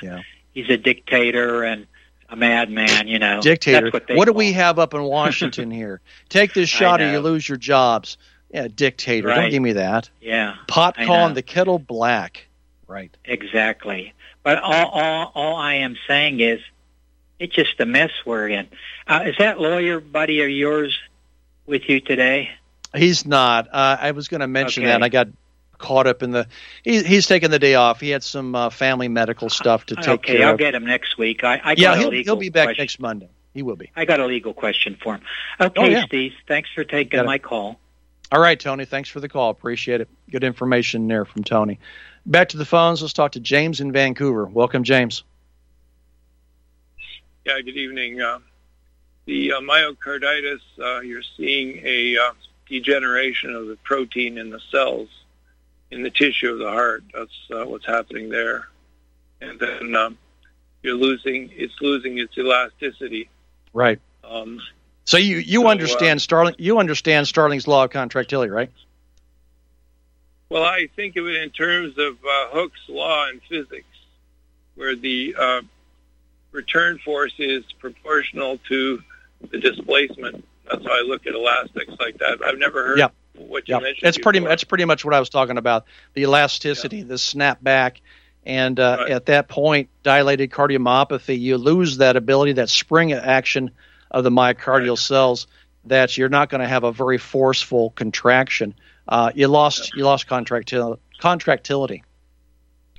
he's 0.53 0.70
a 0.70 0.78
dictator 0.78 1.64
and 1.64 1.88
a 2.30 2.36
madman 2.36 3.07
you 3.07 3.20
know 3.20 3.41
Dictator. 3.41 3.82
That's 3.82 3.93
what, 3.93 4.07
they 4.07 4.16
what 4.16 4.26
do 4.26 4.34
we 4.34 4.53
have 4.53 4.80
up 4.80 4.93
in 4.93 5.03
Washington 5.03 5.70
here? 5.82 5.99
Take 6.30 6.53
this 6.53 6.70
shot 6.70 7.01
or 7.01 7.12
you 7.12 7.20
lose 7.20 7.47
your 7.47 7.57
jobs. 7.57 8.18
Yeah, 8.53 8.68
dictator. 8.74 9.28
Don't 9.28 9.49
give 9.49 9.62
me 9.62 9.74
that. 9.74 10.09
yeah 10.22 10.55
Pot 10.68 10.95
calling 10.95 11.34
the 11.34 11.41
kettle 11.41 11.78
black. 11.80 12.47
Right. 12.88 13.16
Exactly. 13.26 14.14
But 14.43 14.59
all, 14.59 14.88
all, 14.89 15.32
all 15.36 15.55
I 15.55 15.76
am 15.76 15.97
saying 16.07 16.39
is, 16.39 16.59
it's 17.39 17.53
just 17.55 17.80
a 17.80 17.86
mess 17.86 18.12
we're 18.26 18.47
in. 18.49 18.68
Uh, 19.07 19.24
is 19.26 19.36
that 19.39 19.59
lawyer 19.59 19.99
buddy 19.99 20.41
of 20.41 20.49
yours 20.49 20.97
with 21.66 21.88
you 21.89 21.99
today? 22.01 22.49
He's 22.95 23.26
not. 23.26 23.68
Uh, 23.68 23.97
I 23.99 24.12
was 24.12 24.28
going 24.28 24.41
to 24.41 24.47
mention 24.47 24.84
Okay. 24.84 24.91
that. 24.91 25.01
I 25.03 25.09
got 25.09 25.28
caught 25.82 26.08
up 26.08 26.24
in 26.24 26.32
the. 26.32 26.48
He, 26.84 27.04
he's 27.04 27.28
taking 27.28 27.52
the 27.52 27.60
day 27.60 27.76
off. 27.76 28.00
He 28.00 28.10
had 28.10 28.24
some 28.24 28.56
uh, 28.56 28.70
family 28.70 29.10
medical 29.10 29.50
stuff 29.50 29.86
to 29.88 29.96
take 29.96 30.06
care 30.06 30.14
of. 30.14 30.20
okay, 30.20 30.44
I'll 30.44 30.58
get 30.58 30.76
him 30.76 30.86
next 30.86 31.18
week. 31.18 31.44
I, 31.44 31.56
I 31.64 31.76
got 31.76 31.80
yeah, 31.80 31.94
a 31.94 31.98
he'll, 31.98 32.10
legal 32.10 32.36
he'll 32.36 32.40
be 32.40 32.50
back 32.50 32.68
question. 32.68 32.82
next 32.84 33.00
Monday. 33.00 33.30
He 33.54 33.64
will 33.64 33.76
be. 33.76 33.92
I 33.96 34.06
got 34.06 34.22
a 34.22 34.26
legal 34.26 34.54
question 34.54 34.98
for 35.02 35.16
him. 35.16 35.22
Okay, 35.60 35.82
Oh, 35.82 35.86
yeah. 35.86 36.06
Steve, 36.06 36.34
thanks 36.48 36.70
for 36.74 36.86
taking 36.86 37.26
my 37.26 37.38
call. 37.38 37.80
All 38.32 38.40
right, 38.40 38.58
Tony. 38.58 38.86
Thanks 38.86 39.10
for 39.10 39.20
the 39.20 39.28
call. 39.28 39.50
Appreciate 39.50 40.00
it. 40.00 40.08
Good 40.30 40.46
information 40.46 41.08
there 41.10 41.26
from 41.26 41.44
Tony. 41.44 41.80
Back 42.26 42.50
to 42.50 42.58
the 42.58 42.66
phones. 42.66 43.02
Let's 43.02 43.14
talk 43.14 43.34
to 43.34 43.42
James 43.42 43.82
in 43.82 43.92
Vancouver. 43.92 44.46
Welcome, 44.46 44.84
James. 44.84 45.24
Yeah, 47.46 47.60
good 47.62 47.76
evening. 47.76 48.22
Uh, 48.22 48.40
the 49.26 49.54
uh, 49.54 49.60
myocarditis, 49.60 50.62
uh, 50.80 51.02
you're 51.02 51.24
seeing 51.36 51.82
a 51.84 52.18
uh, 52.18 52.32
degeneration 52.70 53.54
of 53.54 53.68
the 53.68 53.76
protein 53.84 54.38
in 54.38 54.50
the 54.50 54.60
cells 54.72 55.10
in 55.92 56.04
the 56.04 56.10
tissue 56.10 56.50
of 56.52 56.60
the 56.60 56.70
heart. 56.70 57.04
That's 57.14 57.32
uh, 57.54 57.66
what's 57.66 57.86
happening 57.86 58.30
there. 58.30 58.68
And 59.42 59.60
then 59.60 59.96
um, 59.96 60.18
you're 60.84 60.96
losing, 60.96 61.50
it's 61.54 61.74
losing 61.82 62.18
its 62.18 62.38
elasticity. 62.38 63.30
Right. 63.74 64.00
Um, 64.24 64.60
So 65.06 65.18
you 65.18 65.38
you 65.38 65.62
So, 65.62 65.68
uh, 65.68 65.72
understand 65.72 66.22
Starling 66.22 66.56
you 66.58 66.80
understand 66.80 67.28
Starling's 67.28 67.68
law 67.68 67.84
of 67.86 67.89
contractility, 67.92 68.52
right? 68.52 68.72
well, 70.50 70.64
I 70.64 70.88
think 70.96 71.16
of 71.16 71.28
it 71.28 71.36
in 71.36 71.50
terms 71.50 71.98
of 71.98 72.14
uh, 72.26 72.50
Hooke's 72.50 72.88
law 72.89 73.28
in 73.30 73.39
physics, 73.48 73.88
where 74.76 74.96
the 74.96 75.36
uh, 75.39 75.62
return 76.52 77.00
force 77.00 77.34
is 77.39 77.64
proportional 77.80 78.58
to 78.68 79.02
the 79.50 79.58
displacement. 79.60 80.46
That's 80.70 80.86
how 80.86 80.92
I 80.92 81.04
look 81.06 81.26
at 81.26 81.34
elastics 81.34 81.94
like 82.00 82.18
that. 82.20 82.44
I've 82.46 82.58
never 82.60 82.86
heard 82.86 83.00
Yep. 83.00 83.14
What 83.36 83.68
you 83.68 83.76
Yeah, 83.76 83.82
mentioned. 83.82 84.00
that's 84.04 84.18
pretty. 84.18 84.40
before. 84.40 84.50
That's 84.50 84.64
pretty 84.64 84.86
much 84.86 85.06
what 85.06 85.14
I 85.14 85.20
was 85.20 85.30
talking 85.30 85.58
about. 85.58 85.86
The 86.14 86.24
elasticity, 86.24 87.04
the 87.04 87.18
snap 87.18 87.64
back, 87.64 88.02
and 88.46 88.80
uh, 88.80 89.06
at 89.10 89.28
that 89.28 89.48
point, 89.48 89.90
dilated 90.04 90.52
cardiomyopathy. 90.52 91.40
You 91.40 91.58
lose 91.58 91.98
that 91.98 92.16
ability, 92.16 92.54
that 92.54 92.70
spring 92.70 93.14
action 93.14 93.72
of 94.10 94.24
the 94.24 94.32
myocardial 94.32 94.98
cells. 94.98 95.48
That 95.86 96.16
you're 96.18 96.30
not 96.30 96.50
going 96.50 96.62
to 96.62 96.68
have 96.68 96.84
a 96.84 96.92
very 96.92 97.18
forceful 97.18 97.90
contraction. 97.92 98.76
Uh, 99.08 99.32
you 99.34 99.48
lost. 99.48 99.94
You 99.96 100.04
lost 100.04 100.28
contractil- 100.28 101.00
contractility. 101.20 102.04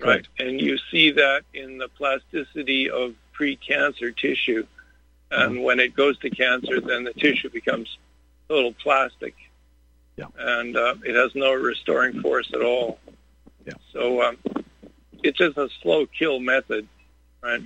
Right. 0.00 0.26
And 0.40 0.60
you 0.60 0.78
see 0.90 1.12
that 1.12 1.42
in 1.54 1.78
the 1.78 1.86
plasticity 1.88 2.90
of 2.90 3.14
pre-cancer 3.32 4.10
tissue. 4.10 4.66
And 5.30 5.54
Mm-hmm. 5.54 5.62
when 5.62 5.80
it 5.80 5.94
goes 5.94 6.18
to 6.18 6.28
cancer, 6.30 6.80
then 6.80 7.04
the 7.04 7.12
tissue 7.14 7.48
becomes 7.50 7.96
a 8.50 8.52
little 8.52 8.74
plastic. 8.74 9.34
Yeah. 10.16 10.26
And 10.38 10.76
uh, 10.76 10.94
it 11.04 11.14
has 11.14 11.34
no 11.34 11.52
restoring 11.54 12.20
force 12.20 12.50
at 12.54 12.62
all. 12.62 12.98
Yeah. 13.66 13.74
So 13.92 14.22
um, 14.22 14.36
it's 15.22 15.38
just 15.38 15.56
a 15.56 15.68
slow 15.82 16.06
kill 16.06 16.40
method, 16.40 16.86
right? 17.42 17.62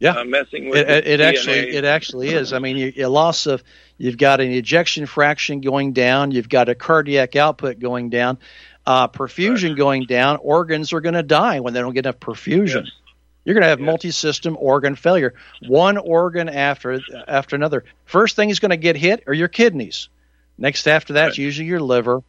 Yeah. 0.00 0.12
Uh, 0.12 0.24
messing 0.24 0.70
with 0.70 0.88
It, 0.88 1.06
it, 1.06 1.20
DNA. 1.20 1.24
actually 1.24 1.76
it 1.76 1.84
actually 1.84 2.28
is. 2.28 2.52
I 2.52 2.60
mean, 2.60 2.76
you, 2.76 2.92
you 2.94 3.08
loss 3.08 3.46
of 3.46 3.62
you've 3.96 4.18
got 4.18 4.40
an 4.40 4.50
ejection 4.50 5.06
fraction 5.06 5.60
going 5.60 5.92
down, 5.92 6.30
you've 6.30 6.48
got 6.48 6.68
a 6.68 6.74
cardiac 6.74 7.34
output 7.34 7.80
going 7.80 8.08
down, 8.10 8.38
uh, 8.86 9.08
perfusion 9.08 9.76
going 9.76 10.04
down. 10.04 10.36
Organs 10.36 10.92
are 10.92 11.00
going 11.00 11.14
to 11.14 11.22
die 11.22 11.60
when 11.60 11.74
they 11.74 11.80
don't 11.80 11.94
get 11.94 12.06
enough 12.06 12.20
perfusion. 12.20 12.86
You're 13.44 13.54
going 13.54 13.62
to 13.62 13.68
have 13.68 13.80
multi-system 13.80 14.56
organ 14.60 14.94
failure, 14.94 15.34
one 15.66 15.96
organ 15.96 16.48
after 16.48 17.00
after 17.26 17.56
another. 17.56 17.84
First 18.04 18.36
thing 18.36 18.50
is 18.50 18.60
going 18.60 18.70
to 18.70 18.76
get 18.76 18.94
hit 18.94 19.24
are 19.26 19.34
your 19.34 19.48
kidneys. 19.48 20.10
Next 20.58 20.88
after 20.88 21.12
that's 21.12 21.38
usually 21.38 21.68
your 21.68 21.80
liver, 21.80 22.22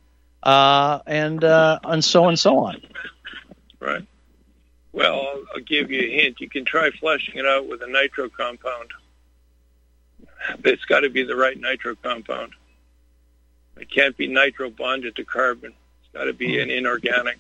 uh, 0.44 1.00
and 1.08 1.44
uh, 1.44 1.80
and 1.84 2.04
so 2.04 2.28
and 2.28 2.40
so 2.40 2.60
on. 2.60 2.82
Right. 3.80 4.06
Well, 4.92 5.16
I'll, 5.16 5.44
I'll 5.56 5.62
give 5.62 5.92
you 5.92 6.02
a 6.02 6.22
hint. 6.24 6.40
You 6.40 6.50
can 6.50 6.64
try 6.64 6.92
flushing 6.92 7.38
it 7.38 7.46
out 7.46 7.68
with 7.68 7.82
a 7.82 7.88
nitro 7.88 8.30
compound. 8.30 8.92
But 10.62 10.74
it's 10.74 10.86
got 10.86 11.02
to 11.02 11.10
be 11.10 11.24
the 11.24 11.36
right 11.36 11.60
nitro 11.60 11.96
compound. 11.96 12.54
It 13.78 13.90
can't 13.90 14.16
be 14.16 14.28
nitro 14.28 14.70
bonded 14.70 15.16
to 15.16 15.24
carbon. 15.24 15.74
It's 16.02 16.14
got 16.14 16.26
to 16.26 16.34
be 16.34 16.60
an 16.60 16.70
inorganic. 16.70 17.40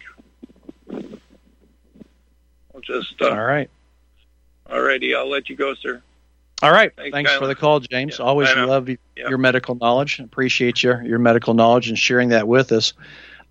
I'll 0.90 2.82
just. 2.82 3.22
Uh, 3.22 3.30
All 3.30 3.44
right. 3.44 3.70
Alrighty, 4.70 5.18
I'll 5.18 5.30
let 5.30 5.50
you 5.50 5.56
go, 5.56 5.74
sir. 5.74 6.02
All 6.62 6.72
right. 6.72 6.91
Thanks, 6.95 7.14
Thanks, 7.14 7.34
for 7.36 7.47
the 7.47 7.55
call, 7.55 7.80
James. 7.80 8.20
Always 8.20 8.53
love 8.55 8.89
you, 8.89 8.97
Yeah. 9.16 9.30
your 9.30 9.38
medical 9.38 9.76
knowledge. 9.76 10.20
Appreciate 10.20 10.84
your 10.84 11.01
your 11.03 11.20
medical 11.20 11.53
knowledge 11.53 11.88
and 11.89 11.97
sharing 11.97 12.30
that 12.30 12.47
with 12.47 12.72
us. 12.72 12.93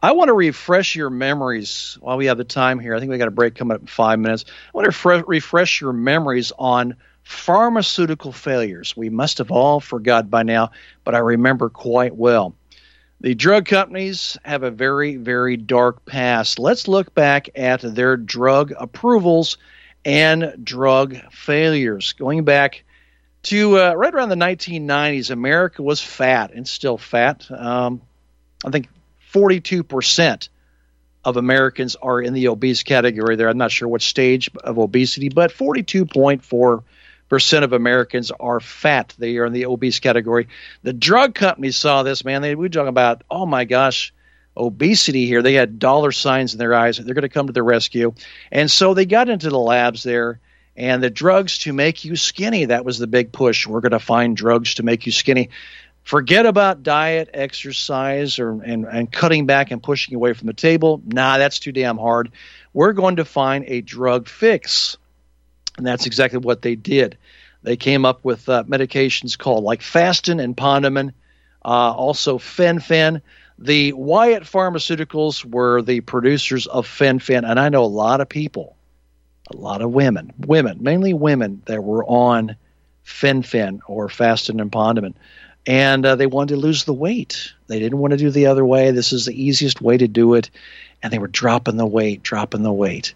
I 0.02 0.12
want 0.12 0.28
to 0.28 0.34
refresh 0.34 0.94
your 0.94 1.11
memories 1.11 1.96
while 2.00 2.16
we 2.16 2.26
have 2.26 2.36
the 2.38 2.44
time 2.44 2.78
here. 2.78 2.94
I 2.94 3.00
think 3.00 3.11
we 3.11 3.18
got 3.18 3.28
a 3.28 3.32
break 3.32 3.54
coming 3.54 3.74
up 3.74 3.80
in 3.80 3.86
five 3.86 4.18
minutes. 4.18 4.44
I 4.48 4.70
want 4.76 4.84
to 4.84 4.92
fre- 4.92 5.24
refresh 5.26 5.80
your 5.80 5.92
memories 5.92 6.52
on 6.59 6.94
pharmaceutical 7.24 8.30
failures. 8.32 8.96
We 8.96 9.09
must 9.11 9.38
have 9.38 9.50
all 9.50 9.80
forgot 9.80 10.30
by 10.30 10.44
now, 10.44 10.70
but 11.04 11.14
I 11.14 11.18
remember 11.18 11.68
quite 11.68 12.14
well. 12.14 12.54
The 13.20 13.34
drug 13.34 13.64
companies 13.64 14.36
have 14.44 14.62
a 14.62 14.70
very, 14.70 15.16
very 15.16 15.56
dark 15.56 16.04
past. 16.04 16.59
Let's 16.59 16.86
look 16.86 17.12
back 17.14 17.48
at 17.56 17.80
their 17.80 18.16
drug 18.16 18.72
approvals 18.78 19.59
and 20.04 20.54
drug 20.62 21.16
failures. 21.32 22.12
Going 22.12 22.44
back 22.44 22.84
to 23.49 23.78
uh, 23.78 23.94
right 23.94 24.14
around 24.14 24.28
the 24.28 24.34
1990s, 24.34 25.30
America 25.30 25.82
was 25.82 26.03
fat 26.03 26.53
and 26.53 26.68
still 26.68 26.99
fat. 26.99 27.51
Um, 27.51 28.03
I 28.64 28.70
think 28.70 28.88
42% 29.32 30.49
of 31.24 31.36
Americans 31.36 31.96
are 31.96 32.20
in 32.20 32.34
the 32.34 32.49
obese 32.49 32.82
category 32.82 33.36
there. 33.36 33.49
I'm 33.49 33.59
not 33.59 33.70
sure 33.70 33.88
what 33.88 34.03
stage 34.03 34.51
of 34.62 34.78
obesity, 34.78 35.30
but 35.30 35.51
42.4% 35.51 37.62
of 37.62 37.72
Americans 37.72 38.30
are 38.32 38.61
fat. 38.61 39.14
They 39.18 39.38
are 39.38 39.46
in 39.46 39.55
the 39.55 39.66
obese 39.66 40.01
category. 40.01 40.49
The 40.82 40.92
drug 40.92 41.34
companies 41.34 41.76
saw 41.76 42.03
this, 42.03 42.24
man. 42.24 42.42
They 42.42 42.55
we 42.55 42.66
were 42.66 42.68
talking 42.68 42.88
about, 42.88 43.24
oh 43.30 43.46
my 43.46 43.64
gosh, 43.64 44.12
obesity 44.57 45.26
here. 45.26 45.40
They 45.40 45.55
had 45.55 45.78
dollar 45.78 46.12
signs 46.12 46.53
in 46.53 46.59
their 46.59 46.74
eyes. 46.74 46.99
They're 46.99 47.14
going 47.14 47.22
to 47.22 47.30
come 47.30 47.46
to 47.46 47.53
the 47.55 47.62
rescue. 47.62 48.12
And 48.53 48.70
so 48.70 48.92
they 48.92 49.07
got 49.07 49.30
into 49.30 49.49
the 49.49 49.59
labs 49.59 50.03
there 50.03 50.40
And 50.79 51.03
the 51.03 51.11
drugs 51.11 51.59
to 51.59 51.72
make 51.72 52.05
you 52.05 52.14
skinny, 52.14 52.66
that 52.66 52.85
was 52.85 53.01
the 53.01 53.09
big 53.09 53.33
push. 53.33 53.66
We're 53.66 53.81
going 53.81 53.91
to 53.91 53.99
find 53.99 54.37
drugs 54.37 54.74
to 54.74 54.85
make 54.85 55.07
you 55.07 55.12
skinny. 55.12 55.51
Forget 56.05 56.47
about 56.47 56.85
diet, 56.85 57.31
exercise, 57.35 58.39
or 58.39 58.62
and, 58.62 58.85
and 58.85 59.11
cutting 59.11 59.45
back 59.45 59.72
and 59.72 59.83
pushing 59.83 60.14
away 60.14 60.35
from 60.35 60.47
the 60.47 60.53
table. 60.53 61.03
Nah, 61.05 61.39
that's 61.39 61.59
too 61.59 61.72
damn 61.72 61.99
hard. 61.99 62.31
We're 62.72 62.93
going 62.93 63.16
to 63.16 63.24
find 63.24 63.64
a 63.66 63.81
drug 63.81 64.29
fix. 64.29 64.97
And 65.76 65.85
that's 65.85 66.07
exactly 66.07 66.39
what 66.39 66.62
they 66.62 66.76
did. 66.76 67.18
They 67.64 67.76
came 67.76 68.05
up 68.05 68.24
with 68.24 68.49
uh, 68.49 68.62
medications 68.62 69.37
called 69.37 69.64
like 69.64 69.81
Fastin 69.81 70.41
and 70.41 70.57
Pondimin, 70.57 71.12
uh, 71.64 71.93
also 71.93 72.39
Fen-Phen. 72.39 73.20
The 73.59 73.95
Wyeth 73.95 74.45
Pharmaceuticals 74.45 75.45
were 75.45 75.83
the 75.83 76.03
producers 76.03 76.68
of 76.68 76.87
Fen-Phen, 76.87 77.45
and 77.45 77.59
I 77.59 77.68
know 77.68 77.83
a 77.83 77.87
lot 77.87 78.20
of 78.20 78.29
people, 78.29 78.76
a 79.51 79.57
lot 79.57 79.82
of 79.82 79.90
women, 79.90 80.32
women, 80.38 80.78
mainly 80.80 81.12
women 81.12 81.62
that 81.66 81.82
were 81.82 82.05
on 82.05 82.57
Fen-Phen 83.05 83.80
or 83.86 84.09
Fastin 84.09 84.61
and 84.61 84.70
Pondimin 84.70 85.14
and 85.68 86.07
uh, 86.07 86.16
they 86.16 86.26
wanted 86.26 86.55
to 86.55 86.61
lose 86.61 86.84
the 86.84 86.94
weight. 86.94 87.53
They 87.66 87.78
didn't 87.78 87.99
want 87.99 88.12
to 88.12 88.16
do 88.16 88.30
the 88.30 88.46
other 88.46 88.64
way. 88.64 88.90
This 88.90 89.12
is 89.12 89.26
the 89.26 89.44
easiest 89.44 89.82
way 89.82 89.99
to 89.99 90.09
do 90.09 90.32
it, 90.32 90.49
and 91.03 91.12
they 91.12 91.18
were 91.18 91.28
dropping 91.28 91.76
the 91.76 91.86
weight, 91.86 92.22
dropping 92.22 92.62
the 92.62 92.72
weight. 92.72 93.12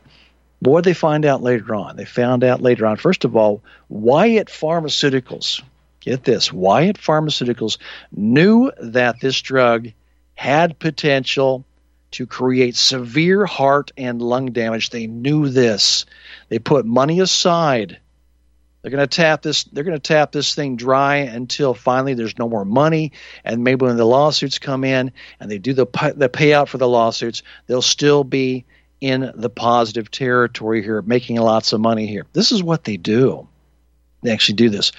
What 0.60 0.84
did 0.84 0.90
they 0.90 0.94
find 0.94 1.24
out 1.24 1.42
later 1.42 1.74
on? 1.74 1.96
They 1.96 2.04
found 2.04 2.44
out 2.44 2.60
later 2.60 2.84
on, 2.84 2.98
first 2.98 3.24
of 3.24 3.36
all, 3.36 3.62
Wyeth 3.88 4.48
Pharmaceuticals, 4.48 5.62
get 6.00 6.24
this, 6.24 6.52
Wyeth 6.52 6.98
Pharmaceuticals 6.98 7.78
knew 8.14 8.70
that 8.82 9.18
this 9.20 9.40
drug 9.40 9.88
had 10.34 10.78
potential 10.78 11.64
to 12.12 12.26
create 12.26 12.76
severe 12.76 13.46
heart 13.46 13.92
and 13.96 14.22
lung 14.22 14.52
damage. 14.52 14.90
They 14.90 15.06
knew 15.06 15.48
this. 15.48 16.06
They 16.48 16.58
put 16.58 16.86
money 16.86 17.20
aside 17.20 17.98
they're 18.82 18.90
going 18.90 19.08
to 19.08 19.16
tap 19.16 19.42
this. 19.42 19.62
They're 19.64 19.84
going 19.84 19.96
to 19.96 20.00
tap 20.00 20.32
this 20.32 20.54
thing 20.54 20.74
dry 20.76 21.16
until 21.16 21.72
finally 21.72 22.14
there's 22.14 22.38
no 22.38 22.48
more 22.48 22.64
money, 22.64 23.12
and 23.44 23.62
maybe 23.62 23.86
when 23.86 23.96
the 23.96 24.04
lawsuits 24.04 24.58
come 24.58 24.82
in 24.82 25.12
and 25.38 25.50
they 25.50 25.58
do 25.58 25.72
the 25.72 25.86
the 26.16 26.28
payout 26.28 26.68
for 26.68 26.78
the 26.78 26.88
lawsuits, 26.88 27.44
they'll 27.66 27.80
still 27.80 28.24
be 28.24 28.64
in 29.00 29.32
the 29.34 29.50
positive 29.50 30.10
territory 30.10 30.82
here, 30.82 31.00
making 31.02 31.36
lots 31.36 31.72
of 31.72 31.80
money 31.80 32.06
here. 32.06 32.26
This 32.32 32.50
is 32.50 32.62
what 32.62 32.84
they 32.84 32.96
do. 32.96 33.48
They 34.22 34.32
actually 34.32 34.56
do 34.56 34.70
this. 34.70 34.92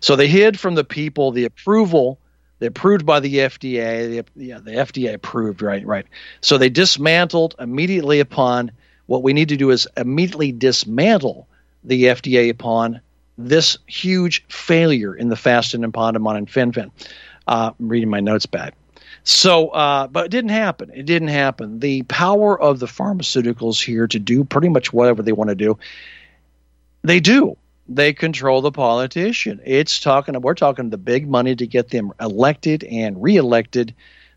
So 0.00 0.14
they 0.14 0.28
hid 0.28 0.58
from 0.58 0.74
the 0.74 0.84
people 0.84 1.30
the 1.30 1.44
approval 1.44 2.20
they 2.58 2.66
approved 2.66 3.06
by 3.06 3.20
the 3.20 3.36
FDA. 3.36 4.24
The, 4.34 4.44
yeah, 4.44 4.58
the 4.58 4.72
FDA 4.72 5.14
approved, 5.14 5.62
right, 5.62 5.84
right. 5.86 6.06
So 6.40 6.58
they 6.58 6.70
dismantled 6.70 7.54
immediately 7.58 8.20
upon. 8.20 8.72
What 9.06 9.22
we 9.22 9.32
need 9.32 9.48
to 9.48 9.56
do 9.56 9.70
is 9.70 9.88
immediately 9.96 10.52
dismantle 10.52 11.48
the 11.84 12.04
FDA 12.04 12.50
upon 12.50 13.00
this 13.38 13.78
huge 13.86 14.44
failure 14.48 15.14
in 15.14 15.28
the 15.28 15.36
Fastin 15.36 15.84
and 15.84 15.94
Pondimin 15.94 16.36
and 16.36 16.50
Fen-Phen. 16.50 16.90
Uh, 17.46 17.70
I'm 17.78 17.88
reading 17.88 18.10
my 18.10 18.20
notes 18.20 18.46
back. 18.46 18.74
So, 19.22 19.68
uh, 19.68 20.08
but 20.08 20.26
it 20.26 20.30
didn't 20.30 20.50
happen. 20.50 20.90
It 20.94 21.06
didn't 21.06 21.28
happen. 21.28 21.80
The 21.80 22.02
power 22.02 22.60
of 22.60 22.78
the 22.78 22.86
pharmaceuticals 22.86 23.82
here 23.82 24.06
to 24.08 24.18
do 24.18 24.44
pretty 24.44 24.68
much 24.68 24.92
whatever 24.92 25.22
they 25.22 25.32
want 25.32 25.50
to 25.50 25.54
do, 25.54 25.78
they 27.02 27.20
do. 27.20 27.56
They 27.88 28.12
control 28.12 28.60
the 28.60 28.70
politician. 28.70 29.60
It's 29.64 30.00
talking. 30.00 30.38
We're 30.40 30.54
talking 30.54 30.90
the 30.90 30.98
big 30.98 31.26
money 31.26 31.56
to 31.56 31.66
get 31.66 31.90
them 31.90 32.12
elected 32.20 32.84
and 32.84 33.22
reelected. 33.22 33.94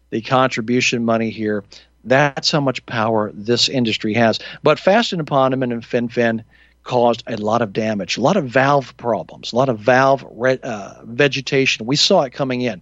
The 0.10 0.22
contribution 0.22 1.06
money 1.06 1.30
here. 1.30 1.64
That's 2.04 2.52
how 2.52 2.62
much 2.62 2.86
power 2.86 3.32
this 3.34 3.70
industry 3.70 4.14
has. 4.16 4.39
But 4.64 4.78
Fastin 4.78 5.20
and 5.20 5.28
Pondimin 5.28 5.72
and 5.72 5.86
Fen-Phen 5.86 6.43
caused 6.84 7.24
a 7.28 7.38
lot 7.38 7.62
of 7.62 7.74
damage, 7.74 8.18
a 8.18 8.22
lot 8.22 8.38
of 8.38 8.45
valve 8.45 8.95
problems, 8.97 9.54
a 9.54 9.56
lot 9.56 9.70
of 9.70 9.80
valve 9.80 10.26
re- 10.32 10.60
uh, 10.62 10.95
vegetation. 11.04 11.86
We 11.86 11.95
saw 11.95 12.24
it 12.24 12.34
coming 12.34 12.62
in. 12.62 12.82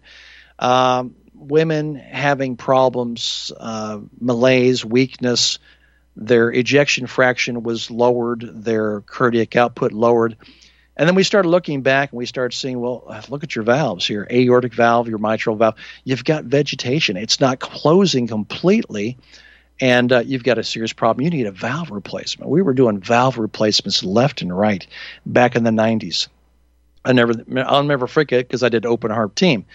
Um, 0.57 1.15
women 1.33 1.95
having 1.95 2.55
problems, 2.57 3.51
uh, 3.59 3.99
malaise, 4.19 4.85
weakness, 4.85 5.59
their 6.15 6.51
ejection 6.51 7.07
fraction 7.07 7.63
was 7.63 7.89
lowered, 7.89 8.41
their 8.41 9.01
cardiac 9.01 9.55
output 9.55 9.91
lowered. 9.91 10.35
And 10.99 11.07
then 11.07 11.15
we 11.15 11.23
started 11.23 11.47
looking 11.47 11.81
back 11.81 12.11
and 12.11 12.17
we 12.17 12.25
started 12.25 12.55
seeing, 12.55 12.77
well, 12.77 13.05
look 13.29 13.45
at 13.45 13.55
your 13.55 13.63
valves 13.63 14.05
here 14.05 14.27
aortic 14.29 14.73
valve, 14.73 15.07
your 15.07 15.17
mitral 15.17 15.55
valve. 15.55 15.75
You've 16.03 16.25
got 16.25 16.43
vegetation. 16.43 17.15
It's 17.15 17.39
not 17.39 17.61
closing 17.61 18.27
completely 18.27 19.17
and 19.79 20.11
uh, 20.11 20.19
you've 20.19 20.43
got 20.43 20.57
a 20.57 20.63
serious 20.63 20.91
problem. 20.91 21.23
You 21.23 21.29
need 21.29 21.45
a 21.45 21.51
valve 21.51 21.89
replacement. 21.89 22.51
We 22.51 22.61
were 22.61 22.73
doing 22.73 22.99
valve 22.99 23.37
replacements 23.37 24.03
left 24.03 24.41
and 24.41 24.55
right 24.55 24.85
back 25.25 25.55
in 25.55 25.63
the 25.63 25.71
90s. 25.71 26.27
I 27.05 27.13
never, 27.13 27.33
I'll 27.65 27.83
never 27.83 28.05
forget 28.05 28.45
because 28.45 28.61
I 28.61 28.67
did 28.67 28.85
open 28.85 29.09
heart 29.09 29.37
team, 29.37 29.65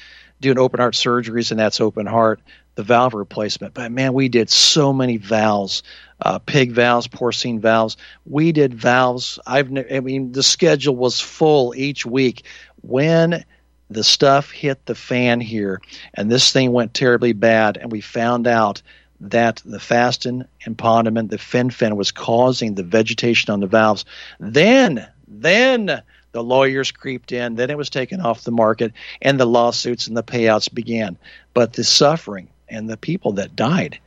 doing 0.42 0.58
open 0.58 0.78
heart 0.78 0.92
surgeries, 0.92 1.50
and 1.52 1.58
that's 1.58 1.80
open 1.80 2.04
heart, 2.04 2.40
the 2.74 2.82
valve 2.82 3.14
replacement. 3.14 3.74
But 3.74 3.92
man, 3.92 4.12
we 4.14 4.28
did 4.28 4.50
so 4.50 4.92
many 4.92 5.16
valves, 5.16 5.82
uh, 6.20 6.38
pig 6.38 6.72
valves, 6.72 7.06
porcine 7.08 7.60
valves. 7.60 7.96
We 8.26 8.52
did 8.52 8.74
valves. 8.74 9.38
I've, 9.46 9.70
I 9.90 10.00
mean, 10.00 10.32
the 10.32 10.42
schedule 10.42 10.96
was 10.96 11.20
full 11.20 11.74
each 11.76 12.04
week. 12.04 12.44
When 12.82 13.44
the 13.90 14.04
stuff 14.04 14.50
hit 14.50 14.86
the 14.86 14.94
fan 14.94 15.40
here, 15.40 15.80
and 16.14 16.30
this 16.30 16.52
thing 16.52 16.72
went 16.72 16.94
terribly 16.94 17.32
bad, 17.32 17.76
and 17.76 17.92
we 17.92 18.00
found 18.00 18.46
out 18.46 18.82
that 19.20 19.62
the 19.64 19.78
Fastin 19.78 20.46
and 20.66 20.76
the 20.76 21.38
Fen-Phen 21.38 21.96
was 21.96 22.10
causing 22.10 22.74
the 22.74 22.82
vegetation 22.82 23.52
on 23.52 23.60
the 23.60 23.66
valves. 23.66 24.04
Then, 24.40 25.06
then 25.28 26.02
the 26.32 26.42
lawyers 26.42 26.90
creeped 26.90 27.32
in. 27.32 27.54
Then 27.54 27.70
it 27.70 27.78
was 27.78 27.88
taken 27.88 28.20
off 28.20 28.42
the 28.42 28.50
market, 28.50 28.92
and 29.22 29.38
the 29.38 29.46
lawsuits 29.46 30.08
and 30.08 30.16
the 30.16 30.22
payouts 30.22 30.72
began. 30.72 31.16
But 31.54 31.72
the 31.74 31.84
suffering 31.84 32.48
and 32.68 32.88
the 32.88 32.96
people 32.96 33.32
that 33.32 33.56
died 33.56 33.98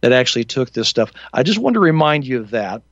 that 0.00 0.12
actually 0.12 0.44
took 0.44 0.70
this 0.70 0.88
stuff. 0.88 1.12
I 1.32 1.42
just 1.42 1.58
want 1.58 1.74
to 1.74 1.80
remind 1.80 2.26
you 2.26 2.40
of 2.40 2.50
that. 2.50 2.82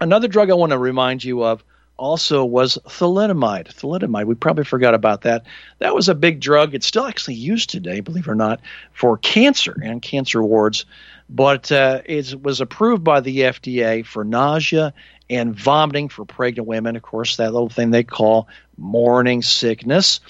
Another 0.00 0.28
drug 0.28 0.50
I 0.50 0.54
want 0.54 0.70
to 0.70 0.78
remind 0.78 1.24
you 1.24 1.42
of 1.44 1.64
also 1.96 2.44
was 2.44 2.78
thalidomide. 2.86 3.74
Thalidomide, 3.74 4.26
we 4.26 4.34
probably 4.34 4.64
forgot 4.64 4.94
about 4.94 5.22
that. 5.22 5.44
That 5.78 5.94
was 5.94 6.08
a 6.08 6.14
big 6.14 6.40
drug. 6.40 6.74
It's 6.74 6.86
still 6.86 7.06
actually 7.06 7.34
used 7.34 7.70
today, 7.70 8.00
believe 8.00 8.28
it 8.28 8.30
or 8.30 8.34
not, 8.34 8.60
for 8.92 9.16
cancer 9.18 9.76
and 9.82 10.00
cancer 10.02 10.42
wards. 10.42 10.84
But 11.28 11.72
uh, 11.72 12.02
it 12.04 12.40
was 12.40 12.60
approved 12.60 13.02
by 13.02 13.20
the 13.20 13.38
FDA 13.40 14.06
for 14.06 14.24
nausea 14.24 14.94
and 15.28 15.58
vomiting 15.58 16.08
for 16.08 16.24
pregnant 16.24 16.68
women. 16.68 16.94
Of 16.94 17.02
course, 17.02 17.36
that 17.36 17.52
little 17.52 17.68
thing 17.68 17.90
they 17.90 18.04
call 18.04 18.46
morning 18.76 19.42
sickness. 19.42 20.20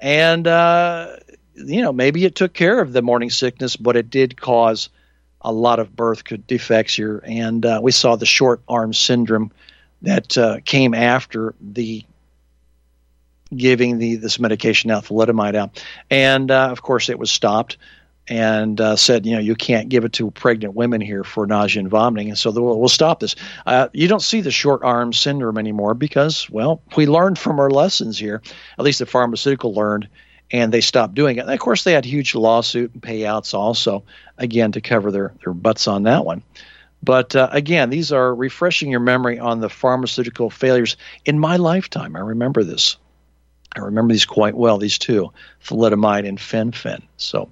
And, 0.00 0.46
uh, 0.46 1.16
you 1.54 1.82
know, 1.82 1.92
maybe 1.92 2.24
it 2.24 2.34
took 2.34 2.52
care 2.52 2.80
of 2.80 2.92
the 2.92 3.02
morning 3.02 3.30
sickness, 3.30 3.76
but 3.76 3.96
it 3.96 4.10
did 4.10 4.40
cause 4.40 4.88
a 5.40 5.52
lot 5.52 5.78
of 5.80 5.94
birth 5.94 6.22
defects 6.46 6.94
here. 6.94 7.22
And 7.24 7.64
uh, 7.66 7.80
we 7.82 7.92
saw 7.92 8.16
the 8.16 8.26
short 8.26 8.62
arm 8.68 8.92
syndrome 8.92 9.50
that 10.02 10.36
uh, 10.38 10.58
came 10.64 10.94
after 10.94 11.54
the 11.60 12.04
giving 13.54 13.98
the 13.98 14.16
this 14.16 14.38
medication 14.38 14.90
thalidomide 14.90 15.54
out, 15.54 15.84
and 16.10 16.50
uh, 16.50 16.68
of 16.70 16.82
course 16.82 17.08
it 17.08 17.18
was 17.18 17.30
stopped 17.30 17.76
and 18.28 18.80
uh, 18.80 18.94
said, 18.94 19.26
you 19.26 19.32
know, 19.32 19.40
you 19.40 19.56
can't 19.56 19.88
give 19.88 20.04
it 20.04 20.12
to 20.12 20.30
pregnant 20.30 20.74
women 20.74 21.00
here 21.00 21.24
for 21.24 21.46
nausea 21.46 21.80
and 21.80 21.90
vomiting, 21.90 22.28
and 22.28 22.38
so 22.38 22.50
we'll, 22.50 22.78
we'll 22.78 22.88
stop 22.88 23.20
this. 23.20 23.34
Uh, 23.66 23.88
you 23.92 24.08
don't 24.08 24.22
see 24.22 24.40
the 24.40 24.50
short 24.50 24.82
arm 24.84 25.12
syndrome 25.12 25.58
anymore 25.58 25.94
because, 25.94 26.48
well, 26.48 26.80
we 26.96 27.06
learned 27.06 27.38
from 27.38 27.58
our 27.58 27.70
lessons 27.70 28.18
here. 28.18 28.40
At 28.78 28.84
least 28.84 29.00
the 29.00 29.06
pharmaceutical 29.06 29.74
learned, 29.74 30.08
and 30.52 30.70
they 30.70 30.82
stopped 30.82 31.14
doing 31.14 31.38
it. 31.38 31.40
And 31.40 31.50
of 31.50 31.58
course, 31.58 31.82
they 31.82 31.92
had 31.92 32.04
huge 32.04 32.34
lawsuit 32.34 32.92
and 32.92 33.02
payouts 33.02 33.54
also, 33.54 34.04
again, 34.38 34.72
to 34.72 34.80
cover 34.80 35.10
their 35.10 35.32
their 35.42 35.54
butts 35.54 35.88
on 35.88 36.04
that 36.04 36.24
one. 36.24 36.42
But 37.02 37.34
uh, 37.34 37.48
again, 37.50 37.90
these 37.90 38.12
are 38.12 38.32
refreshing 38.32 38.90
your 38.90 39.00
memory 39.00 39.38
on 39.38 39.60
the 39.60 39.68
pharmaceutical 39.68 40.50
failures 40.50 40.96
in 41.24 41.38
my 41.38 41.56
lifetime. 41.56 42.14
I 42.14 42.20
remember 42.20 42.62
this. 42.62 42.96
I 43.74 43.80
remember 43.80 44.12
these 44.12 44.26
quite 44.26 44.54
well, 44.54 44.76
these 44.76 44.98
two, 44.98 45.32
thalidomide 45.64 46.28
and 46.28 46.38
fen-phen. 46.38 47.02
So, 47.16 47.48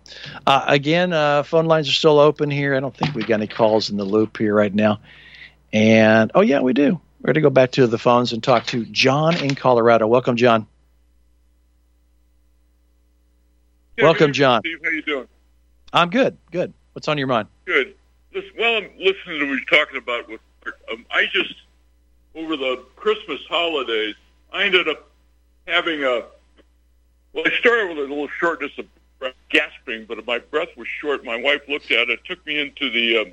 uh, 0.47 0.65
again, 0.67 1.15
uh, 1.15 1.45
phone 1.45 1.65
lines 1.65 1.89
are 1.89 1.93
still 1.93 2.19
open 2.19 2.51
here. 2.51 2.75
I 2.75 2.81
don't 2.81 2.95
think 2.95 3.15
we 3.15 3.23
got 3.23 3.37
any 3.37 3.47
calls 3.47 3.89
in 3.89 3.97
the 3.97 4.05
loop 4.05 4.37
here 4.37 4.55
right 4.55 4.73
now. 4.73 5.01
And, 5.73 6.31
oh, 6.35 6.43
yeah, 6.43 6.61
we 6.61 6.75
do. 6.75 7.01
We're 7.21 7.29
going 7.29 7.35
to 7.35 7.41
go 7.41 7.49
back 7.49 7.71
to 7.73 7.87
the 7.87 7.99
phones 7.99 8.35
and 8.35 8.43
talk 8.43 8.67
to 8.67 8.85
John 8.85 9.35
in 9.37 9.55
Colorado. 9.55 10.07
Welcome, 10.07 10.37
John. 10.37 10.67
Welcome, 14.03 14.33
John. 14.33 14.61
Steve, 14.63 14.79
how 14.83 14.91
you 14.91 15.03
doing? 15.03 15.29
I'm 15.93 16.11
good. 16.11 16.37
Good. 16.51 16.73
What's 16.93 17.09
on 17.09 17.19
your 17.19 17.27
mind? 17.27 17.49
Good. 17.65 17.95
Listen, 18.33 18.51
well, 18.59 18.77
I'm 18.77 18.91
listening 18.99 19.41
to 19.41 19.47
what 19.47 19.59
you're 19.59 19.85
talking 19.85 19.99
about. 19.99 20.29
With 20.29 20.41
um, 20.93 21.05
I 21.11 21.27
just 21.33 21.55
over 22.35 22.57
the 22.57 22.85
Christmas 22.97 23.41
holidays, 23.49 24.15
I 24.53 24.65
ended 24.65 24.89
up 24.89 25.09
having 25.67 26.05
a. 26.05 26.25
Well, 27.33 27.45
I 27.47 27.51
started 27.59 27.89
with 27.89 27.99
a 27.99 28.03
little 28.03 28.29
shortness 28.39 28.73
of 28.79 28.87
breath, 29.19 29.35
gasping, 29.51 30.05
but 30.07 30.25
my 30.27 30.39
breath 30.39 30.77
was 30.77 30.89
short. 30.89 31.25
My 31.25 31.41
wife 31.41 31.63
looked 31.69 31.91
at 31.91 32.11
it, 32.11 32.25
took 32.25 32.45
me 32.47 32.61
into 32.61 32.91
the 32.91 33.19
um, 33.19 33.33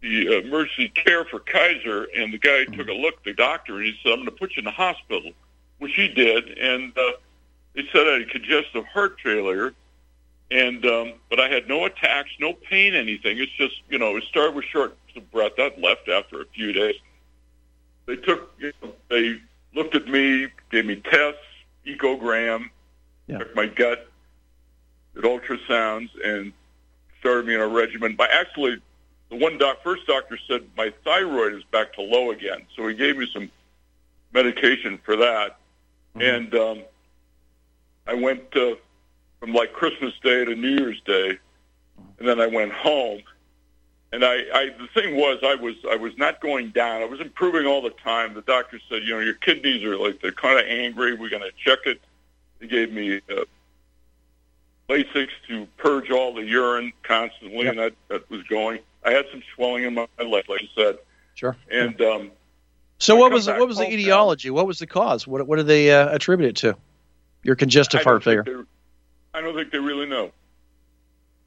the 0.00 0.38
emergency 0.38 0.88
care 0.88 1.24
for 1.24 1.38
Kaiser, 1.38 2.08
and 2.16 2.32
the 2.32 2.38
guy 2.38 2.64
took 2.64 2.88
a 2.88 2.92
look, 2.92 3.22
the 3.24 3.32
doctor, 3.32 3.76
and 3.76 3.86
he 3.86 3.94
said, 4.02 4.12
"I'm 4.12 4.18
going 4.18 4.26
to 4.26 4.32
put 4.32 4.56
you 4.56 4.60
in 4.60 4.64
the 4.64 4.70
hospital," 4.70 5.32
which 5.78 5.94
he 5.94 6.08
did, 6.08 6.58
and 6.58 6.96
uh, 6.96 7.12
they 7.74 7.88
said 7.92 8.06
I 8.06 8.20
had 8.20 8.30
congestive 8.30 8.84
heart 8.86 9.18
failure, 9.22 9.74
and 10.50 10.84
um, 10.84 11.14
but 11.30 11.40
I 11.40 11.48
had 11.48 11.68
no 11.68 11.84
attacks, 11.84 12.30
no 12.38 12.52
pain, 12.52 12.94
anything. 12.94 13.38
It's 13.38 13.52
just 13.52 13.74
you 13.88 13.98
know, 13.98 14.16
it 14.16 14.24
started 14.24 14.54
with 14.54 14.64
short 14.66 14.96
of 15.16 15.30
breath. 15.30 15.52
That 15.56 15.80
left 15.80 16.08
after 16.08 16.40
a 16.40 16.46
few 16.46 16.72
days. 16.72 16.96
They 18.06 18.16
took, 18.16 18.52
you 18.58 18.72
know, 18.82 18.92
they 19.08 19.40
looked 19.74 19.94
at 19.94 20.08
me, 20.08 20.48
gave 20.70 20.86
me 20.86 20.96
tests, 20.96 21.40
echogram, 21.86 22.68
checked 23.28 23.54
my 23.54 23.66
gut, 23.66 24.08
did 25.14 25.24
ultrasounds, 25.24 26.10
and 26.24 26.52
started 27.20 27.46
me 27.46 27.54
on 27.54 27.62
a 27.62 27.68
regimen. 27.68 28.16
But 28.16 28.30
actually, 28.32 28.80
the 29.30 29.36
one 29.36 29.56
doc, 29.58 29.78
first 29.82 30.06
doctor 30.06 30.38
said 30.48 30.64
my 30.76 30.92
thyroid 31.04 31.54
is 31.54 31.64
back 31.64 31.94
to 31.94 32.02
low 32.02 32.32
again, 32.32 32.66
so 32.76 32.86
he 32.88 32.94
gave 32.94 33.16
me 33.16 33.28
some 33.32 33.50
medication 34.32 34.98
for 35.04 35.16
that, 35.16 35.58
and 36.16 36.54
um, 36.54 36.82
I 38.06 38.14
went 38.14 38.56
uh, 38.56 38.74
from 39.40 39.52
like 39.52 39.72
Christmas 39.72 40.12
Day 40.22 40.44
to 40.44 40.54
New 40.54 40.68
Year's 40.70 41.00
Day, 41.06 41.38
and 42.18 42.28
then 42.28 42.40
I 42.40 42.46
went 42.46 42.72
home. 42.72 43.22
And 44.14 44.24
I, 44.24 44.34
I, 44.54 44.70
the 44.78 44.88
thing 44.92 45.16
was, 45.16 45.38
I 45.42 45.54
was, 45.54 45.74
I 45.90 45.96
was 45.96 46.12
not 46.18 46.42
going 46.42 46.68
down. 46.70 47.00
I 47.00 47.06
was 47.06 47.20
improving 47.20 47.64
all 47.66 47.80
the 47.80 47.94
time. 48.04 48.34
The 48.34 48.42
doctor 48.42 48.78
said, 48.90 49.04
you 49.04 49.14
know, 49.14 49.20
your 49.20 49.32
kidneys 49.34 49.82
are 49.84 49.96
like 49.96 50.20
they're 50.20 50.32
kind 50.32 50.58
of 50.58 50.66
angry. 50.66 51.14
We're 51.14 51.30
going 51.30 51.42
to 51.42 51.52
check 51.64 51.78
it. 51.86 51.98
He 52.60 52.66
gave 52.66 52.92
me 52.92 53.22
uh, 53.30 53.44
Lasix 54.88 55.28
to 55.48 55.66
purge 55.78 56.10
all 56.10 56.34
the 56.34 56.42
urine 56.44 56.92
constantly, 57.02 57.66
and 57.66 57.78
that, 57.78 57.94
that 58.08 58.28
was 58.30 58.42
going. 58.44 58.80
I 59.04 59.12
had 59.12 59.24
some 59.30 59.42
swelling 59.54 59.84
in 59.84 59.94
my 59.94 60.06
leg, 60.18 60.44
like 60.48 60.62
I 60.62 60.68
said, 60.76 60.98
Sure. 61.34 61.56
and 61.70 62.00
um, 62.02 62.30
So 62.98 63.16
I 63.16 63.20
what 63.20 63.32
was 63.32 63.46
what 63.46 63.66
was 63.66 63.78
the 63.78 63.90
etiology? 63.90 64.50
What 64.50 64.66
was 64.66 64.78
the 64.78 64.86
cause? 64.86 65.26
What 65.26 65.46
what 65.46 65.56
did 65.56 65.66
they 65.66 65.90
uh, 65.90 66.14
attribute 66.14 66.50
it 66.50 66.56
to? 66.56 66.76
Your 67.42 67.56
congestive 67.56 68.02
heart 68.02 68.22
failure. 68.24 68.66
I 69.34 69.40
don't 69.40 69.54
think 69.54 69.72
they 69.72 69.78
really 69.78 70.06
know. 70.06 70.30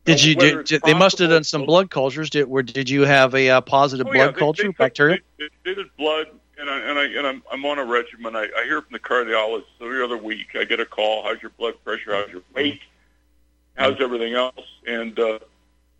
Did 0.03 0.23
you 0.23 0.35
did, 0.35 0.65
did- 0.65 0.81
they 0.83 0.93
must 0.93 1.17
have 1.19 1.29
done 1.29 1.43
some 1.43 1.65
blood 1.65 1.89
cultures? 1.89 2.29
Did 2.29 2.47
where 2.47 2.63
did 2.63 2.89
you 2.89 3.03
have 3.03 3.33
a 3.33 3.49
uh, 3.49 3.61
positive 3.61 4.05
Oh, 4.07 4.11
blood 4.11 4.25
yeah, 4.25 4.31
they- 4.31 4.39
culture 4.39 4.63
they 4.63 4.69
bacteria? 4.69 5.19
They, 5.39 5.49
they 5.63 5.73
did 5.73 5.87
blood, 5.97 6.27
and 6.59 6.69
I 6.69 6.79
and 6.79 6.99
I 6.99 7.03
and 7.05 7.25
I'm, 7.27 7.43
I'm 7.51 7.65
on 7.65 7.79
a 7.79 7.85
regimen. 7.85 8.35
I, 8.35 8.47
I 8.57 8.65
hear 8.65 8.81
from 8.81 8.91
the 8.91 8.99
cardiologist 8.99 9.63
every 9.81 10.03
other 10.03 10.17
week. 10.17 10.47
I 10.55 10.63
get 10.65 10.79
a 10.79 10.85
call. 10.85 11.23
How's 11.23 11.41
your 11.41 11.51
blood 11.57 11.73
pressure? 11.83 12.13
How's 12.13 12.29
your 12.31 12.43
weight? 12.53 12.81
How's 13.75 13.99
everything 13.99 14.33
else? 14.35 14.55
And 14.85 15.17
uh, 15.19 15.39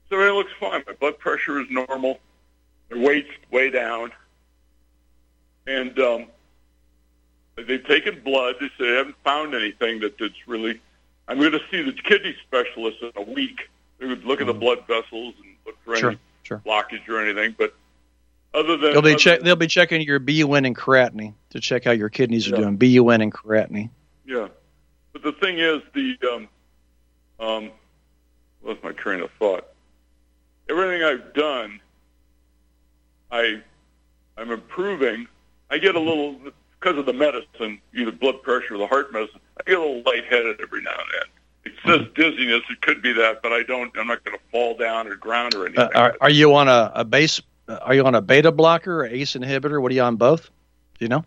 so 0.10 0.20
it 0.20 0.32
looks 0.34 0.52
fine. 0.60 0.84
My 0.86 0.94
blood 0.94 1.18
pressure 1.18 1.60
is 1.60 1.68
normal. 1.72 2.20
My 2.92 2.98
weight's 3.04 3.30
way 3.52 3.70
down. 3.72 4.12
And 5.68 5.98
um, 6.00 6.28
they've 7.56 7.86
taken 7.86 8.22
blood. 8.24 8.56
They 8.60 8.68
say 8.78 8.90
they 8.92 8.98
haven't 8.98 9.18
found 9.24 9.54
anything 9.54 10.00
that 10.02 10.18
that's 10.18 10.48
really. 10.48 10.82
I'm 11.28 11.40
going 11.40 11.54
to 11.54 11.62
see 11.72 11.82
the 11.82 11.94
kidney 11.94 12.36
specialist 12.46 12.98
in 13.02 13.12
a 13.16 13.22
week. 13.22 13.70
They 14.00 14.06
would 14.06 14.26
look 14.26 14.42
at 14.42 14.48
the 14.48 14.54
blood 14.54 14.86
vessels 14.88 15.34
and 15.44 15.56
look 15.66 15.78
for. 15.84 15.96
Sure, 15.96 16.10
any 16.12 16.20
sure. 16.44 16.62
blockage 16.66 17.08
or 17.10 17.20
anything. 17.20 17.56
But 17.58 17.74
other 18.54 18.78
than 18.78 18.94
They'll 18.94 19.02
be 19.02 19.16
check. 19.16 19.42
They'll 19.42 19.56
be 19.56 19.68
checking 19.68 20.02
your 20.02 20.20
BUN 20.20 20.66
and 20.66 20.76
creatinine 20.76 21.34
to 21.52 21.60
check 21.60 21.86
how 21.86 21.92
your 21.92 22.10
kidneys 22.10 22.48
are 22.48 22.56
doing. 22.56 22.78
BUN 22.78 23.22
and 23.22 23.34
creatinine. 23.34 23.90
Yeah, 24.26 24.48
but 25.14 25.24
the 25.24 25.34
thing 25.34 25.60
is, 25.60 25.82
the 25.94 26.18
um, 26.34 26.48
um, 27.40 27.72
what's 28.62 28.84
my 28.84 28.92
train 28.92 29.20
of 29.22 29.30
thought? 29.38 29.68
Everything 30.70 31.04
I've 31.04 31.34
done, 31.34 31.80
I, 33.32 33.62
I'm 34.38 34.52
improving. 34.52 35.28
I 35.70 35.78
get 35.78 35.96
a 35.96 36.00
little 36.00 36.40
because 36.86 37.00
of 37.00 37.06
the 37.08 37.14
medicine, 37.14 37.82
either 37.96 38.12
blood 38.12 38.42
pressure 38.44 38.76
or 38.76 38.78
the 38.78 38.86
heart 38.88 39.12
medicine. 39.12 39.40
I 39.60 39.64
get 39.70 39.78
a 39.80 39.82
little 39.82 40.04
lightheaded 40.06 40.62
every 40.62 40.84
now 40.84 40.92
and 40.92 41.10
then. 41.14 41.74
It 41.74 41.74
says 41.84 42.08
dizziness. 42.16 42.62
It 42.70 42.80
could 42.82 43.02
be 43.02 43.12
that, 43.14 43.42
but 43.42 43.52
I 43.52 43.64
don't. 43.64 43.92
I'm 43.98 44.06
not 44.06 44.24
going 44.24 44.38
to 44.38 44.44
fall 44.52 44.78
down 44.78 45.08
or 45.08 45.16
ground 45.16 45.56
or 45.56 45.66
anything. 45.66 45.84
Uh, 45.84 45.90
are, 45.96 46.18
are 46.22 46.30
you 46.30 46.54
on 46.54 46.68
a, 46.68 46.92
a 46.94 47.04
base? 47.04 47.42
uh, 47.68 47.80
Are 47.82 47.96
you 47.96 48.06
on 48.06 48.14
a 48.14 48.22
beta 48.22 48.52
blocker 48.52 49.02
or 49.02 49.06
ACE 49.08 49.34
inhibitor? 49.34 49.82
What 49.82 49.92
are 49.92 49.96
you 49.96 50.04
on 50.04 50.16
both? 50.18 50.44
Do 50.46 51.06
you 51.06 51.10
know? 51.10 51.26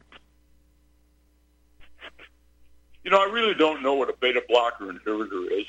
you 3.02 3.10
know, 3.10 3.20
I 3.20 3.28
really 3.32 3.54
don't 3.54 3.82
know 3.82 3.94
what 3.94 4.08
a 4.10 4.14
beta 4.20 4.42
blocker 4.48 4.84
inhibitor 4.92 5.50
is. 5.60 5.66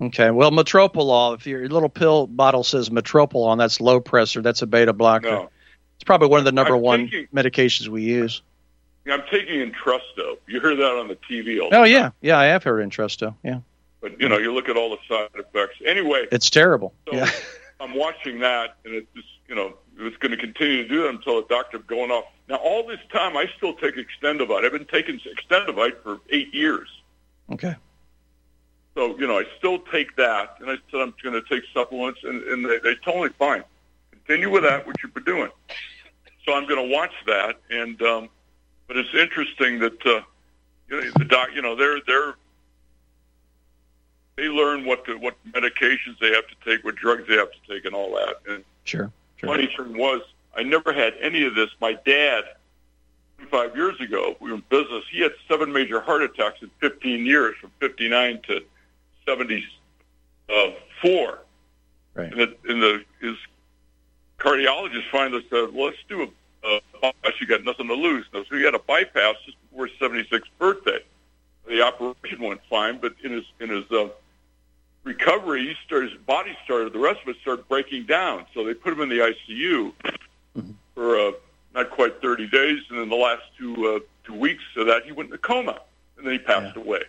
Okay. 0.00 0.30
Well, 0.30 0.50
metropolol. 0.50 1.34
If 1.34 1.46
your 1.46 1.68
little 1.68 1.90
pill 1.90 2.26
bottle 2.26 2.64
says 2.64 2.88
metropolol, 2.88 3.58
that's 3.58 3.82
low 3.82 4.00
pressure. 4.00 4.40
That's 4.40 4.62
a 4.62 4.66
beta 4.66 4.94
blocker. 4.94 5.30
No. 5.30 5.50
It's 5.96 6.04
probably 6.04 6.28
one 6.28 6.38
of 6.38 6.44
the 6.46 6.52
number 6.52 6.74
I'm 6.76 6.80
one 6.80 7.00
thinking- 7.10 7.28
medications 7.34 7.88
we 7.88 8.02
use. 8.02 8.40
I'm 9.12 9.22
taking 9.30 9.70
Entresto. 9.70 10.36
You 10.46 10.60
hear 10.60 10.74
that 10.76 10.92
on 10.98 11.08
the 11.08 11.16
TV 11.30 11.60
all 11.60 11.68
Oh 11.72 11.82
the 11.82 11.90
yeah, 11.90 12.00
time. 12.02 12.12
yeah. 12.22 12.34
Yeah, 12.34 12.38
I 12.38 12.44
have 12.46 12.64
heard 12.64 12.88
Entresto. 12.88 13.34
Yeah, 13.44 13.60
But 14.00 14.20
you 14.20 14.28
know, 14.28 14.38
you 14.38 14.52
look 14.52 14.68
at 14.68 14.76
all 14.76 14.90
the 14.90 14.98
side 15.08 15.28
effects. 15.34 15.76
Anyway, 15.86 16.26
it's 16.32 16.50
terrible. 16.50 16.92
so 17.08 17.14
Yeah. 17.16 17.30
I'm 17.80 17.94
watching 17.94 18.40
that, 18.40 18.76
and 18.84 18.94
it's 18.94 19.06
just 19.14 19.28
you 19.48 19.54
know 19.54 19.74
it's 19.98 20.16
going 20.16 20.30
to 20.32 20.36
continue 20.38 20.82
to 20.82 20.88
do 20.88 21.02
that 21.02 21.10
until 21.10 21.40
the 21.42 21.46
doctor 21.48 21.78
going 21.78 22.10
off. 22.10 22.24
Now, 22.48 22.56
all 22.56 22.86
this 22.86 23.00
time, 23.12 23.36
I 23.36 23.46
still 23.56 23.74
take 23.74 23.94
Extendovite. 23.96 24.64
I've 24.64 24.72
been 24.72 24.86
taking 24.86 25.20
Extendovite 25.20 26.02
for 26.02 26.18
eight 26.30 26.52
years. 26.54 26.88
Okay. 27.52 27.74
So 28.94 29.18
you 29.18 29.26
know, 29.26 29.38
I 29.38 29.44
still 29.58 29.78
take 29.92 30.16
that, 30.16 30.56
and 30.60 30.70
I 30.70 30.76
said 30.90 31.00
I'm 31.00 31.14
going 31.22 31.34
to 31.40 31.42
take 31.48 31.64
supplements, 31.74 32.20
and, 32.24 32.42
and 32.44 32.64
they, 32.64 32.78
they 32.78 32.94
me 33.22 33.28
fine, 33.38 33.62
continue 34.10 34.50
with 34.50 34.62
that, 34.62 34.86
what 34.86 34.96
you've 35.02 35.12
been 35.14 35.24
doing. 35.24 35.50
So 36.46 36.54
I'm 36.54 36.66
going 36.66 36.88
to 36.88 36.94
watch 36.94 37.12
that, 37.26 37.56
and 37.70 38.00
um, 38.02 38.28
but 38.88 38.96
it's 38.96 39.14
interesting 39.14 39.78
that 39.80 40.06
uh, 40.06 40.20
you 40.88 41.00
know, 41.00 41.10
the 41.16 41.24
doc, 41.24 41.48
you 41.54 41.62
know, 41.62 41.74
they're 41.74 42.00
they're 42.06 42.34
they 44.36 44.48
learn 44.48 44.84
what 44.84 45.04
the, 45.06 45.16
what 45.18 45.34
medications 45.52 46.18
they 46.20 46.30
have 46.32 46.44
to 46.46 46.54
take, 46.64 46.84
what 46.84 46.94
drugs 46.96 47.24
they 47.26 47.36
have 47.36 47.50
to 47.50 47.72
take, 47.72 47.84
and 47.86 47.94
all 47.94 48.14
that. 48.14 48.36
And 48.48 48.64
Sure. 48.84 49.10
funny 49.40 49.66
thing 49.66 49.98
was, 49.98 50.22
I 50.56 50.62
never 50.62 50.92
had 50.92 51.14
any 51.20 51.44
of 51.44 51.54
this. 51.54 51.70
My 51.80 51.94
dad, 52.04 52.44
five 53.50 53.74
years 53.74 54.00
ago, 54.00 54.36
we 54.40 54.50
were 54.50 54.56
in 54.56 54.62
business. 54.68 55.04
He 55.10 55.20
had 55.20 55.32
seven 55.48 55.72
major 55.72 56.00
heart 56.00 56.22
attacks 56.22 56.62
in 56.62 56.70
15 56.80 57.26
years, 57.26 57.56
from 57.60 57.70
59 57.80 58.40
to 58.48 58.62
74. 59.26 61.38
Right. 62.14 62.32
And, 62.32 62.40
the, 62.40 62.56
and 62.68 62.82
the, 62.82 63.04
his 63.20 63.36
cardiologist 64.38 65.08
finally 65.10 65.44
said, 65.50 65.72
well, 65.72 65.86
let's 65.86 65.98
do 66.08 66.22
a, 66.22 66.28
bypass. 66.62 67.40
You 67.40 67.46
got 67.46 67.64
nothing 67.64 67.88
to 67.88 67.94
lose. 67.94 68.26
So 68.32 68.44
he 68.50 68.62
had 68.62 68.74
a 68.74 68.78
bypass 68.78 69.34
just 69.44 69.56
before 69.70 69.86
his 69.86 69.96
76th 69.98 70.42
birthday. 70.58 71.00
The 71.66 71.82
operation 71.82 72.40
went 72.40 72.60
fine, 72.70 72.98
but 72.98 73.14
in 73.24 73.32
his 73.32 73.44
in 73.60 73.70
his 73.70 73.90
uh, 73.90 74.08
recovery, 75.04 75.66
he 75.66 75.74
started, 75.84 76.12
his 76.12 76.20
body 76.20 76.56
started, 76.64 76.92
the 76.92 76.98
rest 76.98 77.20
of 77.22 77.28
it 77.28 77.36
started 77.40 77.68
breaking 77.68 78.06
down. 78.06 78.46
So 78.54 78.64
they 78.64 78.74
put 78.74 78.92
him 78.92 79.00
in 79.00 79.08
the 79.08 79.34
ICU 79.50 79.92
for 80.94 81.18
uh, 81.18 81.32
not 81.74 81.90
quite 81.90 82.20
30 82.22 82.48
days, 82.48 82.80
and 82.90 82.98
in 83.00 83.08
the 83.08 83.16
last 83.16 83.42
two 83.58 83.86
uh, 83.86 83.98
two 84.24 84.34
weeks 84.34 84.62
of 84.76 84.86
that, 84.86 85.04
he 85.04 85.12
went 85.12 85.30
into 85.30 85.38
coma, 85.38 85.80
and 86.16 86.26
then 86.26 86.32
he 86.32 86.38
passed 86.38 86.76
away. 86.76 87.02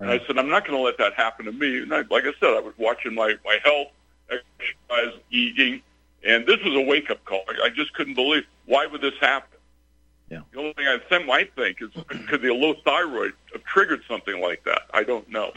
And 0.00 0.10
I 0.10 0.20
said, 0.26 0.38
I'm 0.38 0.48
not 0.48 0.64
going 0.64 0.78
to 0.78 0.82
let 0.82 0.96
that 0.98 1.14
happen 1.14 1.46
to 1.46 1.52
me. 1.52 1.78
And 1.82 1.92
I, 1.92 2.02
like 2.10 2.24
I 2.24 2.32
said, 2.38 2.50
I 2.56 2.60
was 2.60 2.74
watching 2.78 3.14
my 3.14 3.34
my 3.44 3.58
health, 3.64 3.88
exercise, 4.30 5.20
eating, 5.30 5.82
and 6.24 6.46
this 6.46 6.58
was 6.64 6.74
a 6.74 6.80
wake 6.80 7.10
up 7.10 7.24
call. 7.24 7.42
I, 7.62 7.68
just 7.70 7.94
couldn't 7.94 8.14
believe 8.14 8.44
why 8.66 8.86
would 8.86 9.00
this 9.00 9.14
happen. 9.20 9.58
Yeah. 10.30 10.40
The 10.52 10.58
only 10.58 10.72
thing 10.74 10.86
I 10.86 10.98
think 11.08 11.26
might 11.26 11.54
think 11.54 11.78
is 11.80 11.90
could 12.28 12.42
the 12.42 12.52
low 12.52 12.74
thyroid 12.84 13.32
have 13.52 13.64
triggered 13.64 14.02
something 14.06 14.40
like 14.40 14.62
that? 14.64 14.82
I 14.92 15.02
don't 15.02 15.28
know. 15.30 15.52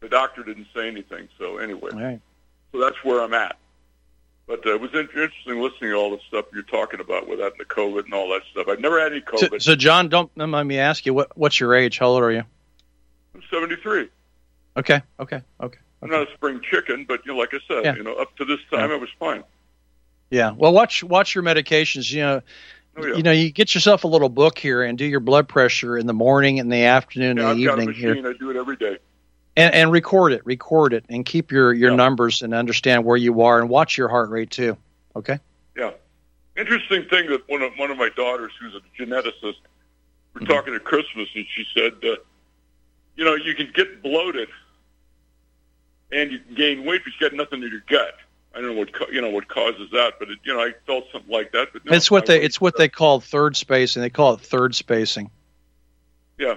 The 0.00 0.08
doctor 0.08 0.42
didn't 0.42 0.66
say 0.74 0.88
anything. 0.88 1.28
So 1.38 1.58
anyway, 1.58 1.90
right. 1.92 2.20
so 2.72 2.80
that's 2.80 3.02
where 3.04 3.22
I'm 3.22 3.34
at. 3.34 3.56
But 4.46 4.66
uh, 4.66 4.74
it 4.74 4.80
was 4.80 4.90
interesting 4.94 5.60
listening 5.60 5.90
to 5.90 5.94
all 5.94 6.10
the 6.10 6.18
stuff 6.26 6.46
you're 6.52 6.62
talking 6.62 7.00
about 7.00 7.28
with 7.28 7.38
that 7.38 7.52
and 7.52 7.60
the 7.60 7.64
COVID 7.66 8.04
and 8.04 8.14
all 8.14 8.28
that 8.30 8.42
stuff. 8.50 8.66
I've 8.68 8.80
never 8.80 8.98
had 9.00 9.12
any 9.12 9.22
So, 9.36 9.46
COVID. 9.46 9.62
so 9.62 9.76
John, 9.76 10.08
don't 10.08 10.34
don't 10.36 10.50
mind 10.50 10.68
me 10.68 10.78
ask 10.78 11.06
you 11.06 11.14
what 11.14 11.36
what's 11.38 11.60
your 11.60 11.74
age? 11.74 11.98
How 11.98 12.06
old 12.08 12.22
are 12.22 12.32
you? 12.32 12.42
I'm 13.34 13.42
73. 13.50 14.08
Okay. 14.76 15.02
Okay. 15.20 15.42
Okay. 15.60 15.78
I'm 16.02 16.10
not 16.10 16.28
a 16.28 16.32
spring 16.34 16.60
chicken, 16.62 17.04
but 17.06 17.24
you 17.26 17.32
know, 17.32 17.38
like 17.38 17.52
I 17.52 17.58
said, 17.68 17.84
Yeah. 17.84 17.94
you 17.96 18.02
know, 18.02 18.14
up 18.14 18.34
to 18.36 18.44
this 18.44 18.60
time, 18.70 18.90
I 18.90 18.96
was 18.96 19.10
fine. 19.18 19.42
Yeah. 20.30 20.52
Well, 20.56 20.72
watch 20.72 21.02
watch 21.04 21.34
your 21.34 21.44
medications. 21.44 22.10
You 22.12 22.20
know, 22.22 22.40
Oh, 22.96 23.06
yeah. 23.06 23.14
you 23.16 23.22
know, 23.22 23.30
you 23.32 23.50
get 23.50 23.74
yourself 23.74 24.02
a 24.04 24.08
little 24.08 24.28
book 24.28 24.58
here 24.58 24.82
and 24.82 24.98
do 24.98 25.04
your 25.04 25.20
blood 25.20 25.46
pressure 25.48 25.96
in 25.96 26.06
the 26.06 26.12
morning, 26.12 26.56
in 26.58 26.68
the 26.68 26.84
afternoon, 26.84 27.36
Yeah, 27.36 27.50
and 27.50 27.60
the 27.60 27.68
I've 27.68 27.76
got 27.76 27.78
a 27.78 27.82
evening 27.82 27.96
here, 27.96 28.10
machine. 28.14 28.26
I 28.26 28.32
do 28.38 28.50
it 28.50 28.56
every 28.56 28.76
day. 28.76 28.98
and, 29.56 29.74
and 29.74 29.92
record 29.92 30.32
it, 30.32 30.44
record 30.44 30.92
it, 30.92 31.04
and 31.08 31.24
keep 31.24 31.52
your 31.52 31.72
your 31.72 31.92
numbers 31.94 32.42
and 32.42 32.52
understand 32.54 33.04
where 33.04 33.16
you 33.16 33.42
are, 33.42 33.60
and 33.60 33.68
watch 33.68 33.96
your 33.96 34.08
heart 34.08 34.30
rate 34.30 34.50
too. 34.50 34.76
Okay. 35.14 35.38
Yeah. 35.76 35.92
Interesting 36.56 37.04
thing 37.08 37.28
that 37.30 37.48
one 37.48 37.62
of 37.62 37.72
one 37.76 37.90
of 37.90 37.96
my 37.98 38.08
daughters, 38.16 38.52
who's 38.60 38.74
a 38.74 38.80
geneticist, 39.02 39.54
Mm-hmm. 40.34 40.44
we're 40.44 40.46
talking 40.46 40.74
at 40.76 40.84
Christmas, 40.84 41.28
and 41.34 41.44
she 41.52 41.64
said, 41.74 41.92
uh, 42.04 42.14
you 43.16 43.24
know, 43.24 43.34
you 43.34 43.52
can 43.54 43.68
get 43.74 44.00
bloated 44.00 44.48
and 46.12 46.32
you 46.32 46.38
can 46.40 46.54
gain 46.54 46.84
weight, 46.84 47.02
but 47.04 47.12
you 47.18 47.28
got 47.30 47.36
nothing 47.36 47.62
in 47.62 47.70
your 47.70 47.82
gut. 47.88 48.14
I 48.54 48.60
don't 48.60 48.74
know 48.74 48.80
what 48.80 49.12
you 49.12 49.20
know 49.20 49.30
what 49.30 49.46
causes 49.48 49.90
that, 49.92 50.14
but 50.18 50.28
it, 50.30 50.38
you 50.44 50.52
know 50.52 50.60
I 50.60 50.72
felt 50.86 51.04
something 51.12 51.30
like 51.30 51.52
that. 51.52 51.68
But 51.72 51.84
no, 51.84 51.92
it's 51.92 52.10
what 52.10 52.24
I 52.28 52.38
they 52.38 52.42
it's 52.42 52.60
what 52.60 52.76
they 52.76 52.88
call 52.88 53.20
third 53.20 53.56
spacing. 53.56 54.02
They 54.02 54.10
call 54.10 54.34
it 54.34 54.40
third 54.40 54.74
spacing. 54.74 55.30
yeah. 56.38 56.56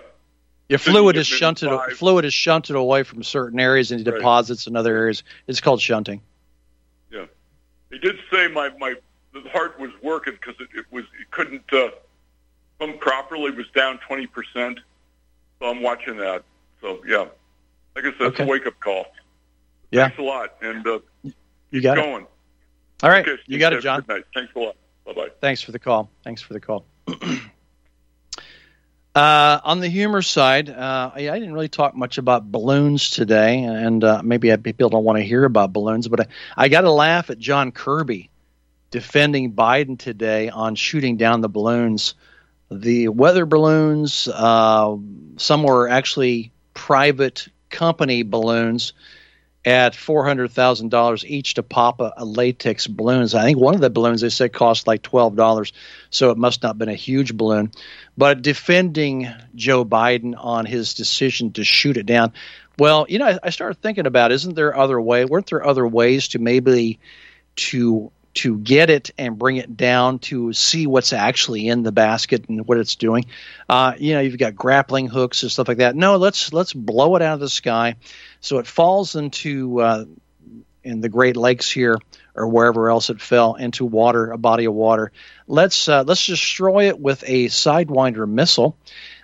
Your 0.69 0.79
fluid 0.79 1.17
is 1.17 1.27
shunted 1.27 1.69
five. 1.69 1.91
fluid 1.93 2.25
is 2.25 2.33
shunted 2.33 2.75
away 2.75 3.03
from 3.03 3.21
certain 3.21 3.59
areas 3.59 3.91
and 3.91 4.07
Right. 4.07 4.15
deposits 4.15 4.65
in 4.65 4.75
other 4.75 4.95
areas. 4.95 5.21
It's 5.45 5.61
called 5.61 5.81
shunting. 5.81 6.21
Yeah, 7.11 7.25
they 7.89 7.99
did 7.99 8.17
say 8.31 8.47
my 8.47 8.69
my 8.79 8.95
the 9.33 9.41
heart 9.49 9.79
was 9.79 9.91
working 10.01 10.33
because 10.33 10.55
it, 10.59 10.69
it 10.75 10.85
was 10.89 11.03
it 11.21 11.29
couldn't 11.29 11.71
uh, 11.73 11.89
pump 12.79 12.99
properly. 13.01 13.47
It 13.51 13.55
was 13.57 13.67
down 13.75 13.99
twenty 14.07 14.25
percent. 14.25 14.79
So 15.59 15.67
I'm 15.67 15.83
watching 15.83 16.17
that. 16.17 16.43
So 16.81 17.03
yeah, 17.05 17.25
like 17.95 18.05
I 18.05 18.11
said, 18.17 18.21
it's 18.21 18.39
Okay. 18.39 18.43
a 18.45 18.47
wake 18.47 18.65
up 18.65 18.79
call. 18.79 19.05
Yeah. 19.93 20.07
Thanks 20.07 20.19
a 20.19 20.23
lot, 20.23 20.55
and 20.61 20.85
uh, 20.87 20.99
You 21.71 21.81
got 21.81 21.97
it. 21.97 22.03
going. 22.03 22.25
All 23.03 23.09
right, 23.09 23.27
Okay, 23.27 23.41
you 23.47 23.59
got 23.59 23.73
it, 23.73 23.81
John. 23.81 24.03
Thanks 24.03 24.53
a 24.55 24.59
lot. 24.59 24.75
Bye 25.05 25.13
bye. 25.13 25.27
Thanks 25.41 25.61
for 25.61 25.71
the 25.71 25.79
call. 25.79 26.09
Thanks 26.23 26.41
for 26.41 26.53
the 26.53 26.59
call. 26.61 26.85
uh, 29.15 29.59
on 29.63 29.79
the 29.79 29.89
humor 29.89 30.21
side, 30.21 30.69
uh, 30.69 31.11
I, 31.13 31.29
I 31.29 31.39
didn't 31.39 31.53
really 31.53 31.69
talk 31.69 31.95
much 31.95 32.17
about 32.17 32.51
balloons 32.51 33.09
today, 33.11 33.63
and 33.63 34.03
uh, 34.03 34.21
maybe 34.23 34.51
I- 34.51 34.55
people 34.57 34.89
don't 34.89 35.03
want 35.03 35.17
to 35.17 35.23
hear 35.23 35.43
about 35.45 35.71
balloons, 35.73 36.07
but 36.07 36.21
I, 36.21 36.25
I 36.57 36.69
got 36.69 36.81
to 36.81 36.91
laugh 36.91 37.29
at 37.29 37.37
John 37.37 37.71
Kirby 37.71 38.29
defending 38.89 39.53
Biden 39.53 39.99
today 39.99 40.49
on 40.49 40.75
shooting 40.75 41.17
down 41.17 41.41
the 41.41 41.49
balloons. 41.49 42.15
The 42.71 43.09
weather 43.09 43.45
balloons, 43.45 44.27
uh, 44.27 44.95
some 45.37 45.63
were 45.63 45.89
actually 45.89 46.51
private 46.73 47.47
company 47.69 48.23
balloons 48.23 48.93
at 49.65 49.95
four 49.95 50.25
hundred 50.25 50.51
thousand 50.51 50.89
dollars 50.89 51.25
each 51.25 51.55
to 51.55 51.63
pop 51.63 52.01
a, 52.01 52.13
a 52.17 52.25
latex 52.25 52.87
balloons. 52.87 53.33
I 53.33 53.43
think 53.43 53.57
one 53.57 53.75
of 53.75 53.81
the 53.81 53.89
balloons 53.89 54.21
they 54.21 54.29
said 54.29 54.53
cost 54.53 54.87
like 54.87 55.01
twelve 55.01 55.35
dollars, 55.35 55.73
so 56.09 56.31
it 56.31 56.37
must 56.37 56.63
not 56.63 56.69
have 56.69 56.77
been 56.77 56.89
a 56.89 56.95
huge 56.95 57.35
balloon. 57.35 57.71
But 58.17 58.41
defending 58.41 59.29
Joe 59.55 59.85
Biden 59.85 60.35
on 60.37 60.65
his 60.65 60.93
decision 60.93 61.53
to 61.53 61.63
shoot 61.63 61.97
it 61.97 62.05
down, 62.05 62.33
well, 62.77 63.05
you 63.09 63.19
know, 63.19 63.27
I, 63.27 63.39
I 63.43 63.49
started 63.49 63.81
thinking 63.81 64.05
about 64.05 64.31
isn't 64.31 64.55
there 64.55 64.75
other 64.77 64.99
way? 64.99 65.25
Weren't 65.25 65.47
there 65.47 65.65
other 65.65 65.87
ways 65.87 66.29
to 66.29 66.39
maybe 66.39 66.99
to 67.55 68.11
to 68.35 68.57
get 68.57 68.89
it 68.89 69.11
and 69.17 69.37
bring 69.37 69.57
it 69.57 69.77
down 69.77 70.19
to 70.19 70.53
see 70.53 70.87
what's 70.87 71.13
actually 71.13 71.67
in 71.67 71.83
the 71.83 71.91
basket 71.91 72.49
and 72.49 72.67
what 72.67 72.77
it's 72.77 72.95
doing. 72.95 73.25
Uh, 73.69 73.93
you 73.97 74.13
know, 74.13 74.21
you've 74.21 74.37
got 74.37 74.55
grappling 74.55 75.07
hooks 75.07 75.43
and 75.43 75.51
stuff 75.51 75.67
like 75.67 75.77
that. 75.77 75.95
No, 75.95 76.17
let's 76.17 76.51
let's 76.51 76.73
blow 76.73 77.15
it 77.15 77.21
out 77.21 77.35
of 77.35 77.39
the 77.39 77.49
sky, 77.49 77.95
so 78.41 78.57
it 78.57 78.67
falls 78.67 79.15
into 79.15 79.79
uh, 79.81 80.05
in 80.83 81.01
the 81.01 81.09
Great 81.09 81.37
Lakes 81.37 81.71
here 81.71 81.99
or 82.35 82.47
wherever 82.47 82.89
else 82.89 83.11
it 83.11 83.21
fell 83.21 83.55
into 83.55 83.85
water, 83.85 84.31
a 84.31 84.37
body 84.37 84.65
of 84.65 84.73
water. 84.73 85.11
Let's 85.47 85.87
uh, 85.87 86.03
let's 86.03 86.25
destroy 86.25 86.87
it 86.87 86.99
with 86.99 87.23
a 87.27 87.45
sidewinder 87.45 88.27
missile. 88.27 88.75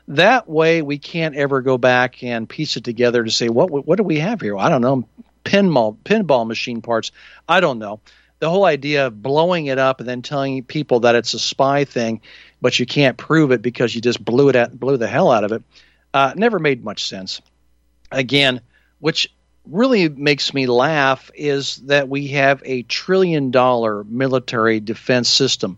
That 0.10 0.48
way, 0.48 0.82
we 0.82 0.98
can't 0.98 1.36
ever 1.36 1.62
go 1.62 1.78
back 1.78 2.24
and 2.24 2.50
piece 2.50 2.78
it 2.78 2.84
together 2.84 3.24
to 3.24 3.32
say 3.32 3.50
what 3.50 3.70
what 3.72 3.98
do 3.98 4.04
we 4.04 4.20
have 4.20 4.40
here? 4.40 4.56
I 4.56 4.70
don't 4.70 4.82
know, 4.82 5.08
pinball 5.44 5.98
pinball 5.98 6.46
machine 6.46 6.84
parts. 6.84 7.12
I 7.48 7.60
don't 7.60 7.80
know 7.80 8.02
the 8.40 8.50
whole 8.50 8.66
idea 8.66 9.08
of 9.08 9.22
blowing 9.22 9.68
it 9.68 9.78
up 9.78 10.00
and 10.00 10.08
then 10.08 10.22
telling 10.22 10.64
people 10.64 11.02
that 11.02 11.16
it's 11.16 11.34
a 11.34 11.40
spy 11.40 11.84
thing, 11.86 12.22
but 12.62 12.80
you 12.80 12.86
can't 12.86 13.18
prove 13.18 13.52
it 13.52 13.62
because 13.62 13.94
you 13.94 14.02
just 14.02 14.24
blew 14.24 14.50
it 14.50 14.56
at, 14.56 14.80
blew 14.80 14.98
the 14.98 15.08
hell 15.08 15.32
out 15.32 15.44
of 15.44 15.52
it, 15.52 15.64
uh, 16.14 16.34
never 16.36 16.60
made 16.60 16.84
much 16.84 17.06
sense. 17.06 17.42
Again, 18.12 18.62
which 19.00 19.32
really 19.66 20.10
makes 20.10 20.54
me 20.54 20.68
laugh 20.68 21.30
is 21.36 21.78
that 21.78 22.10
we 22.10 22.28
have 22.28 22.62
a 22.66 22.84
trillion 22.84 23.52
dollar 23.52 24.04
military 24.06 24.80
defense 24.80 25.30
system, 25.30 25.78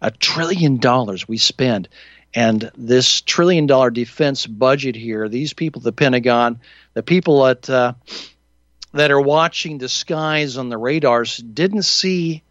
a 0.00 0.10
trillion 0.10 0.76
dollars 0.76 1.26
we 1.26 1.38
spend. 1.38 1.88
And 2.34 2.70
this 2.76 3.20
trillion 3.20 3.66
dollar 3.66 3.90
defense 3.90 4.46
budget 4.46 4.96
here, 4.96 5.28
these 5.28 5.52
people, 5.52 5.80
at 5.80 5.84
the 5.84 5.92
Pentagon, 5.92 6.60
the 6.94 7.02
people 7.02 7.46
at 7.46 7.70
uh, 7.70 7.94
that 8.94 9.10
are 9.10 9.20
watching 9.20 9.78
the 9.78 9.88
skies 9.88 10.56
on 10.56 10.68
the 10.68 10.78
radars 10.78 11.36
didn't 11.36 11.82
see 11.82 12.42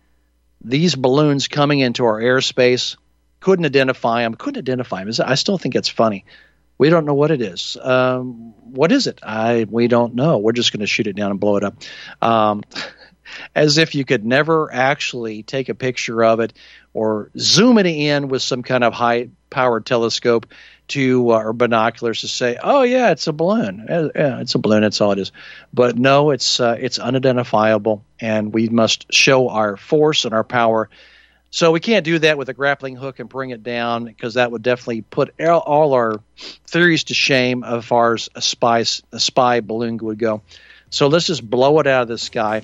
these 0.61 0.93
balloons 0.93 1.47
coming 1.47 1.79
into 1.79 2.03
our 2.05 2.19
airspace, 2.19 2.97
couldn't 3.39 3.65
identify 3.65 4.23
them, 4.23 4.35
couldn't 4.35 4.59
identify 4.59 5.03
them. 5.03 5.25
I 5.25 5.35
still 5.35 5.57
think 5.57 5.75
it's 5.75 5.87
funny. 5.87 6.25
We 6.77 6.89
don't 6.89 7.05
know 7.05 7.13
what 7.13 7.31
it 7.31 7.41
is. 7.41 7.77
Um, 7.81 8.53
what 8.63 8.91
is 8.91 9.07
it? 9.07 9.19
I 9.23 9.65
we 9.69 9.87
don't 9.87 10.15
know. 10.15 10.37
We're 10.37 10.51
just 10.51 10.73
going 10.73 10.81
to 10.81 10.87
shoot 10.87 11.07
it 11.07 11.15
down 11.15 11.31
and 11.31 11.39
blow 11.39 11.55
it 11.55 11.63
up, 11.63 11.75
um, 12.21 12.63
as 13.55 13.77
if 13.77 13.95
you 13.95 14.03
could 14.03 14.25
never 14.25 14.73
actually 14.73 15.43
take 15.43 15.69
a 15.69 15.75
picture 15.75 16.23
of 16.25 16.41
it 16.41 16.53
or 16.93 17.31
zoom 17.37 17.77
it 17.77 17.85
in 17.85 18.27
with 18.27 18.41
some 18.41 18.63
kind 18.63 18.83
of 18.83 18.91
high-powered 18.93 19.85
telescope 19.85 20.47
to 20.93 21.31
uh, 21.31 21.39
or 21.39 21.53
binoculars 21.53 22.21
to 22.21 22.27
say, 22.27 22.57
"Oh 22.61 22.83
yeah, 22.83 23.11
it's 23.11 23.27
a 23.27 23.33
balloon. 23.33 23.87
Uh, 23.89 24.09
Yeah, 24.15 24.39
it's 24.41 24.55
a 24.55 24.59
balloon. 24.59 24.81
That's 24.81 25.01
all 25.01 25.11
it 25.11 25.19
is." 25.19 25.31
But 25.73 25.97
no, 25.97 26.31
it's 26.31 26.59
uh, 26.59 26.77
it's 26.79 26.99
unidentifiable, 26.99 28.03
and 28.19 28.53
we 28.53 28.69
must 28.69 29.11
show 29.11 29.49
our 29.49 29.75
force 29.77 30.25
and 30.25 30.33
our 30.33 30.43
power. 30.43 30.89
So 31.49 31.71
we 31.71 31.79
can't 31.79 32.03
do 32.03 32.17
that 32.19 32.37
with 32.37 32.49
a 32.49 32.53
grappling 32.53 32.95
hook 32.95 33.19
and 33.19 33.29
bring 33.29 33.51
it 33.51 33.61
down 33.61 34.05
because 34.05 34.35
that 34.35 34.51
would 34.51 34.63
definitely 34.63 35.01
put 35.01 35.39
all, 35.39 35.93
our 35.93 36.19
theories 36.65 37.03
to 37.05 37.13
shame 37.13 37.63
as 37.63 37.85
far 37.85 38.15
as 38.15 38.29
a 38.33 38.41
spy 38.41 38.85
a 39.11 39.19
spy 39.19 39.61
balloon 39.61 39.97
would 39.97 40.19
go. 40.19 40.41
So 40.89 41.07
let's 41.07 41.27
just 41.27 41.47
blow 41.47 41.79
it 41.79 41.87
out 41.87 42.03
of 42.03 42.07
the 42.07 42.17
sky, 42.17 42.61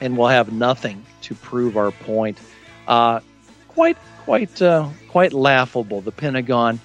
and 0.00 0.16
we'll 0.16 0.28
have 0.28 0.52
nothing 0.52 1.04
to 1.22 1.34
prove 1.34 1.76
our 1.76 1.90
point. 1.90 2.38
Uh, 2.86 3.20
quite 3.68 3.98
quite 4.24 4.62
uh, 4.62 4.88
quite 5.08 5.32
laughable. 5.32 6.00
The 6.00 6.12
Pentagon 6.12 6.80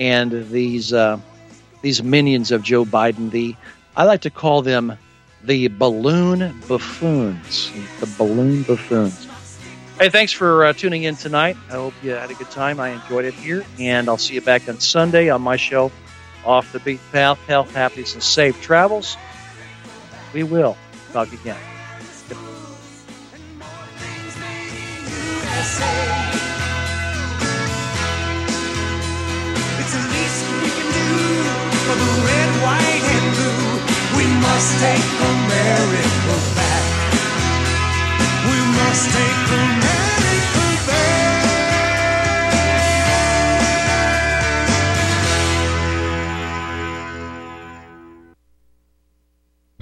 and 0.00 0.32
these 0.50 0.92
uh, 0.92 1.20
these 1.82 2.02
minions 2.02 2.50
of 2.50 2.62
Joe 2.62 2.84
Biden. 2.84 3.30
The 3.30 3.54
I 3.96 4.04
like 4.04 4.22
to 4.22 4.30
call 4.30 4.62
them 4.62 4.96
the 5.44 5.68
balloon 5.68 6.60
buffoons. 6.66 7.70
The 8.00 8.06
balloon 8.18 8.64
buffoons. 8.64 9.28
Hey, 9.98 10.08
thanks 10.08 10.32
for 10.32 10.64
uh, 10.64 10.72
tuning 10.72 11.02
in 11.02 11.14
tonight. 11.14 11.58
I 11.68 11.72
hope 11.72 11.92
you 12.02 12.12
had 12.12 12.30
a 12.30 12.34
good 12.34 12.50
time. 12.50 12.80
I 12.80 12.88
enjoyed 12.88 13.26
it 13.26 13.34
here, 13.34 13.64
and 13.78 14.08
I'll 14.08 14.16
see 14.16 14.34
you 14.34 14.40
back 14.40 14.66
on 14.66 14.80
Sunday 14.80 15.28
on 15.28 15.42
my 15.42 15.56
show, 15.56 15.92
Off 16.46 16.72
the 16.72 16.80
Beat 16.80 17.00
Path, 17.12 17.38
Health, 17.46 17.74
Happiness, 17.74 18.14
and 18.14 18.22
Safe 18.22 18.60
Travels. 18.62 19.18
We 20.32 20.42
will 20.42 20.78
talk 21.12 21.30
again. 21.32 21.58
Must 34.50 34.72
take 34.80 35.06
back. 36.56 36.84
We 38.48 38.58
must 38.78 39.04
take 39.14 39.40
America 39.60 40.00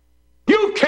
You 0.49 0.72
can't 0.74 0.88